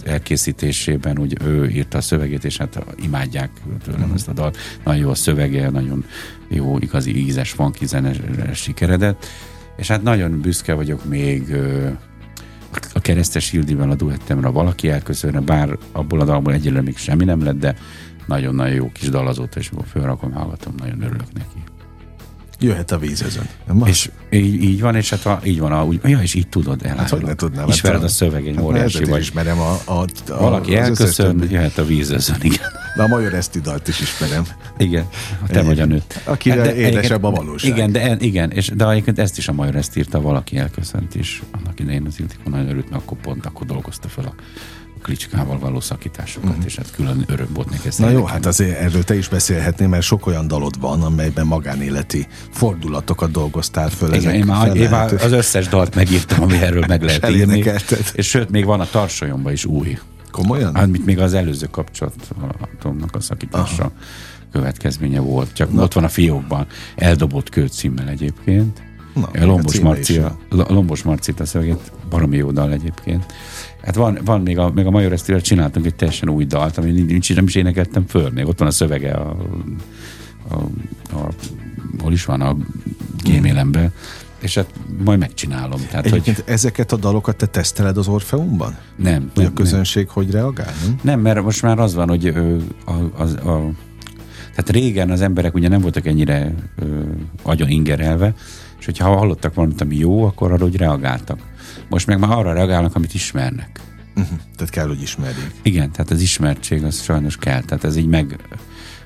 elkészítésében, 0.05 1.19
úgy 1.19 1.37
ő 1.45 1.69
írta 1.69 1.99
a 1.99 2.01
szövegét, 2.01 2.45
és 2.45 2.57
hát 2.57 2.85
imádják 3.03 3.51
tőlem 3.85 4.01
uh-huh. 4.01 4.15
ezt 4.15 4.29
a 4.29 4.33
dal. 4.33 4.53
Nagyon 4.85 5.01
jó 5.01 5.11
a 5.11 5.15
szövege, 5.15 5.71
nagyon 5.71 6.05
jó, 6.49 6.79
igazi 6.79 7.17
ízes, 7.17 7.51
funky 7.51 7.87
zenes 7.87 8.17
sikeredett, 8.53 9.27
és 9.77 9.89
hát 9.89 10.03
nagyon 10.03 10.41
büszke 10.41 10.75
vagyok 10.75 11.05
még 11.05 11.57
a 12.93 13.01
keresztes 13.01 13.51
Hildivel 13.51 13.91
a 13.91 13.95
duettemre 13.95 14.49
valaki 14.49 14.89
elköszönne, 14.89 15.41
bár 15.41 15.79
abból 15.93 16.21
a 16.21 16.25
dalból 16.25 16.53
egyelőre 16.53 16.83
még 16.83 16.97
semmi 16.97 17.25
nem 17.25 17.45
lett, 17.45 17.59
de 17.59 17.75
nagyon-nagyon 18.27 18.75
jó 18.75 18.91
kis 18.93 19.09
dal 19.09 19.27
azóta, 19.27 19.59
és 19.59 19.71
fölrakom, 19.91 20.33
hallgatom, 20.33 20.75
nagyon 20.79 21.03
örülök 21.03 21.33
neki. 21.33 21.65
Jöhet 22.61 22.91
a 22.91 22.99
vízözön. 22.99 23.49
És 23.85 24.11
így, 24.31 24.63
így, 24.63 24.81
van, 24.81 24.95
és 24.95 25.11
hát 25.11 25.27
a, 25.27 25.41
így 25.45 25.59
van, 25.59 25.73
a, 25.73 25.85
úgy, 25.85 26.01
ja, 26.05 26.19
és 26.19 26.35
így 26.35 26.49
tudod 26.49 26.85
el. 26.85 26.97
Hát, 26.97 27.11
hogy 27.11 27.23
ne 27.23 27.35
tudnám. 27.35 27.69
Ismered 27.69 28.01
hát, 28.01 28.09
a 28.09 28.13
szövegény, 28.13 28.55
hát, 28.55 28.65
óriási 28.65 29.05
vagy. 29.05 29.21
ismerem 29.21 29.61
a, 29.61 29.79
a, 29.85 30.05
a 30.29 30.39
Valaki 30.39 30.77
elköszön, 30.77 31.47
jöhet 31.51 31.79
a 31.79 31.85
vízözön, 31.85 32.37
igen. 32.41 32.69
De 32.97 33.03
a 33.03 33.07
Major 33.07 33.35
Eszti 33.35 33.61
dalt 33.61 33.89
is 33.89 34.01
ismerem. 34.01 34.45
Igen, 34.77 35.05
te 35.47 35.63
vagy 35.63 35.81
a 35.81 35.85
nőt. 35.85 36.21
Aki 36.25 36.51
hát 36.51 36.61
de, 36.61 36.75
édesebb 36.75 37.25
a 37.25 37.31
valóság. 37.31 37.71
Igen, 37.71 37.93
de, 37.93 38.17
igen, 38.19 38.51
és, 38.51 38.69
de 38.69 38.89
egyébként 38.89 39.19
ezt 39.19 39.39
is 39.39 39.49
a 39.49 39.53
Major 39.53 39.77
Eszti 39.77 39.99
írta, 39.99 40.21
valaki 40.21 40.57
elköszönt 40.57 41.15
is. 41.15 41.43
Annak 41.51 41.81
idején 41.81 42.07
az 42.07 42.21
Ildikó 42.21 42.51
nagyon 42.51 42.69
örült, 42.69 42.91
mert 42.91 43.03
akkor 43.03 43.19
pont 43.19 43.47
akkor 43.47 43.67
dolgozta 43.67 44.09
fel 44.09 44.25
a 44.25 44.35
Klicskával 45.05 45.59
való 45.59 45.81
szakításokat, 45.81 46.51
uh-huh. 46.51 46.65
és 46.65 46.77
hát 46.77 46.91
külön 46.91 47.25
öröm 47.27 47.49
volt 47.55 47.71
neki 47.71 47.89
ezt. 47.89 47.99
Na 47.99 48.11
jó, 48.11 48.25
hát 48.25 48.47
azért 48.47 48.79
erről 48.79 49.05
te 49.05 49.17
is 49.17 49.29
beszélhetnél, 49.29 49.89
mert 49.89 50.03
sok 50.03 50.27
olyan 50.27 50.49
dalod 50.49 50.81
van, 50.81 51.03
amelyben 51.03 51.47
magánéleti 51.47 52.27
fordulatokat 52.51 53.31
dolgoztál 53.31 53.91
föl. 53.91 54.15
Igen, 54.15 54.35
én 54.35 54.45
már, 54.45 54.77
én 54.77 54.91
már 54.91 55.13
az 55.13 55.33
összes 55.33 55.69
dalt 55.69 55.95
megírtam, 55.95 56.43
ami 56.43 56.57
erről 56.57 56.85
meg 56.89 57.03
lehet 57.09 57.31
írni. 57.31 57.65
És 58.13 58.29
sőt, 58.29 58.51
még 58.51 58.65
van 58.65 58.81
a 58.81 58.87
tarsolyomban 58.91 59.53
is 59.53 59.65
új. 59.65 59.99
Komolyan? 60.31 60.75
Amit 60.75 61.05
még 61.05 61.19
az 61.19 61.35
előző 61.35 61.67
kapcsolatomnak 61.67 63.15
a 63.15 63.21
szakítása 63.21 63.83
Aha. 63.83 63.93
következménye 64.53 65.21
volt. 65.21 65.53
Csak 65.53 65.73
Na. 65.73 65.83
ott 65.83 65.93
van 65.93 66.05
a 66.05 66.09
fiókban, 66.09 66.67
eldobott 66.97 67.49
kő 67.49 67.67
címmel 67.67 68.09
egyébként. 68.09 68.83
Na, 69.15 69.47
Lombos, 69.47 69.81
Marci, 69.81 70.21
Lombos 70.49 71.03
Marci 71.03 71.33
a 71.39 71.45
szövegét, 71.45 71.93
baromi 72.11 72.37
jó 72.37 72.51
dal 72.51 72.73
egyébként. 72.73 73.27
Hát 73.85 73.95
van, 73.95 74.19
van 74.25 74.41
még 74.41 74.59
a, 74.59 74.71
még 74.75 74.87
a 74.87 74.91
Major 74.91 75.13
Esztire 75.13 75.41
csináltunk 75.41 75.87
egy 75.87 75.95
teljesen 75.95 76.29
új 76.29 76.45
dalt, 76.45 76.79
ami 76.79 76.91
nincs, 76.91 77.35
nem 77.35 77.45
is 77.45 77.55
énekeltem 77.55 78.07
föl, 78.07 78.31
még 78.31 78.47
ott 78.47 78.59
van 78.59 78.69
a 78.69 78.71
szövege 78.71 79.13
a, 79.13 79.37
a, 80.49 80.55
a 81.17 81.29
hol 81.99 82.13
is 82.13 82.25
van 82.25 82.41
a 82.41 82.57
gémélemben, 83.23 83.93
és 84.41 84.55
hát 84.55 84.67
majd 85.05 85.19
megcsinálom. 85.19 85.81
Tehát, 85.91 86.07
Egyébként 86.07 86.37
hogy... 86.37 86.53
ezeket 86.53 86.93
a 86.93 86.97
dalokat 86.97 87.37
te 87.37 87.47
teszteled 87.47 87.97
az 87.97 88.09
Orfeumban? 88.09 88.77
Nem. 88.97 89.31
Hogy 89.35 89.43
nem, 89.43 89.53
a 89.55 89.57
közönség 89.57 90.05
nem. 90.05 90.15
hogy 90.15 90.31
reagál? 90.31 90.73
Nem? 90.85 90.99
nem, 91.03 91.21
mert 91.21 91.43
most 91.43 91.63
már 91.63 91.79
az 91.79 91.95
van, 91.95 92.09
hogy 92.09 92.27
a, 92.85 92.91
a, 92.91 93.23
a, 93.23 93.71
tehát 94.51 94.71
régen 94.71 95.11
az 95.11 95.21
emberek 95.21 95.55
ugye 95.55 95.69
nem 95.69 95.81
voltak 95.81 96.07
ennyire 96.07 96.55
ö, 96.77 97.01
agyon 97.43 97.69
ingerelve, 97.69 98.35
és 98.79 98.85
hogyha 98.85 99.17
hallottak 99.17 99.55
valamit, 99.55 99.81
ami 99.81 99.97
jó, 99.97 100.25
akkor 100.25 100.53
arra 100.53 100.65
úgy 100.65 100.77
reagáltak. 100.77 101.39
Most 101.89 102.07
meg 102.07 102.19
már 102.19 102.31
arra 102.31 102.53
reagálnak, 102.53 102.95
amit 102.95 103.15
ismernek. 103.15 103.81
Uh-huh. 104.17 104.39
Tehát 104.57 104.73
kell, 104.73 104.87
hogy 104.87 105.03
ismerjék. 105.03 105.51
Igen, 105.63 105.93
tehát 105.93 106.11
az 106.11 106.21
ismertség 106.21 106.85
az 106.85 107.03
sajnos 107.03 107.37
kell. 107.37 107.61
Tehát 107.61 107.85
ez 107.85 107.97
így 107.97 108.07
meg, 108.07 108.39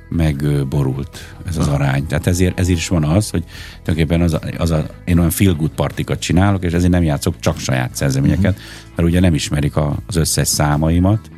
megborult 0.09 1.35
ez 1.47 1.57
az 1.57 1.68
arány. 1.68 2.07
Tehát 2.07 2.26
ezért, 2.26 2.59
ezért 2.59 2.79
is 2.79 2.89
van 2.89 3.05
az, 3.05 3.31
hogy 3.31 3.45
tulajdonképpen 3.83 4.20
az 4.20 4.33
a, 4.33 4.41
az 4.59 4.70
a, 4.70 4.87
én 5.05 5.18
olyan 5.18 5.31
feel 5.31 5.55
good 5.55 5.70
partikat 5.70 6.18
csinálok, 6.18 6.64
és 6.64 6.72
ezért 6.72 6.93
nem 6.93 7.03
játszok 7.03 7.35
csak 7.41 7.59
saját 7.59 7.95
szerzeményeket, 7.95 8.53
uh-huh. 8.53 8.97
mert 8.97 9.09
ugye 9.09 9.20
nem 9.20 9.35
ismerik 9.35 9.76
a, 9.76 9.97
az 10.07 10.16
összes 10.16 10.49
számaimat, 10.49 11.31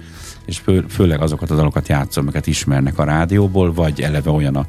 és 0.47 0.59
fő, 0.59 0.84
főleg 0.88 1.20
azokat 1.20 1.51
a 1.51 1.55
dalokat 1.55 1.88
játszom, 1.88 2.22
amiket 2.22 2.47
ismernek 2.47 2.99
a 2.99 3.05
rádióból, 3.05 3.72
vagy 3.72 4.01
eleve 4.01 4.30
olyan 4.30 4.57
a, 4.57 4.66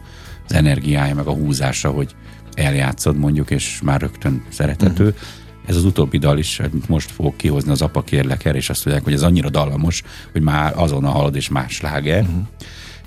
az 0.48 0.54
energiája, 0.54 1.16
meg 1.16 1.28
a 1.28 1.34
húzása, 1.34 1.90
hogy 1.90 2.16
eljátszod 2.54 3.18
mondjuk, 3.18 3.52
és 3.52 3.80
már 3.84 4.02
rögtön 4.02 4.44
szerethető. 4.50 5.04
Uh-huh. 5.04 5.20
Ez 5.66 5.76
az 5.76 5.86
utóbbi 5.86 6.18
dal 6.18 6.38
is, 6.38 6.62
most 6.88 7.12
fogok 7.12 7.38
kihozni 7.38 7.72
az 7.72 7.82
apa 7.82 8.02
kérlek 8.02 8.44
és 8.44 8.70
azt 8.70 8.86
mondják, 8.86 9.06
hogy 9.06 9.16
ez 9.16 9.24
annyira 9.24 9.50
dallamos, 9.50 10.04
hogy 10.32 10.42
már 10.42 10.74
azon 10.76 11.06
a 11.06 11.10
halad 11.10 11.36
és 11.36 11.50
más 11.50 11.74
sláger. 11.74 12.22
Uh-huh. 12.22 12.46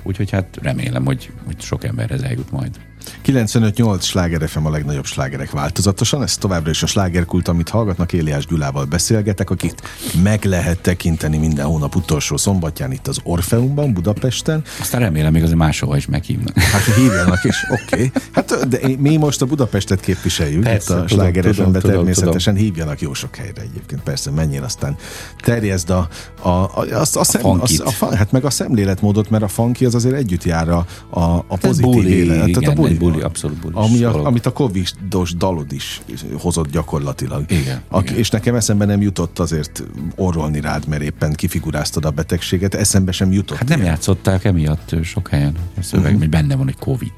Úgyhogy 0.02 0.30
hát 0.30 0.59
remélem, 0.62 1.05
hogy, 1.05 1.30
hogy 1.44 1.61
sok 1.61 1.84
emberhez 1.84 2.22
eljut 2.22 2.50
majd. 2.50 2.80
95-8 3.26 4.02
sláger 4.02 4.48
FM 4.48 4.64
a 4.64 4.70
legnagyobb 4.70 5.05
slágerek 5.05 5.50
változatosan. 5.50 6.22
Ez 6.22 6.36
továbbra 6.36 6.70
is 6.70 6.82
a 6.82 6.86
slágerkult, 6.86 7.48
amit 7.48 7.68
hallgatnak. 7.68 8.12
Éliás 8.12 8.46
Gyulával 8.46 8.84
beszélgetek, 8.84 9.50
akit 9.50 9.82
meg 10.22 10.44
lehet 10.44 10.78
tekinteni 10.78 11.36
minden 11.36 11.66
hónap 11.66 11.96
utolsó 11.96 12.36
szombatján 12.36 12.92
itt 12.92 13.07
az 13.07 13.18
Orfeumban, 13.22 13.92
Budapesten. 13.92 14.62
Aztán 14.80 15.00
remélem 15.00 15.32
még 15.32 15.42
azért 15.42 15.59
máshova 15.59 15.96
is 15.96 16.07
meghívnak. 16.07 16.59
Hát 16.59 16.94
hívjanak 16.94 17.44
is, 17.44 17.64
oké. 17.70 17.82
Okay. 17.94 18.12
Hát 18.32 18.68
de 18.68 18.78
mi 18.98 19.16
most 19.16 19.42
a 19.42 19.46
Budapestet 19.46 20.00
képviseljük 20.00 20.62
persze, 20.62 20.94
itt 20.94 21.00
a 21.00 21.09
sláger 21.09 21.55
FM-be 21.55 21.80
természetesen 21.80 22.55
tudom. 22.55 22.68
hívjanak 22.68 23.00
jó 23.00 23.14
sok 23.14 23.36
helyre 23.36 23.61
egyébként. 23.61 24.02
Persze, 24.02 24.30
menjél 24.30 24.62
aztán 24.62 24.96
terjeszd 25.40 25.90
a, 25.90 26.09
a, 26.42 26.48
a, 26.48 26.70
a, 26.90 27.00
a, 27.12 27.24
szem, 27.24 27.46
a, 27.46 27.62
a, 27.62 27.90
a, 28.00 28.14
hát 28.14 28.32
meg 28.32 28.44
a 28.44 28.50
szemléletmódot, 28.50 29.30
mert 29.30 29.42
a 29.42 29.48
funky 29.48 29.84
az 29.84 29.94
azért 29.94 30.14
együtt 30.14 30.44
jár 30.44 30.68
a, 30.68 30.86
a, 31.11 31.20
a 31.20 31.57
pozitív 31.61 32.07
élet. 32.07 32.50
Tehát 32.50 32.70
a 32.70 32.72
buli 32.72 32.93
egy 32.95 33.01
buli, 33.01 33.20
abszolút 33.20 33.59
buli. 33.59 33.74
Ami 33.76 34.03
a, 34.03 34.26
amit 34.26 34.47
a 34.47 34.53
Covid-os 34.53 35.34
dalod 35.34 35.72
is 35.72 36.03
hozott 36.38 36.70
gyakorlatilag. 36.70 37.51
Igen, 37.51 37.82
a, 37.88 38.01
igen. 38.01 38.16
És 38.16 38.30
nekem 38.30 38.55
eszembe 38.55 38.84
nem 38.84 39.01
jutott 39.01 39.38
azért 39.38 39.84
orrolni 40.16 40.61
rád, 40.61 40.86
mert 40.86 41.03
éppen 41.03 41.32
kifiguráztad 41.32 42.05
a 42.05 42.11
betegséget, 42.11 42.74
eszembe 42.74 43.12
sem 43.12 43.32
jutott. 43.32 43.59
Hát 43.59 43.68
nem 43.68 43.78
ilyen. 43.78 43.90
játszották 43.90 44.45
emiatt 44.45 44.95
sok 45.03 45.28
helyen 45.28 45.55
a 45.78 45.82
szöveg, 45.82 46.05
uh-huh. 46.05 46.20
hogy 46.20 46.28
benne 46.28 46.57
van 46.57 46.68
egy 46.68 46.78
Covid. 46.78 47.12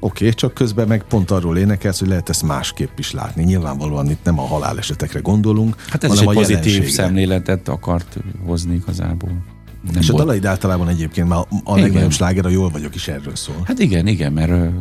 Oké, 0.00 0.24
okay, 0.24 0.34
csak 0.34 0.54
közben 0.54 0.88
meg 0.88 1.02
pont 1.02 1.30
arról 1.30 1.58
énekelsz, 1.58 1.98
hogy 1.98 2.08
lehet 2.08 2.28
ezt 2.28 2.42
másképp 2.42 2.98
is 2.98 3.12
látni. 3.12 3.42
Nyilvánvalóan 3.42 4.10
itt 4.10 4.24
nem 4.24 4.38
a 4.38 4.42
halálesetekre 4.42 5.20
gondolunk, 5.20 5.76
Hát 5.88 6.04
ez 6.04 6.10
hanem 6.10 6.24
is 6.24 6.30
egy 6.30 6.36
a 6.36 6.40
pozitív 6.40 6.88
szemléletet 6.88 7.68
akart 7.68 8.16
hozni 8.46 8.74
igazából. 8.74 9.53
Nem 9.92 10.00
és 10.00 10.08
volt. 10.08 10.22
a 10.22 10.24
dalaid 10.24 10.44
általában 10.44 10.88
egyébként 10.88 11.28
már 11.28 11.38
a 11.64 11.78
legnagyobb 11.78 12.12
sláger, 12.12 12.46
a 12.46 12.48
jól 12.48 12.70
vagyok 12.70 12.94
is 12.94 13.08
erről 13.08 13.36
szól. 13.36 13.62
Hát 13.64 13.78
igen, 13.78 14.06
igen, 14.06 14.32
mert 14.32 14.72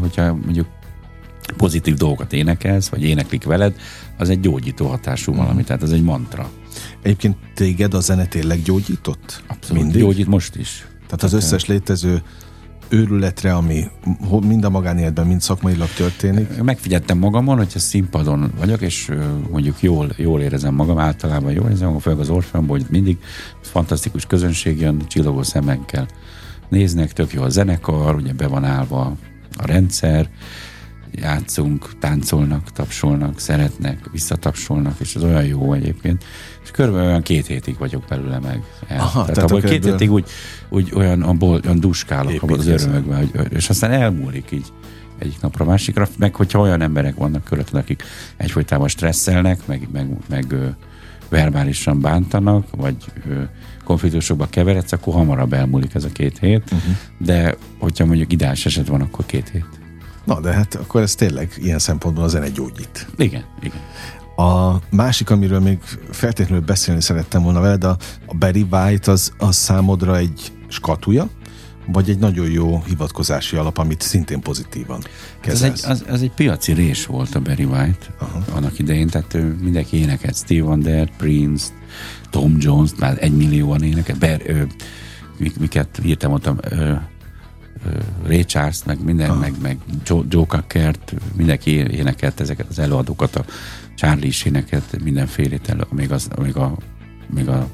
hogyha 0.00 0.34
mondjuk 0.34 0.66
pozitív 1.56 1.94
dolgokat 1.94 2.32
énekelsz, 2.32 2.88
vagy 2.88 3.02
éneklik 3.02 3.44
veled, 3.44 3.76
az 4.18 4.28
egy 4.28 4.40
gyógyító 4.40 4.86
hatású 4.86 5.32
valami, 5.32 5.50
uh-huh. 5.50 5.66
tehát 5.66 5.82
az 5.82 5.92
egy 5.92 6.02
mantra. 6.02 6.50
Egyébként 7.02 7.36
téged 7.54 7.94
a 7.94 8.00
zene 8.00 8.26
tényleg 8.26 8.62
gyógyított? 8.62 9.42
Abszolút, 9.46 9.82
Mindig? 9.82 10.00
gyógyít 10.00 10.26
most 10.26 10.56
is. 10.56 10.86
Tehát 11.06 11.22
az 11.22 11.32
összes 11.32 11.66
létező 11.66 12.22
őrületre, 12.90 13.54
ami 13.54 13.84
mind 14.46 14.64
a 14.64 14.70
magánéletben, 14.70 15.26
mind 15.26 15.40
szakmailag 15.40 15.88
történik? 15.88 16.62
Megfigyeltem 16.62 17.18
magamon, 17.18 17.56
hogyha 17.56 17.78
színpadon 17.78 18.52
vagyok, 18.58 18.80
és 18.80 19.10
mondjuk 19.50 19.82
jól, 19.82 20.12
jól 20.16 20.40
érezem 20.40 20.74
magam, 20.74 20.98
általában 20.98 21.52
jól 21.52 21.68
érzem 21.68 21.86
magam, 21.86 22.00
főleg 22.00 22.18
az 22.18 22.28
Orfeonból, 22.30 22.78
hogy 22.78 22.86
mindig 22.90 23.18
fantasztikus 23.60 24.26
közönség 24.26 24.80
jön, 24.80 25.06
csillogó 25.06 25.42
szemekkel 25.42 26.06
néznek, 26.68 27.12
tök 27.12 27.32
jó 27.32 27.42
a 27.42 27.48
zenekar, 27.48 28.14
ugye 28.14 28.32
be 28.32 28.46
van 28.46 28.64
állva 28.64 29.16
a 29.56 29.66
rendszer, 29.66 30.28
játszunk, 31.14 31.98
táncolnak, 31.98 32.72
tapsolnak, 32.72 33.40
szeretnek, 33.40 34.08
visszatapsolnak, 34.12 34.94
és 35.00 35.14
ez 35.14 35.22
olyan 35.22 35.44
jó 35.44 35.72
egyébként. 35.72 36.24
És 36.62 36.70
körülbelül 36.70 37.08
olyan 37.08 37.22
két 37.22 37.46
hétig 37.46 37.78
vagyok 37.78 38.04
belőle 38.08 38.38
meg. 38.38 38.62
El. 38.88 38.98
Aha, 38.98 39.10
tehát, 39.10 39.34
tehát 39.34 39.50
abból 39.50 39.60
két 39.60 39.84
hétig 39.84 40.10
úgy, 40.10 40.24
úgy 40.68 40.90
olyan, 40.94 41.22
abból, 41.22 41.60
olyan 41.64 41.80
duskálok 41.80 42.42
abból 42.42 42.58
az 42.58 42.66
örömökben, 42.66 43.18
hogy, 43.18 43.52
és 43.52 43.68
aztán 43.68 43.90
elmúlik 43.90 44.50
így 44.50 44.66
egyik 45.18 45.40
napra 45.40 45.64
másikra, 45.64 46.08
meg 46.18 46.34
hogyha 46.34 46.60
olyan 46.60 46.82
emberek 46.82 47.14
vannak 47.14 47.44
körülötted, 47.44 47.74
akik 47.80 48.02
egyfolytában 48.36 48.88
stresszelnek, 48.88 49.66
meg, 49.66 49.88
meg, 49.92 50.06
meg 50.28 50.54
verbálisan 51.28 52.00
bántanak, 52.00 52.66
vagy 52.76 52.96
konfliktusokba 53.84 54.46
keveredsz, 54.46 54.92
akkor 54.92 55.14
hamarabb 55.14 55.52
elmúlik 55.52 55.94
ez 55.94 56.04
a 56.04 56.08
két 56.12 56.38
hét, 56.38 56.62
uh-huh. 56.64 56.96
de 57.18 57.56
hogyha 57.78 58.04
mondjuk 58.04 58.32
ideális 58.32 58.66
eset 58.66 58.86
van, 58.86 59.00
akkor 59.00 59.26
két 59.26 59.48
hét. 59.48 59.79
Na, 60.30 60.40
de 60.40 60.52
hát 60.52 60.74
akkor 60.74 61.02
ez 61.02 61.14
tényleg 61.14 61.52
ilyen 61.56 61.78
szempontból 61.78 62.24
a 62.24 62.28
zene 62.28 62.48
gyógyít. 62.48 63.06
Igen, 63.16 63.44
igen. 63.60 63.80
A 64.36 64.80
másik, 64.90 65.30
amiről 65.30 65.60
még 65.60 65.78
feltétlenül 66.10 66.64
beszélni 66.64 67.00
szerettem 67.00 67.42
volna 67.42 67.60
veled, 67.60 67.84
a, 67.84 67.96
a 68.26 68.34
Barry 68.34 68.66
White 68.70 69.10
az, 69.10 69.32
az 69.38 69.56
számodra 69.56 70.16
egy 70.16 70.52
skatuja, 70.68 71.28
vagy 71.86 72.10
egy 72.10 72.18
nagyon 72.18 72.50
jó 72.50 72.82
hivatkozási 72.86 73.56
alap, 73.56 73.78
amit 73.78 74.00
szintén 74.00 74.40
pozitívan 74.40 75.02
kezelsz? 75.40 75.84
Ez 75.84 75.84
egy, 75.84 75.90
az, 75.90 76.04
az 76.08 76.22
egy 76.22 76.32
piaci 76.32 76.72
rés 76.72 77.06
volt 77.06 77.34
a 77.34 77.40
Barry 77.40 77.64
White 77.64 78.06
Aha. 78.18 78.42
annak 78.52 78.78
idején, 78.78 79.06
tehát 79.06 79.36
mindenki 79.60 79.96
énekelt 79.96 80.36
Steve 80.36 80.62
Wonder, 80.62 81.10
Prince, 81.16 81.66
Tom 82.30 82.56
Jones, 82.58 82.90
már 82.98 83.16
egy 83.20 83.36
millióan 83.36 83.82
énekelt, 83.82 84.18
Ber, 84.18 84.42
ö, 84.46 84.62
miket 85.58 86.00
írtam 86.04 86.32
ott, 86.32 86.50
ö, 86.70 86.94
Ray 88.24 88.44
Charles, 88.44 88.84
meg 88.84 89.04
minden, 89.04 89.30
ah. 89.30 89.38
meg, 89.38 89.54
meg 89.62 89.78
Joe, 90.04 90.22
Joe 90.28 90.46
Cockert, 90.46 91.14
mindenki 91.36 91.70
énekelt 91.70 92.40
ezeket 92.40 92.66
az 92.68 92.78
előadókat, 92.78 93.36
a 93.36 93.44
Charlie 93.94 94.26
is 94.26 94.44
énekelt 94.44 95.02
mindenfélét 95.02 95.68
elő, 95.68 95.86
még, 95.90 96.12
az, 96.12 96.28
még, 96.42 96.56
a, 96.56 96.76
még 97.34 97.48
a 97.48 97.68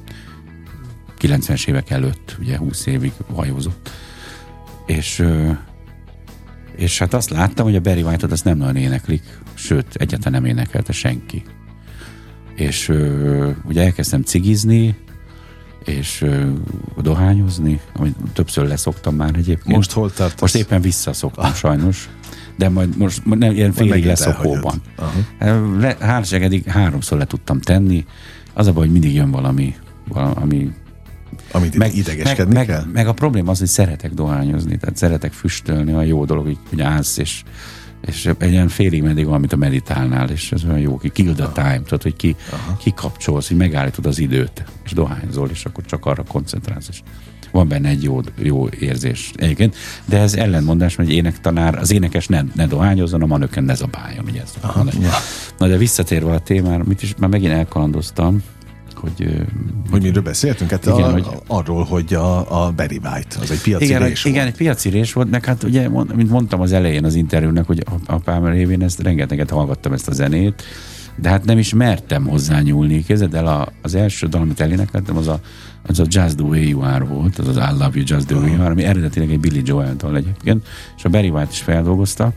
90-es 1.21 1.69
évek 1.69 1.91
előtt, 1.91 2.37
ugye 2.41 2.57
20 2.57 2.87
évig 2.87 3.13
hajózott. 3.35 3.91
És, 4.87 5.25
és 6.77 6.99
hát 6.99 7.15
azt 7.15 7.31
láttam, 7.31 7.65
hogy 7.65 7.77
a 7.77 7.81
Barry 7.81 8.03
White-ot 8.03 8.33
azt 8.33 8.45
nem 8.45 8.57
nagyon 8.57 8.77
éneklik, 8.77 9.23
sőt, 9.55 9.95
egyáltalán 9.95 10.43
nem 10.43 10.51
énekelte 10.51 10.93
senki. 10.93 11.43
És 12.55 12.93
ugye 13.65 13.83
elkezdtem 13.83 14.23
cigizni, 14.23 14.97
és 15.87 16.23
uh, 16.23 16.47
dohányozni, 17.03 17.81
amit 17.93 18.17
többször 18.33 18.67
leszoktam 18.67 19.15
már 19.15 19.35
egyébként. 19.35 19.77
Most 19.77 19.93
hol 19.93 20.13
tartasz? 20.13 20.41
Most 20.41 20.55
éppen 20.55 20.81
visszaszoktam 20.81 21.45
ah. 21.45 21.55
sajnos, 21.55 22.09
de 22.57 22.69
majd 22.69 22.97
most 22.97 23.25
nem, 23.25 23.53
ilyen 23.53 23.73
félig 23.73 24.05
leszokóban. 24.05 24.83
Hálság 25.99 26.43
eddig 26.43 26.65
háromszor 26.65 27.19
le 27.19 27.25
tudtam 27.25 27.61
tenni, 27.61 28.05
az 28.55 28.67
a 28.67 28.73
baj, 28.73 28.83
hogy 28.83 28.93
mindig 28.93 29.15
jön 29.15 29.31
valami, 29.31 29.75
valami 30.09 30.71
amit 31.53 31.77
meg, 31.77 31.97
idegeskedni 31.97 32.55
meg, 32.55 32.67
kell? 32.67 32.81
Meg, 32.81 32.93
meg 32.93 33.07
a 33.07 33.13
probléma 33.13 33.51
az, 33.51 33.59
hogy 33.59 33.69
szeretek 33.69 34.13
dohányozni, 34.13 34.77
tehát 34.77 34.97
szeretek 34.97 35.33
füstölni, 35.33 35.93
a 35.93 36.03
jó 36.03 36.25
dolog, 36.25 36.45
hogy, 36.45 36.59
hogy 36.69 36.81
állsz, 36.81 37.17
és 37.17 37.43
és 38.01 38.31
egy 38.39 38.51
ilyen 38.51 38.69
félig 38.69 39.03
meddig 39.03 39.27
van, 39.27 39.41
mint 39.41 39.53
a 39.53 39.57
meditálnál, 39.57 40.31
és 40.31 40.53
ez 40.53 40.65
olyan 40.65 40.79
jó, 40.79 40.99
ki 40.99 41.09
kill 41.09 41.35
the 41.35 41.49
time, 41.55 41.81
tudod, 41.83 42.03
hogy 42.03 42.17
ki, 42.17 42.37
kikapcsolsz, 42.79 43.49
hogy 43.49 43.57
megállítod 43.57 44.07
az 44.07 44.19
időt, 44.19 44.65
és 44.85 44.93
dohányzol, 44.93 45.49
és 45.51 45.65
akkor 45.65 45.85
csak 45.85 46.07
arra 46.07 46.23
koncentrálsz, 46.23 46.89
és 46.89 47.03
van 47.51 47.69
benne 47.69 47.89
egy 47.89 48.03
jó, 48.03 48.21
jó 48.39 48.69
érzés 48.69 49.33
egyébként, 49.37 49.77
de 50.05 50.19
ez 50.19 50.35
ellenmondás, 50.35 50.95
hogy 50.95 51.13
énektanár, 51.13 51.79
az 51.79 51.93
énekes 51.93 52.27
ne, 52.27 52.43
ne 52.55 52.67
dohányozzon, 52.67 53.23
a 53.23 53.27
manöken 53.27 53.65
ne 53.65 53.75
zabáljon, 53.75 54.25
ugye 54.25 54.43
ez 54.43 54.55
Aha. 54.61 54.85
Na 55.59 55.69
de 55.69 55.77
visszatérve 55.77 56.33
a 56.33 56.39
témára, 56.39 56.85
mit 56.85 57.03
is 57.03 57.15
már 57.19 57.31
megint 57.31 57.53
elkalandoztam, 57.53 58.43
hogy... 58.99 59.47
Hogy 59.91 60.03
miről 60.03 60.23
beszéltünk? 60.23 60.71
Hát 60.71 60.87
igen, 60.87 61.03
a, 61.03 61.13
hogy, 61.13 61.27
arról, 61.47 61.85
hogy 61.85 62.15
a, 62.15 62.65
a 62.65 62.73
Barry 62.73 63.01
White, 63.05 63.37
az 63.41 63.51
egy 63.51 63.61
piaci 63.63 63.85
igen, 63.85 64.01
volt. 64.01 64.25
Igen, 64.25 64.47
egy 64.47 64.57
piaci 64.57 64.89
rés 64.89 65.13
volt, 65.13 65.31
meg 65.31 65.45
hát 65.45 65.63
ugye, 65.63 65.89
mint 66.15 66.31
mondtam 66.31 66.61
az 66.61 66.73
elején 66.73 67.05
az 67.05 67.15
interjúnak, 67.15 67.67
hogy 67.67 67.85
apám 68.07 68.45
révén 68.45 68.83
ezt 68.83 69.03
rengeteget 69.03 69.51
hallgattam 69.51 69.93
ezt 69.93 70.09
a 70.09 70.13
zenét, 70.13 70.63
de 71.17 71.29
hát 71.29 71.45
nem 71.45 71.59
is 71.59 71.75
mertem 71.75 72.27
hozzányúlni. 72.27 73.05
Képzeld 73.05 73.35
el, 73.35 73.47
a, 73.47 73.69
az 73.83 73.95
első 73.95 74.27
dal, 74.27 74.41
amit 74.41 74.61
elénekeltem, 74.61 75.17
az 75.17 75.29
a, 75.29 75.41
az 75.87 76.01
a 76.01 76.05
Just 76.09 76.37
the 76.37 76.47
Way 76.47 76.69
You 76.69 76.81
Are 76.81 77.05
volt, 77.05 77.39
az 77.39 77.49
az 77.49 77.57
I 77.57 77.73
Love 77.73 77.91
You 77.95 78.05
Just 78.07 78.27
the 78.27 78.37
Way 78.37 78.49
You 78.49 78.61
Are, 78.61 78.71
ami 78.71 78.85
eredetileg 78.85 79.31
egy 79.31 79.41
Billy 79.41 79.63
Joel 79.65 79.95
dal 79.97 80.17
egyébként, 80.17 80.67
és 80.97 81.05
a 81.05 81.09
Barry 81.09 81.29
White 81.29 81.51
is 81.51 81.61
feldolgozta, 81.61 82.33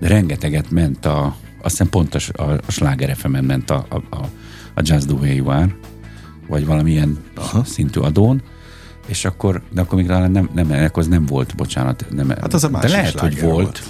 de 0.00 0.08
rengeteget 0.08 0.70
ment 0.70 1.06
a, 1.06 1.36
azt 1.62 1.70
hiszem 1.70 1.88
pont 1.88 2.14
a, 2.14 2.42
a, 2.42 2.50
a 2.66 2.70
Sláger 2.70 3.16
fm 3.16 3.36
ment 3.44 3.70
a, 3.70 3.86
a, 3.88 4.16
a 4.16 4.28
a 4.74 4.80
Just 4.84 5.06
the 5.06 5.16
Way 5.16 5.34
You 5.34 5.48
Are, 5.48 5.76
vagy 6.48 6.66
valamilyen 6.66 7.18
Aha. 7.34 7.64
szintű 7.64 8.00
adón, 8.00 8.42
és 9.06 9.24
akkor, 9.24 9.62
de 9.72 9.80
akkor 9.80 9.98
még 9.98 10.06
talán 10.06 10.30
nem, 10.30 10.48
nem, 10.54 10.70
akkor 10.70 11.02
az 11.02 11.08
nem 11.08 11.26
volt, 11.26 11.56
bocsánat. 11.56 12.06
Nem, 12.10 12.28
hát 12.28 12.54
az 12.54 12.64
a 12.64 12.68
de 12.68 12.88
lehet, 12.88 13.18
hogy 13.18 13.40
volt, 13.40 13.52
volt. 13.52 13.82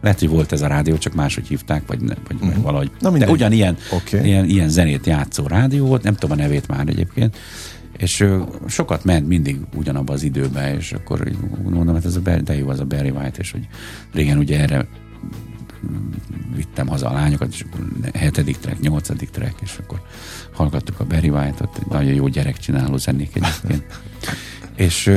Lehet, 0.00 0.18
hogy 0.18 0.28
volt 0.28 0.52
ez 0.52 0.62
a 0.62 0.66
rádió, 0.66 0.96
csak 0.96 1.14
máshogy 1.14 1.46
hívták, 1.46 1.82
vagy, 1.86 2.00
ne, 2.00 2.14
vagy 2.28 2.36
uh-huh. 2.40 2.62
valahogy. 2.62 2.90
Na, 3.00 3.10
de 3.10 3.30
ugyanilyen 3.30 3.76
okay. 3.90 4.26
ilyen, 4.26 4.44
ilyen 4.44 4.68
zenét 4.68 5.06
játszó 5.06 5.46
rádió 5.46 5.86
volt, 5.86 6.02
nem 6.02 6.14
tudom 6.14 6.38
a 6.38 6.40
nevét 6.42 6.68
már 6.68 6.88
egyébként, 6.88 7.36
és 7.96 8.26
sokat 8.66 9.04
ment 9.04 9.28
mindig 9.28 9.60
ugyanabba 9.74 10.12
az 10.12 10.22
időbe, 10.22 10.76
és 10.76 10.92
akkor 10.92 11.30
mondom, 11.62 11.94
hát 11.94 12.04
ez 12.04 12.16
a 12.16 12.20
Barry, 12.20 12.42
de 12.42 12.56
jó 12.56 12.68
az 12.68 12.80
a 12.80 12.84
Barry 12.84 13.10
White, 13.10 13.38
és 13.38 13.50
hogy 13.50 13.66
régen 14.12 14.38
ugye 14.38 14.60
erre 14.60 14.86
vittem 16.54 16.86
haza 16.86 17.08
a 17.08 17.12
lányokat, 17.12 17.52
és 17.52 17.64
akkor 17.68 17.86
hetedik 18.14 18.56
track, 18.56 18.80
nyolcadik 18.80 19.30
track, 19.30 19.60
és 19.62 19.78
akkor 19.82 20.02
hallgattuk 20.52 21.00
a 21.00 21.04
Barry 21.04 21.28
White-ot, 21.28 21.78
egy 21.78 21.86
nagyon 21.86 22.12
jó 22.12 22.28
gyerekcsináló 22.28 22.96
zenék 22.96 23.36
egyébként. 23.36 23.84
és 24.76 25.12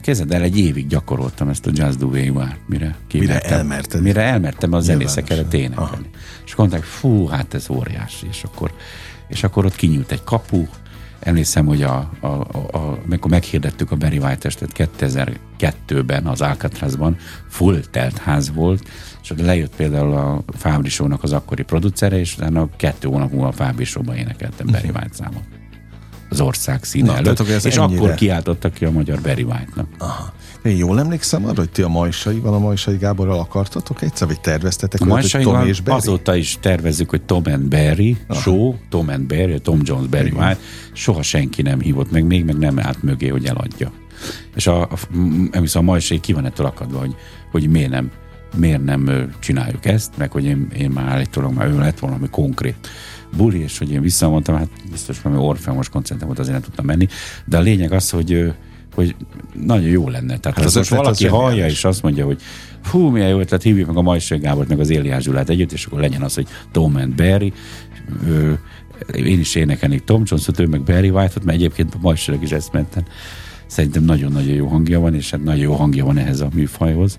kezded 0.00 0.32
el, 0.32 0.42
egy 0.42 0.58
évig 0.58 0.86
gyakoroltam 0.86 1.48
ezt 1.48 1.66
a 1.66 1.70
Just 1.74 1.98
the 1.98 2.06
Way 2.06 2.24
You 2.24 2.38
Are, 2.38 2.58
mire 2.66 2.96
Mire 3.12 3.40
elmerted? 3.40 4.02
Mire 4.02 4.22
elmertem 4.22 4.72
a 4.72 4.80
zenészeket 4.80 5.54
énekelni. 5.54 6.10
És 6.44 6.52
akkor 6.52 6.68
mondták, 6.68 6.82
fú, 6.82 7.26
hát 7.26 7.54
ez 7.54 7.70
óriási, 7.70 8.26
és 8.28 8.42
akkor, 8.44 8.74
és 9.28 9.42
akkor 9.42 9.64
ott 9.64 9.76
kinyúlt 9.76 10.12
egy 10.12 10.24
kapu, 10.24 10.66
Emlékszem, 11.24 11.66
hogy 11.66 11.82
a, 11.82 12.10
a, 12.20 12.26
a, 12.26 12.98
amikor 13.04 13.30
meghirdettük 13.30 13.90
a 13.90 13.96
Barry 13.96 14.18
White 14.18 14.36
testet 14.36 14.90
2002-ben 15.08 16.26
az 16.26 16.40
Alcatrazban, 16.40 17.16
full 17.48 17.80
telt 17.90 18.18
ház 18.18 18.52
volt, 18.52 18.88
és 19.22 19.30
ott 19.30 19.40
lejött 19.40 19.76
például 19.76 20.12
a 20.12 20.42
Fábrisónak 20.56 21.22
az 21.22 21.32
akkori 21.32 21.62
producere, 21.62 22.18
és 22.18 22.36
utána 22.36 22.68
kettő 22.76 23.08
hónap 23.08 23.30
múlva 23.30 23.46
a 23.46 23.52
Fábrisóban 23.52 24.16
énekeltem 24.16 24.66
Barry 24.66 24.88
mhm. 24.88 24.96
White 24.96 25.14
számot 25.14 25.42
az 26.28 26.40
ország 26.40 26.84
színe 26.84 27.06
Na, 27.06 27.16
előtt, 27.16 27.40
és 27.40 27.76
ennyire... 27.76 28.00
akkor 28.00 28.14
kiáltottak 28.14 28.72
ki 28.72 28.84
a 28.84 28.90
magyar 28.90 29.20
Barry 29.20 29.42
White-nak. 29.42 29.86
Aha. 29.98 30.33
Én 30.64 30.76
jól 30.76 30.98
emlékszem 30.98 31.44
arra, 31.44 31.58
hogy 31.58 31.70
ti 31.70 31.82
a 31.82 31.88
Majsaival, 31.88 32.54
a 32.54 32.58
Majsai 32.58 32.96
Gáborral 32.96 33.38
akartatok 33.38 34.02
egyszer, 34.02 34.26
vagy 34.26 34.40
terveztetek 34.40 35.00
a 35.00 35.04
hogy 35.04 35.36
Tom 35.42 35.66
és 35.66 35.80
Barry? 35.80 35.96
azóta 35.96 36.36
is 36.36 36.58
tervezzük, 36.60 37.10
hogy 37.10 37.22
Tom 37.22 37.42
and 37.46 37.68
Barry 37.68 38.16
Aha. 38.28 38.40
show, 38.40 38.74
Tom 38.88 39.08
and 39.08 39.26
Barry, 39.26 39.60
Tom 39.60 39.80
Jones, 39.82 40.06
Barry 40.06 40.26
Igen. 40.26 40.42
White, 40.42 40.60
soha 40.92 41.22
senki 41.22 41.62
nem 41.62 41.80
hívott 41.80 42.10
meg, 42.10 42.24
még 42.24 42.44
meg 42.44 42.58
nem 42.58 42.78
állt 42.78 43.02
mögé, 43.02 43.28
hogy 43.28 43.44
eladja. 43.44 43.92
És 44.54 44.66
a, 44.66 44.82
a, 44.82 44.96
a, 45.52 45.78
a 45.78 45.80
Majsai 45.80 46.20
ki 46.20 46.32
van 46.32 46.44
ettől 46.44 46.66
akadva, 46.66 46.98
hogy, 46.98 47.14
hogy 47.50 47.68
miért 47.68 47.90
nem 47.90 48.10
miért 48.56 48.84
nem 48.84 49.30
csináljuk 49.40 49.84
ezt, 49.84 50.16
meg 50.16 50.32
hogy 50.32 50.44
én, 50.44 50.68
én 50.76 50.90
már 50.90 51.08
állítólag 51.08 51.52
már 51.52 51.66
ő 51.66 51.78
lett 51.78 51.98
valami 51.98 52.28
konkrét 52.30 52.88
buli, 53.36 53.60
és 53.60 53.78
hogy 53.78 53.90
én 53.90 54.00
visszamondtam, 54.00 54.56
hát 54.56 54.68
biztos 54.90 55.20
valami 55.20 55.42
Orfeumos 55.42 55.88
koncertem 55.88 56.26
volt, 56.26 56.38
azért 56.38 56.54
nem 56.54 56.64
tudtam 56.64 56.84
menni, 56.84 57.08
de 57.44 57.56
a 57.56 57.60
lényeg 57.60 57.92
az, 57.92 58.10
hogy 58.10 58.54
hogy 58.94 59.16
nagyon 59.64 59.88
jó 59.88 60.08
lenne. 60.08 60.38
Tehát 60.38 60.56
hát 60.56 60.66
az 60.66 60.74
most 60.74 60.90
valaki 60.90 61.26
hallja, 61.26 61.66
és 61.66 61.84
azt 61.84 62.02
mondja, 62.02 62.24
hogy 62.24 62.40
fú, 62.82 63.08
milyen 63.08 63.28
jó 63.28 63.38
ötlet, 63.38 63.62
hívjuk 63.62 63.86
meg 63.86 63.96
a 63.96 64.02
Majsai 64.02 64.38
Gábort, 64.38 64.68
meg 64.68 64.80
az 64.80 64.90
Éliás 64.90 65.22
Zsulát 65.22 65.48
együtt, 65.48 65.72
és 65.72 65.84
akkor 65.84 66.00
legyen 66.00 66.22
az, 66.22 66.34
hogy 66.34 66.46
Tom 66.72 66.96
and 66.96 67.14
Barry, 67.14 67.52
én 69.14 69.38
is 69.38 69.54
énekelnék 69.54 70.04
Tom 70.04 70.22
Jones-ot, 70.26 70.58
ő 70.58 70.66
meg 70.66 70.82
Barry 70.82 71.10
White-ot, 71.10 71.44
mert 71.44 71.58
egyébként 71.58 71.96
a 72.02 72.12
is 72.40 72.52
ezt 72.52 72.72
mentem. 72.72 73.04
Szerintem 73.66 74.04
nagyon-nagyon 74.04 74.54
jó 74.54 74.66
hangja 74.66 75.00
van, 75.00 75.14
és 75.14 75.30
hát 75.30 75.44
nagyon 75.44 75.62
jó 75.62 75.74
hangja 75.74 76.04
van 76.04 76.18
ehhez 76.18 76.40
a 76.40 76.48
műfajhoz 76.54 77.18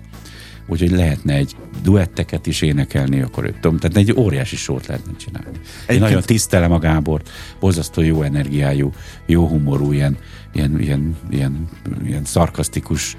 úgyhogy 0.66 0.90
lehetne 0.90 1.34
egy 1.34 1.56
duetteket 1.82 2.46
is 2.46 2.62
énekelni, 2.62 3.20
akkor 3.20 3.44
ők 3.44 3.60
tudom, 3.60 3.78
tehát 3.78 3.96
egy 3.96 4.12
óriási 4.16 4.56
sót 4.56 4.86
lehetne 4.86 5.12
csinálni. 5.16 5.58
Én 5.88 5.98
nagyon 5.98 6.22
tisztelem 6.22 6.72
a 6.72 6.78
Gábort, 6.78 7.30
borzasztó 7.60 8.02
jó 8.02 8.22
energiájú, 8.22 8.92
jó 9.26 9.46
humorú, 9.46 9.92
ilyen, 9.92 10.16
ilyen, 10.56 10.80
ilyen, 10.80 11.16
ilyen, 11.30 11.68
ilyen 12.04 12.24
szarkasztikus 12.24 13.16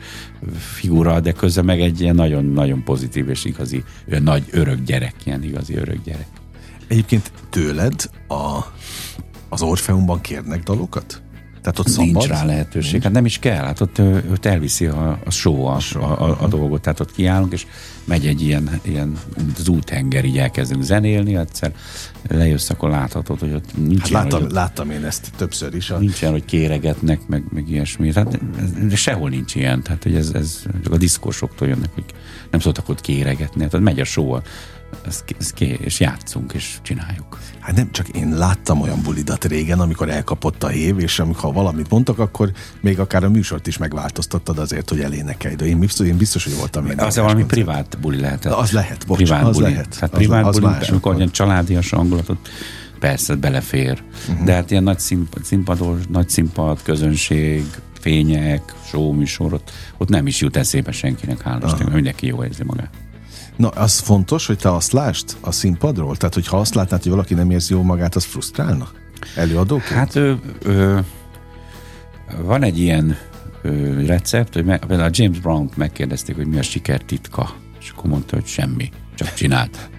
figura, 0.58 1.20
de 1.20 1.32
közben 1.32 1.66
meg 1.66 1.82
egy 1.82 2.02
ilyen 2.02 2.16
nagyon-nagyon 2.16 2.84
pozitív 2.84 3.30
és 3.30 3.46
igazi, 3.46 3.84
olyan 4.10 4.24
nagy 4.24 4.44
örök 4.52 4.84
gyerek, 4.84 5.16
ilyen 5.24 5.44
igazi 5.44 5.76
örök 5.76 6.04
gyerek. 6.04 6.28
Egyébként 6.88 7.32
tőled 7.50 8.10
a, 8.28 8.60
az 9.50 9.62
Orfeumban 9.62 10.22
kérnek 10.22 10.64
dalokat? 10.64 11.22
Tehát 11.68 11.80
ott 11.80 11.98
Nincs 11.98 12.24
szabad? 12.24 12.28
rá 12.28 12.46
lehetőség. 12.46 12.92
Nincs. 12.92 13.04
Hát 13.04 13.14
nem 13.14 13.26
is 13.26 13.40
kell. 13.40 13.64
Hát 13.64 13.82
ott, 13.82 14.00
ott 14.32 14.46
elviszi 14.46 14.86
a, 14.86 15.20
a 15.26 15.30
show 15.30 15.66
a, 15.66 15.78
a, 15.94 16.00
a, 16.00 16.38
a 16.42 16.48
dolgot. 16.48 16.82
Tehát 16.82 17.00
ott 17.00 17.12
kiállunk, 17.12 17.54
és 17.54 17.66
megy 18.04 18.28
egy 18.28 18.42
ilyen, 18.42 18.80
ilyen 18.82 19.18
az 19.58 19.68
úthenger, 19.68 20.26
így 20.26 20.38
elkezdünk 20.38 20.84
zenélni, 20.84 21.36
egyszer 21.36 21.74
lejössz, 22.28 22.70
akkor 22.70 22.90
láthatod, 22.90 23.40
hogy 23.40 23.54
ott 23.54 23.78
nincs 23.78 24.00
hát 24.00 24.10
láttam, 24.10 24.40
hogy 24.40 24.48
ott, 24.48 24.56
láttam 24.56 24.92
én 24.92 25.06
ezt 25.06 25.32
többször 25.38 25.76
is. 25.76 25.90
A... 25.90 25.98
Nincs 25.98 26.22
ilyen, 26.22 26.34
hogy 26.34 26.46
kéregetnek, 26.46 27.28
meg, 27.28 27.44
meg 27.54 27.70
ilyesmi. 27.70 28.14
Hát, 28.14 28.40
de 28.88 28.96
sehol 28.96 29.30
nincs 29.30 29.56
ilyen. 29.56 29.84
Tehát, 29.84 30.04
hogy 30.04 30.16
ez, 30.16 30.32
ez 30.34 30.64
csak 30.84 30.94
a 30.94 30.98
diszkósoktól 30.98 31.68
jönnek, 31.68 31.90
hogy 31.94 32.06
nem 32.52 32.60
szoktak 32.60 32.90
ott 32.90 33.02
kéregetni. 33.02 33.68
Tehát 33.68 33.86
megy 33.86 34.00
a 34.00 34.06
show 34.06 34.40
ez, 35.08 35.24
ez 35.40 35.52
ké, 35.52 35.78
és 35.82 36.00
játszunk, 36.00 36.54
és 36.54 36.78
csináljuk. 36.82 37.40
Hát 37.60 37.76
nem, 37.76 37.92
csak 37.92 38.08
én 38.08 38.38
láttam 38.38 38.82
olyan 38.82 39.02
bulidat 39.04 39.46
régen, 39.46 39.80
amikor 39.80 40.10
elkapott 40.10 40.64
a 40.64 40.72
év, 40.72 41.00
és 41.00 41.20
amikor 41.20 41.54
valamit 41.54 41.90
mondtak, 41.90 42.20
akkor 42.20 42.52
még 42.82 43.00
akár 43.00 43.24
a 43.24 43.30
műsort 43.30 43.68
is 43.68 43.78
megváltoztattad 43.78 44.58
azért, 44.58 44.90
hogy 44.90 45.00
elénekelj. 45.00 45.56
De 45.56 45.66
én 45.66 45.80
biztos, 45.80 46.08
én 46.08 46.18
biztos 46.18 46.44
hogy 46.44 46.56
voltam 46.56 46.86
én. 46.86 47.00
Az 47.00 47.16
valami 47.16 47.34
koncert. 47.34 47.52
privát 47.52 47.98
buli 48.00 48.20
lehetett. 48.20 48.54
Az 48.54 48.72
lehet, 48.72 49.08
bocs, 49.08 49.18
privát 49.18 49.44
az 49.44 49.58
buli. 49.58 49.72
lehet. 49.72 49.96
Hát 49.96 50.10
privát 50.10 50.46
az, 50.46 50.56
az 50.56 50.62
buli, 50.62 50.74
más, 50.74 50.90
amikor 50.90 51.16
olyan 51.16 51.32
családias 51.32 51.90
hangulatot 51.90 52.50
persze 53.00 53.36
belefér. 53.36 54.04
Uh-huh. 54.30 54.46
De 54.46 54.54
hát 54.54 54.72
ilyen 54.72 54.84
nagy 54.84 55.00
színpad, 55.00 55.44
színpados, 55.44 56.02
nagy 56.10 56.30
színpad, 56.30 56.82
közönség, 56.84 57.66
fények, 58.00 58.74
show 58.86 59.12
műsor, 59.12 59.54
ott, 59.54 59.72
ott 59.98 60.10
nem 60.10 60.28
is 60.28 60.42
jut 60.42 60.58
eszébe 60.58 60.92
senkinek, 60.92 61.42
hálás, 61.42 61.72
uh-huh. 61.72 61.94
mindenki 61.94 62.28
jó 62.28 62.44
érzi 62.44 62.64
magát. 62.64 62.90
Na, 63.58 63.70
az 63.70 64.00
fontos, 64.00 64.46
hogy 64.46 64.58
te 64.58 64.74
azt 64.74 64.92
lásd 64.92 65.38
a 65.42 65.52
színpadról? 65.52 66.16
Tehát, 66.16 66.34
hogy 66.34 66.48
ha 66.48 66.60
azt 66.60 66.76
látnád, 66.76 67.02
hogy 67.02 67.12
valaki 67.12 67.34
nem 67.34 67.52
érzi 67.52 67.74
jó 67.74 67.82
magát, 67.82 68.16
az 68.16 68.24
frusztrálna? 68.24 68.88
Előadóként? 69.36 69.94
Hát 69.94 70.16
ö, 70.16 70.34
ö, 70.62 71.00
van 72.42 72.64
egy 72.64 72.80
ilyen 72.80 73.18
ö, 73.62 74.06
recept, 74.06 74.54
hogy 74.54 74.66
me, 74.66 74.78
például 74.78 75.10
a 75.10 75.12
James 75.14 75.40
Brown 75.40 75.70
megkérdezték, 75.76 76.36
hogy 76.36 76.48
mi 76.48 76.58
a 76.58 76.62
siker 76.62 77.02
titka, 77.02 77.56
és 77.80 77.90
akkor 77.90 78.10
mondta, 78.10 78.36
hogy 78.36 78.46
semmi, 78.46 78.90
csak 79.16 79.34
csináld. 79.34 79.90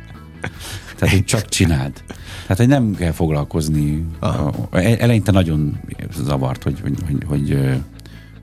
Tehát, 0.96 1.14
hogy 1.14 1.24
csak 1.24 1.48
csináld. 1.48 2.02
Tehát, 2.42 2.56
hogy 2.56 2.68
nem 2.68 2.94
kell 2.94 3.12
foglalkozni. 3.12 4.04
Aha. 4.18 4.68
Eleinte 4.70 5.32
nagyon 5.32 5.80
zavart, 6.16 6.62
hogy, 6.62 6.80
hogy, 6.80 6.94
hogy, 7.06 7.24
hogy, 7.26 7.58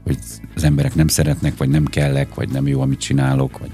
hogy 0.03 0.17
az 0.55 0.63
emberek 0.63 0.95
nem 0.95 1.07
szeretnek, 1.07 1.57
vagy 1.57 1.69
nem 1.69 1.85
kellek, 1.85 2.35
vagy 2.35 2.49
nem 2.49 2.67
jó, 2.67 2.81
amit 2.81 2.99
csinálok, 2.99 3.57
vagy 3.57 3.71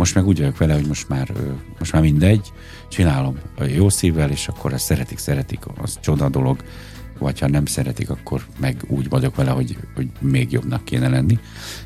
most 0.00 0.14
meg 0.14 0.26
úgy 0.26 0.38
vagyok 0.38 0.58
vele, 0.58 0.74
hogy 0.74 0.86
most 0.86 1.08
már, 1.08 1.32
most 1.78 1.92
már 1.92 2.02
mindegy, 2.02 2.52
csinálom 2.88 3.36
jó 3.76 3.88
szívvel, 3.88 4.30
és 4.30 4.48
akkor 4.48 4.72
ezt 4.72 4.84
szeretik, 4.84 5.18
szeretik, 5.18 5.58
az 5.76 5.98
csoda 6.00 6.28
dolog, 6.28 6.62
vagy 7.18 7.38
ha 7.38 7.48
nem 7.48 7.66
szeretik, 7.66 8.10
akkor 8.10 8.46
meg 8.60 8.76
úgy 8.88 9.08
vagyok 9.08 9.36
vele, 9.36 9.50
hogy, 9.50 9.76
hogy 9.94 10.08
még 10.20 10.52
jobbnak 10.52 10.84
kéne 10.84 11.08
lenni. 11.08 11.38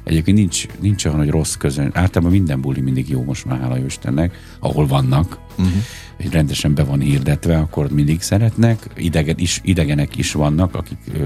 Egyébként 0.04 0.36
nincs, 0.36 0.66
nincs 0.80 1.04
olyan, 1.04 1.18
hogy 1.18 1.30
rossz 1.30 1.54
közön. 1.54 1.90
Általában 1.94 2.30
minden 2.30 2.60
buli 2.60 2.80
mindig 2.80 3.08
jó 3.08 3.22
most 3.22 3.44
már, 3.44 3.60
hála 3.60 3.78
Istennek, 3.78 4.56
ahol 4.60 4.86
vannak, 4.86 5.38
uh-huh. 5.50 5.74
hogy 6.16 6.32
rendesen 6.32 6.74
be 6.74 6.84
van 6.84 7.00
hirdetve, 7.00 7.58
akkor 7.58 7.90
mindig 7.90 8.22
szeretnek. 8.22 8.88
Idegen 8.96 9.38
is, 9.38 9.60
idegenek 9.62 10.16
is 10.16 10.32
vannak, 10.32 10.74
akik 10.74 10.98
ö, 11.14 11.24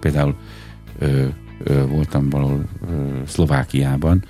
például 0.00 0.36
ö, 0.98 1.26
ö, 1.64 1.86
voltam 1.86 2.28
valahol 2.28 2.64
ö, 2.90 3.18
Szlovákiában, 3.26 4.24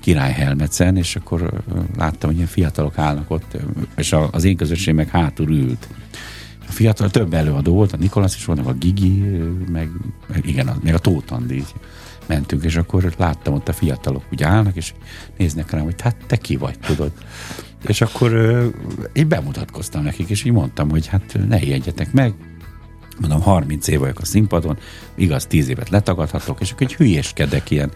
király 0.00 0.32
Helmecen, 0.32 0.96
és 0.96 1.16
akkor 1.16 1.62
láttam, 1.96 2.28
hogy 2.28 2.38
ilyen 2.38 2.48
fiatalok 2.48 2.98
állnak 2.98 3.30
ott, 3.30 3.56
és 3.96 4.14
az 4.30 4.44
én 4.44 4.56
közösség 4.56 4.94
meg 4.94 5.08
hátul 5.08 5.48
ült. 5.48 5.88
A 6.68 6.72
fiatal 6.72 7.10
több 7.10 7.34
előadó 7.34 7.72
volt, 7.72 7.92
a 7.92 7.96
Nikolasz 7.96 8.36
is 8.36 8.44
volt, 8.44 8.66
a 8.66 8.72
Gigi, 8.72 9.18
meg, 9.70 9.90
meg 10.26 10.46
igen, 10.46 10.80
meg 10.82 10.94
a 10.94 10.98
Tóth 10.98 11.32
Andi. 11.32 11.64
Mentünk, 12.26 12.64
és 12.64 12.76
akkor 12.76 13.14
láttam 13.18 13.54
ott 13.54 13.68
a 13.68 13.72
fiatalok 13.72 14.22
úgy 14.32 14.42
állnak, 14.42 14.76
és 14.76 14.94
néznek 15.36 15.70
rám, 15.70 15.82
hogy 15.82 16.00
hát 16.00 16.16
te 16.26 16.36
ki 16.36 16.56
vagy, 16.56 16.78
tudod. 16.78 17.12
És 17.86 18.00
akkor 18.00 18.32
én 19.12 19.28
bemutatkoztam 19.28 20.02
nekik, 20.02 20.28
és 20.28 20.44
így 20.44 20.52
mondtam, 20.52 20.90
hogy 20.90 21.06
hát 21.06 21.38
ne 21.48 21.62
ijedjetek 21.62 22.12
meg, 22.12 22.34
mondom, 23.20 23.40
30 23.40 23.88
év 23.88 23.98
vagyok 23.98 24.18
a 24.18 24.24
színpadon, 24.24 24.78
igaz, 25.14 25.46
10 25.46 25.68
évet 25.68 25.88
letagadhatok, 25.88 26.60
és 26.60 26.70
akkor 26.70 26.86
egy 26.86 26.94
hülyeskedek 26.94 27.70
ilyen 27.70 27.92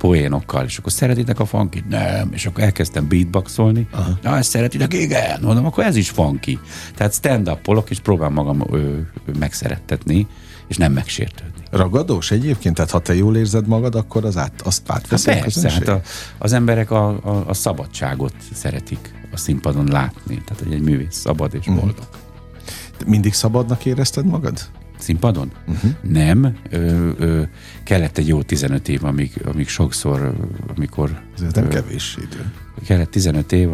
poénokkal, 0.00 0.64
és 0.64 0.78
akkor 0.78 0.92
szeretitek 0.92 1.40
a 1.40 1.44
funkit? 1.44 1.88
Nem, 1.88 2.30
és 2.32 2.46
akkor 2.46 2.62
elkezdtem 2.62 3.08
beatboxolni. 3.08 3.86
Aha. 3.90 4.18
Na, 4.22 4.36
ezt 4.36 4.50
szeretitek? 4.50 4.92
Igen. 4.92 5.40
Mondom, 5.42 5.66
akkor 5.66 5.84
ez 5.84 5.96
is 5.96 6.10
funky. 6.10 6.58
Tehát 6.94 7.12
stand 7.12 7.48
up 7.48 7.84
és 7.88 8.00
próbálom 8.00 8.34
magam 8.34 8.64
ö, 8.70 8.76
ö, 8.76 8.98
megszerettetni, 9.38 10.26
és 10.68 10.76
nem 10.76 10.92
megsértődni. 10.92 11.62
Ragadós 11.70 12.30
egyébként? 12.30 12.74
Tehát 12.74 12.90
ha 12.90 12.98
te 12.98 13.14
jól 13.14 13.36
érzed 13.36 13.66
magad, 13.66 13.94
akkor 13.94 14.24
az 14.24 14.36
át, 14.36 14.60
azt 14.64 14.82
átveszi 14.86 15.30
hát 15.30 15.40
persze, 15.40 15.70
hát 15.70 15.88
a, 15.88 16.00
az 16.38 16.52
emberek 16.52 16.90
a, 16.90 17.08
a, 17.08 17.44
a 17.46 17.54
szabadságot 17.54 18.34
szeretik 18.52 19.14
a 19.32 19.36
színpadon 19.36 19.86
látni. 19.86 20.42
Tehát, 20.44 20.62
hogy 20.62 20.72
egy 20.72 20.82
művész 20.82 21.16
szabad 21.16 21.54
és 21.54 21.66
mhm. 21.66 21.74
boldog. 21.74 22.08
Uh-huh. 22.08 23.08
Mindig 23.08 23.32
szabadnak 23.34 23.84
érezted 23.84 24.26
magad? 24.26 24.60
Színpadon? 25.00 25.50
Uh-huh. 25.66 25.90
Nem. 26.02 26.56
Ö, 26.70 27.10
ö, 27.18 27.42
kellett 27.84 28.18
egy 28.18 28.28
jó 28.28 28.42
15 28.42 28.88
év, 28.88 29.04
amíg, 29.04 29.42
amíg 29.44 29.68
sokszor, 29.68 30.34
amikor... 30.76 31.20
Ez 31.34 31.52
nem 31.52 31.64
ö, 31.64 31.68
kevés 31.68 32.16
idő. 32.16 32.52
Kellett 32.84 33.10
15 33.10 33.52
év, 33.52 33.68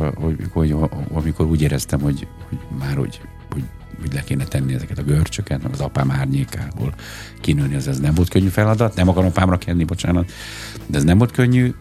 hogy, 0.52 0.74
amikor 1.12 1.46
úgy 1.46 1.62
éreztem, 1.62 2.00
hogy, 2.00 2.26
hogy 2.48 2.58
már 2.78 2.98
úgy, 2.98 3.20
hogy, 3.50 3.64
hogy 4.00 4.12
le 4.12 4.24
kéne 4.24 4.44
tenni 4.44 4.74
ezeket 4.74 4.98
a 4.98 5.02
görcsöket, 5.02 5.64
az 5.64 5.80
apám 5.80 6.10
árnyékából 6.10 6.94
kinőni, 7.40 7.74
az 7.74 7.88
ez 7.88 8.00
nem 8.00 8.14
volt 8.14 8.28
könnyű 8.28 8.48
feladat. 8.48 8.94
Nem 8.94 9.08
akarom 9.08 9.28
apámra 9.28 9.58
kenni, 9.58 9.84
bocsánat, 9.84 10.32
de 10.86 10.96
ez 10.96 11.04
nem 11.04 11.18
volt 11.18 11.30
könnyű. 11.30 11.74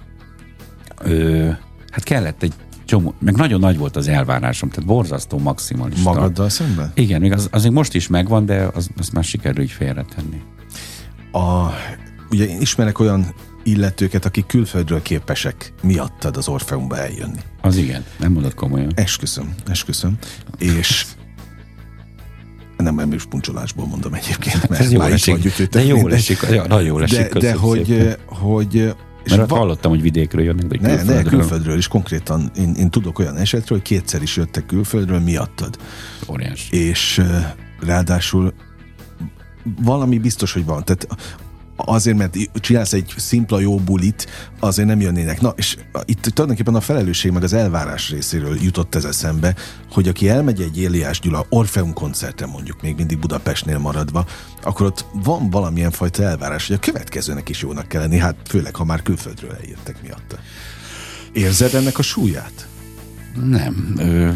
Ö, 1.02 1.50
hát 1.90 2.04
kellett 2.04 2.44
egy 2.44 2.54
csomó, 2.86 3.14
meg 3.20 3.36
nagyon 3.36 3.60
nagy 3.60 3.78
volt 3.78 3.96
az 3.96 4.08
elvárásom, 4.08 4.70
tehát 4.70 4.86
borzasztó 4.86 5.38
maximalista. 5.38 6.14
Magaddal 6.14 6.50
szemben? 6.50 6.92
Igen, 6.94 7.22
még 7.22 7.32
az, 7.32 7.48
az 7.52 7.64
még 7.64 7.72
most 7.72 7.94
is 7.94 8.08
megvan, 8.08 8.46
de 8.46 8.70
az, 8.74 8.90
az 8.98 9.10
már 9.10 9.24
sikerül 9.24 9.64
így 9.64 9.72
félretenni. 9.72 10.42
A, 11.32 11.70
ugye 12.30 12.46
én 12.46 12.62
ismerek 12.62 13.00
olyan 13.00 13.34
illetőket, 13.64 14.26
akik 14.26 14.46
külföldről 14.46 15.02
képesek 15.02 15.74
miattad 15.82 16.38
az 16.38 16.48
Orfeumba 16.48 16.98
eljönni. 16.98 17.40
Az 17.62 17.76
igen, 17.76 18.06
nem 18.20 18.32
mondod 18.32 18.54
komolyan. 18.54 18.92
Esküszöm, 18.96 19.56
esküszöm. 19.68 20.18
És 20.58 21.06
nem, 22.78 22.96
nem 22.96 23.14
is 23.14 23.26
puncsolásból 23.26 23.86
mondom 23.86 24.14
egyébként, 24.14 24.70
mert 24.70 24.82
Ez 24.82 24.92
jó 24.92 25.02
esik, 25.02 25.68
de 25.68 25.84
jó 25.84 26.08
esik, 26.08 26.68
nagyon 26.68 26.84
jó 26.84 27.00
esik. 27.00 27.34
De, 27.34 27.40
de 27.40 27.54
hogy, 27.54 28.18
hogy 28.26 28.96
Mert 29.30 29.50
va- 29.50 29.60
hallottam, 29.60 29.92
hogy 29.92 30.02
vidékről 30.02 30.44
jönnek, 30.44 30.66
de 30.66 30.78
ne, 30.82 30.88
külföldről. 30.88 31.16
Ne, 31.16 31.30
külföldről 31.30 31.78
is 31.78 31.88
konkrétan. 31.88 32.52
Én, 32.58 32.74
én 32.74 32.90
tudok 32.90 33.20
olyan 33.20 33.38
esetről, 33.38 33.78
hogy 33.78 33.88
kétszer 33.88 34.22
is 34.22 34.38
jöttek 34.38 34.66
külföldről 34.66 35.20
miattad. 35.20 35.78
Óriás. 36.28 36.70
És 36.70 37.22
ráadásul 37.80 38.54
valami 39.84 40.20
biztos, 40.20 40.54
hogy 40.54 40.66
van. 40.66 40.84
Tehát 40.84 41.08
azért, 41.76 42.18
mert 42.18 42.38
csinálsz 42.54 42.94
egy 42.94 43.14
szimpla 43.18 43.60
jó 43.60 43.76
bulit, 43.76 44.28
azért 44.60 44.88
nem 44.88 45.02
jönnének. 45.02 45.42
Na, 45.42 45.54
és 45.56 45.78
itt 46.06 46.22
tulajdonképpen 46.22 46.76
a 46.76 46.82
felelősség 46.82 47.32
meg 47.32 47.44
az 47.44 47.54
elvárás 47.54 48.10
részéről 48.10 48.58
jutott 48.62 48.96
ez 48.96 49.06
eszembe, 49.06 49.56
hogy 49.92 50.08
aki 50.08 50.30
elmegy 50.30 50.62
egy 50.62 50.80
Éliás 50.80 51.20
Gyula 51.20 51.46
Orfeum 51.50 51.94
koncertre 51.94 52.46
mondjuk, 52.46 52.82
még 52.82 52.96
mindig 52.96 53.20
Budapestnél 53.20 53.78
maradva, 53.78 54.26
akkor 54.64 54.86
ott 54.86 55.06
van 55.24 55.50
valamilyen 55.50 55.92
fajta 55.92 56.24
elvárás, 56.24 56.68
hogy 56.68 56.76
a 56.76 56.80
következőnek 56.80 57.50
is 57.50 57.62
jónak 57.62 57.88
kell 57.88 58.02
lenni, 58.02 58.18
hát 58.18 58.36
főleg, 58.48 58.76
ha 58.76 58.84
már 58.84 59.02
külföldről 59.02 59.52
eljöttek 59.62 60.02
miatta. 60.02 60.38
Érzed 61.34 61.74
ennek 61.74 61.98
a 61.98 62.02
súlyát? 62.02 62.68
Nem. 63.44 63.94
Ö, 63.98 64.30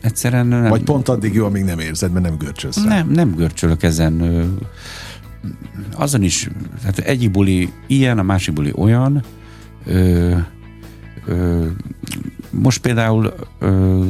egyszerűen 0.00 0.46
nem. 0.46 0.68
Vagy 0.68 0.82
pont 0.82 1.08
addig 1.08 1.34
jó, 1.34 1.44
amíg 1.44 1.64
nem 1.64 1.78
érzed, 1.78 2.12
mert 2.12 2.24
nem 2.24 2.36
görcsölsz 2.36 2.76
Nem, 2.76 3.08
nem 3.08 3.34
görcsölök 3.34 3.82
ezen. 3.82 4.20
Ö, 4.20 4.44
azon 5.94 6.22
is, 6.22 6.48
tehát 6.80 6.98
egyik 6.98 7.30
buli 7.30 7.72
ilyen, 7.86 8.18
a 8.18 8.22
másik 8.22 8.54
buli 8.54 8.72
olyan. 8.76 9.22
Ö, 9.86 10.36
ö, 11.26 11.66
most 12.50 12.80
például 12.80 13.34
ö, 13.58 14.04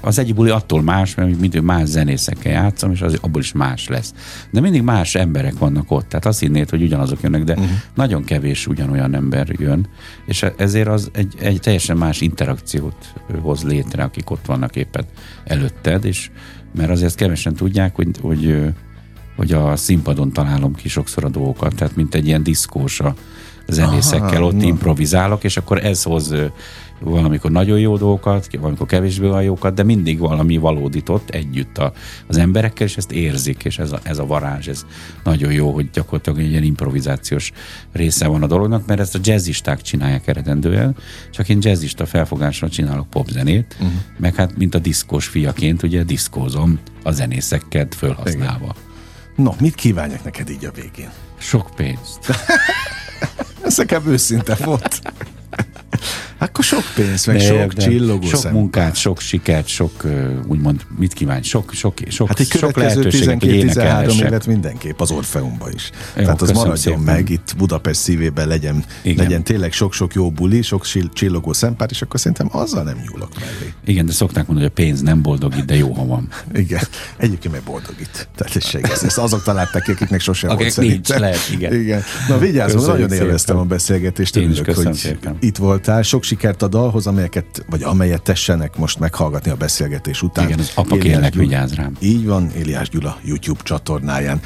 az 0.00 0.18
egyik 0.18 0.34
buli 0.34 0.50
attól 0.50 0.82
más, 0.82 1.14
mert 1.14 1.40
mindig 1.40 1.60
más 1.60 1.88
zenészekkel 1.88 2.52
játszom, 2.52 2.92
és 2.92 3.00
az, 3.00 3.18
abból 3.20 3.40
is 3.40 3.52
más 3.52 3.88
lesz. 3.88 4.14
De 4.50 4.60
mindig 4.60 4.82
más 4.82 5.14
emberek 5.14 5.58
vannak 5.58 5.90
ott, 5.90 6.08
tehát 6.08 6.26
azt 6.26 6.40
hinnéd, 6.40 6.70
hogy 6.70 6.82
ugyanazok 6.82 7.20
jönnek, 7.20 7.44
de 7.44 7.52
uh-huh. 7.52 7.68
nagyon 7.94 8.24
kevés 8.24 8.66
ugyanolyan 8.66 9.14
ember 9.14 9.48
jön, 9.58 9.86
és 10.26 10.44
ezért 10.56 10.88
az 10.88 11.10
egy, 11.12 11.34
egy 11.38 11.60
teljesen 11.60 11.96
más 11.96 12.20
interakciót 12.20 13.14
hoz 13.40 13.62
létre, 13.62 14.02
akik 14.02 14.30
ott 14.30 14.46
vannak 14.46 14.76
éppen 14.76 15.04
előtted, 15.44 16.04
és 16.04 16.30
mert 16.74 16.90
azért 16.90 17.14
kevesen 17.14 17.54
tudják, 17.54 17.94
hogy, 17.94 18.08
hogy, 18.20 18.74
hogy 19.36 19.52
a 19.52 19.76
színpadon 19.76 20.32
találom 20.32 20.74
ki 20.74 20.88
sokszor 20.88 21.24
a 21.24 21.28
dolgokat, 21.28 21.74
tehát 21.74 21.96
mint 21.96 22.14
egy 22.14 22.26
ilyen 22.26 22.42
diszkós 22.42 23.00
a 23.00 23.14
zenészekkel 23.66 24.42
Aha, 24.42 24.44
ott 24.44 24.56
na. 24.56 24.62
improvizálok, 24.62 25.44
és 25.44 25.56
akkor 25.56 25.84
ez 25.84 26.02
hoz 26.02 26.34
valamikor 27.00 27.50
nagyon 27.50 27.78
jó 27.78 27.96
dolgokat, 27.96 28.48
valamikor 28.56 28.86
kevésbé 28.86 29.26
olyan 29.26 29.42
jókat, 29.42 29.74
de 29.74 29.82
mindig 29.82 30.18
valami 30.18 30.56
valódit 30.56 31.08
ott 31.08 31.30
együtt 31.30 31.78
a, 31.78 31.92
az 32.26 32.36
emberekkel, 32.36 32.86
és 32.86 32.96
ezt 32.96 33.12
érzik, 33.12 33.64
és 33.64 33.78
ez 33.78 33.92
a, 33.92 34.00
ez 34.02 34.18
a 34.18 34.26
varázs, 34.26 34.68
ez 34.68 34.86
nagyon 35.24 35.52
jó, 35.52 35.70
hogy 35.70 35.90
gyakorlatilag 35.90 36.38
egy 36.38 36.50
ilyen 36.50 36.62
improvizációs 36.62 37.52
része 37.92 38.26
van 38.26 38.42
a 38.42 38.46
dolognak, 38.46 38.86
mert 38.86 39.00
ezt 39.00 39.14
a 39.14 39.18
jazzisták 39.22 39.82
csinálják 39.82 40.26
eredendően, 40.26 40.96
csak 41.30 41.48
én 41.48 41.58
jazzista 41.60 42.06
felfogásra 42.06 42.68
csinálok 42.68 43.10
popzenét, 43.10 43.76
uh-huh. 43.80 43.92
meg 44.18 44.34
hát 44.34 44.56
mint 44.56 44.74
a 44.74 44.78
diszkós 44.78 45.26
fiaként, 45.26 45.82
ugye 45.82 46.02
diszkózom 46.02 46.78
a 47.02 47.10
zenészeket 47.10 47.94
fölhasználva. 47.94 48.74
Igen. 48.76 48.92
No, 49.34 49.52
mit 49.60 49.74
kívánjak 49.74 50.24
neked 50.24 50.50
így 50.50 50.64
a 50.64 50.70
végén? 50.70 51.10
Sok 51.38 51.70
pénzt. 51.76 52.18
Ez 53.64 53.76
nekem 53.76 54.06
őszinte 54.06 54.54
volt. 54.54 55.00
Akkor 56.38 56.64
sok 56.64 56.82
pénz, 56.94 57.26
meg 57.26 57.36
de, 57.36 57.42
sok 57.44 57.72
de 57.72 57.82
csillogó 57.82 58.26
Sok 58.26 58.40
szem. 58.40 58.52
munkát, 58.52 58.96
sok 58.96 59.20
sikert, 59.20 59.66
sok, 59.66 60.04
úgymond, 60.46 60.80
mit 60.98 61.12
kívánj, 61.12 61.42
sok, 61.42 61.72
sok, 61.72 61.98
sok, 62.08 62.28
hát 62.28 62.40
egy 62.40 62.46
sok 62.50 62.76
lehetőséget, 62.76 63.38
12-13 63.40 64.24
évet 64.24 64.46
mindenképp 64.46 65.00
az 65.00 65.10
Orfeumba 65.10 65.68
is. 65.74 65.90
Jó, 66.16 66.22
Tehát 66.22 66.42
az 66.42 66.50
maradjon 66.50 66.76
szépen. 66.76 67.00
meg, 67.00 67.30
itt 67.30 67.54
Budapest 67.56 68.00
szívében 68.00 68.48
legyen, 68.48 68.84
Igen. 69.02 69.24
legyen 69.24 69.44
tényleg 69.44 69.72
sok-sok 69.72 70.14
jó 70.14 70.30
buli, 70.30 70.62
sok 70.62 70.86
csillogó 71.12 71.52
szempár, 71.52 71.88
és 71.90 72.02
akkor 72.02 72.20
szerintem 72.20 72.48
azzal 72.52 72.82
nem 72.82 72.96
nyúlok 73.10 73.28
mellé. 73.40 73.72
Igen, 73.84 74.06
de 74.06 74.12
szokták 74.12 74.46
mondani, 74.46 74.68
hogy 74.72 74.76
a 74.78 74.82
pénz 74.82 75.00
nem 75.00 75.22
boldogít, 75.22 75.64
de 75.64 75.76
jó, 75.76 75.92
ha 75.92 76.06
van. 76.06 76.28
Igen, 76.54 76.80
egyébként 77.16 77.54
meg 77.54 77.62
boldogít. 77.62 78.28
Tehát 78.36 78.56
ez, 78.92 79.02
ezt 79.02 79.18
azok 79.26 79.42
találták 79.42 79.82
ki, 79.82 79.90
akiknek 79.90 80.20
sosem 80.20 80.50
Akik 80.50 80.74
volt 80.74 80.88
nincs, 80.88 81.08
lehet, 81.08 81.50
igen. 81.52 81.74
igen. 81.80 82.02
Na 82.28 82.38
vigyázzon, 82.38 82.84
nagyon 82.84 83.12
élveztem 83.12 83.56
a 83.56 83.64
beszélgetést, 83.64 84.36
örülök, 84.36 84.70
hogy 84.74 84.94
szépen. 84.94 85.36
itt 85.40 85.56
voltál. 85.56 86.02
Sok 86.02 86.24
sikert 86.34 86.62
a 86.62 86.68
dalhoz, 86.68 87.06
amelyeket, 87.06 87.64
vagy 87.70 87.82
amelyet 87.82 88.22
tessenek 88.22 88.76
most 88.76 88.98
meghallgatni 88.98 89.50
a 89.50 89.54
beszélgetés 89.54 90.22
után. 90.22 90.44
Igen, 90.44 90.58
az 90.58 90.72
apa 90.74 90.96
kérlek, 90.96 91.34
vigyázz 91.34 91.72
rám. 91.72 91.96
Így 92.00 92.26
van, 92.26 92.50
Éliás 92.56 92.88
Gyula 92.88 93.18
YouTube 93.24 93.60
csatornáján. 93.62 94.40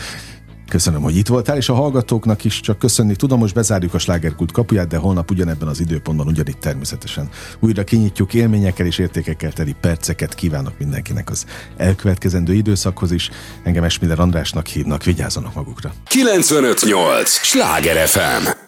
Köszönöm, 0.69 1.03
hogy 1.03 1.17
itt 1.17 1.27
voltál, 1.27 1.57
és 1.57 1.69
a 1.69 1.75
hallgatóknak 1.75 2.45
is 2.45 2.61
csak 2.61 2.79
köszönni 2.79 3.17
tudom, 3.17 3.39
most 3.39 3.55
bezárjuk 3.55 3.95
a 3.95 3.99
slágerkult 3.99 4.53
kapuját, 4.53 4.89
de 4.89 4.97
holnap 4.97 5.31
ugyanebben 5.31 5.69
az 5.69 5.81
időpontban 5.81 6.27
ugyanitt 6.27 6.61
természetesen 6.61 7.29
újra 7.61 7.85
kinyitjuk 7.85 8.35
élményekkel 8.35 8.87
és 8.87 8.99
értékekkel 8.99 9.53
teli 9.53 9.75
perceket 9.81 10.35
kívánok 10.35 10.79
mindenkinek 10.79 11.31
az 11.31 11.45
elkövetkezendő 11.77 12.55
időszakhoz 12.55 13.11
is. 13.11 13.31
Engem 13.63 13.85
Esmiller 13.85 14.21
Andrásnak 14.21 14.67
hívnak, 14.67 15.05
vigyázzanak 15.05 15.55
magukra. 15.55 15.93
958! 16.05 17.31
Sláger 17.31 18.09
FM! 18.09 18.68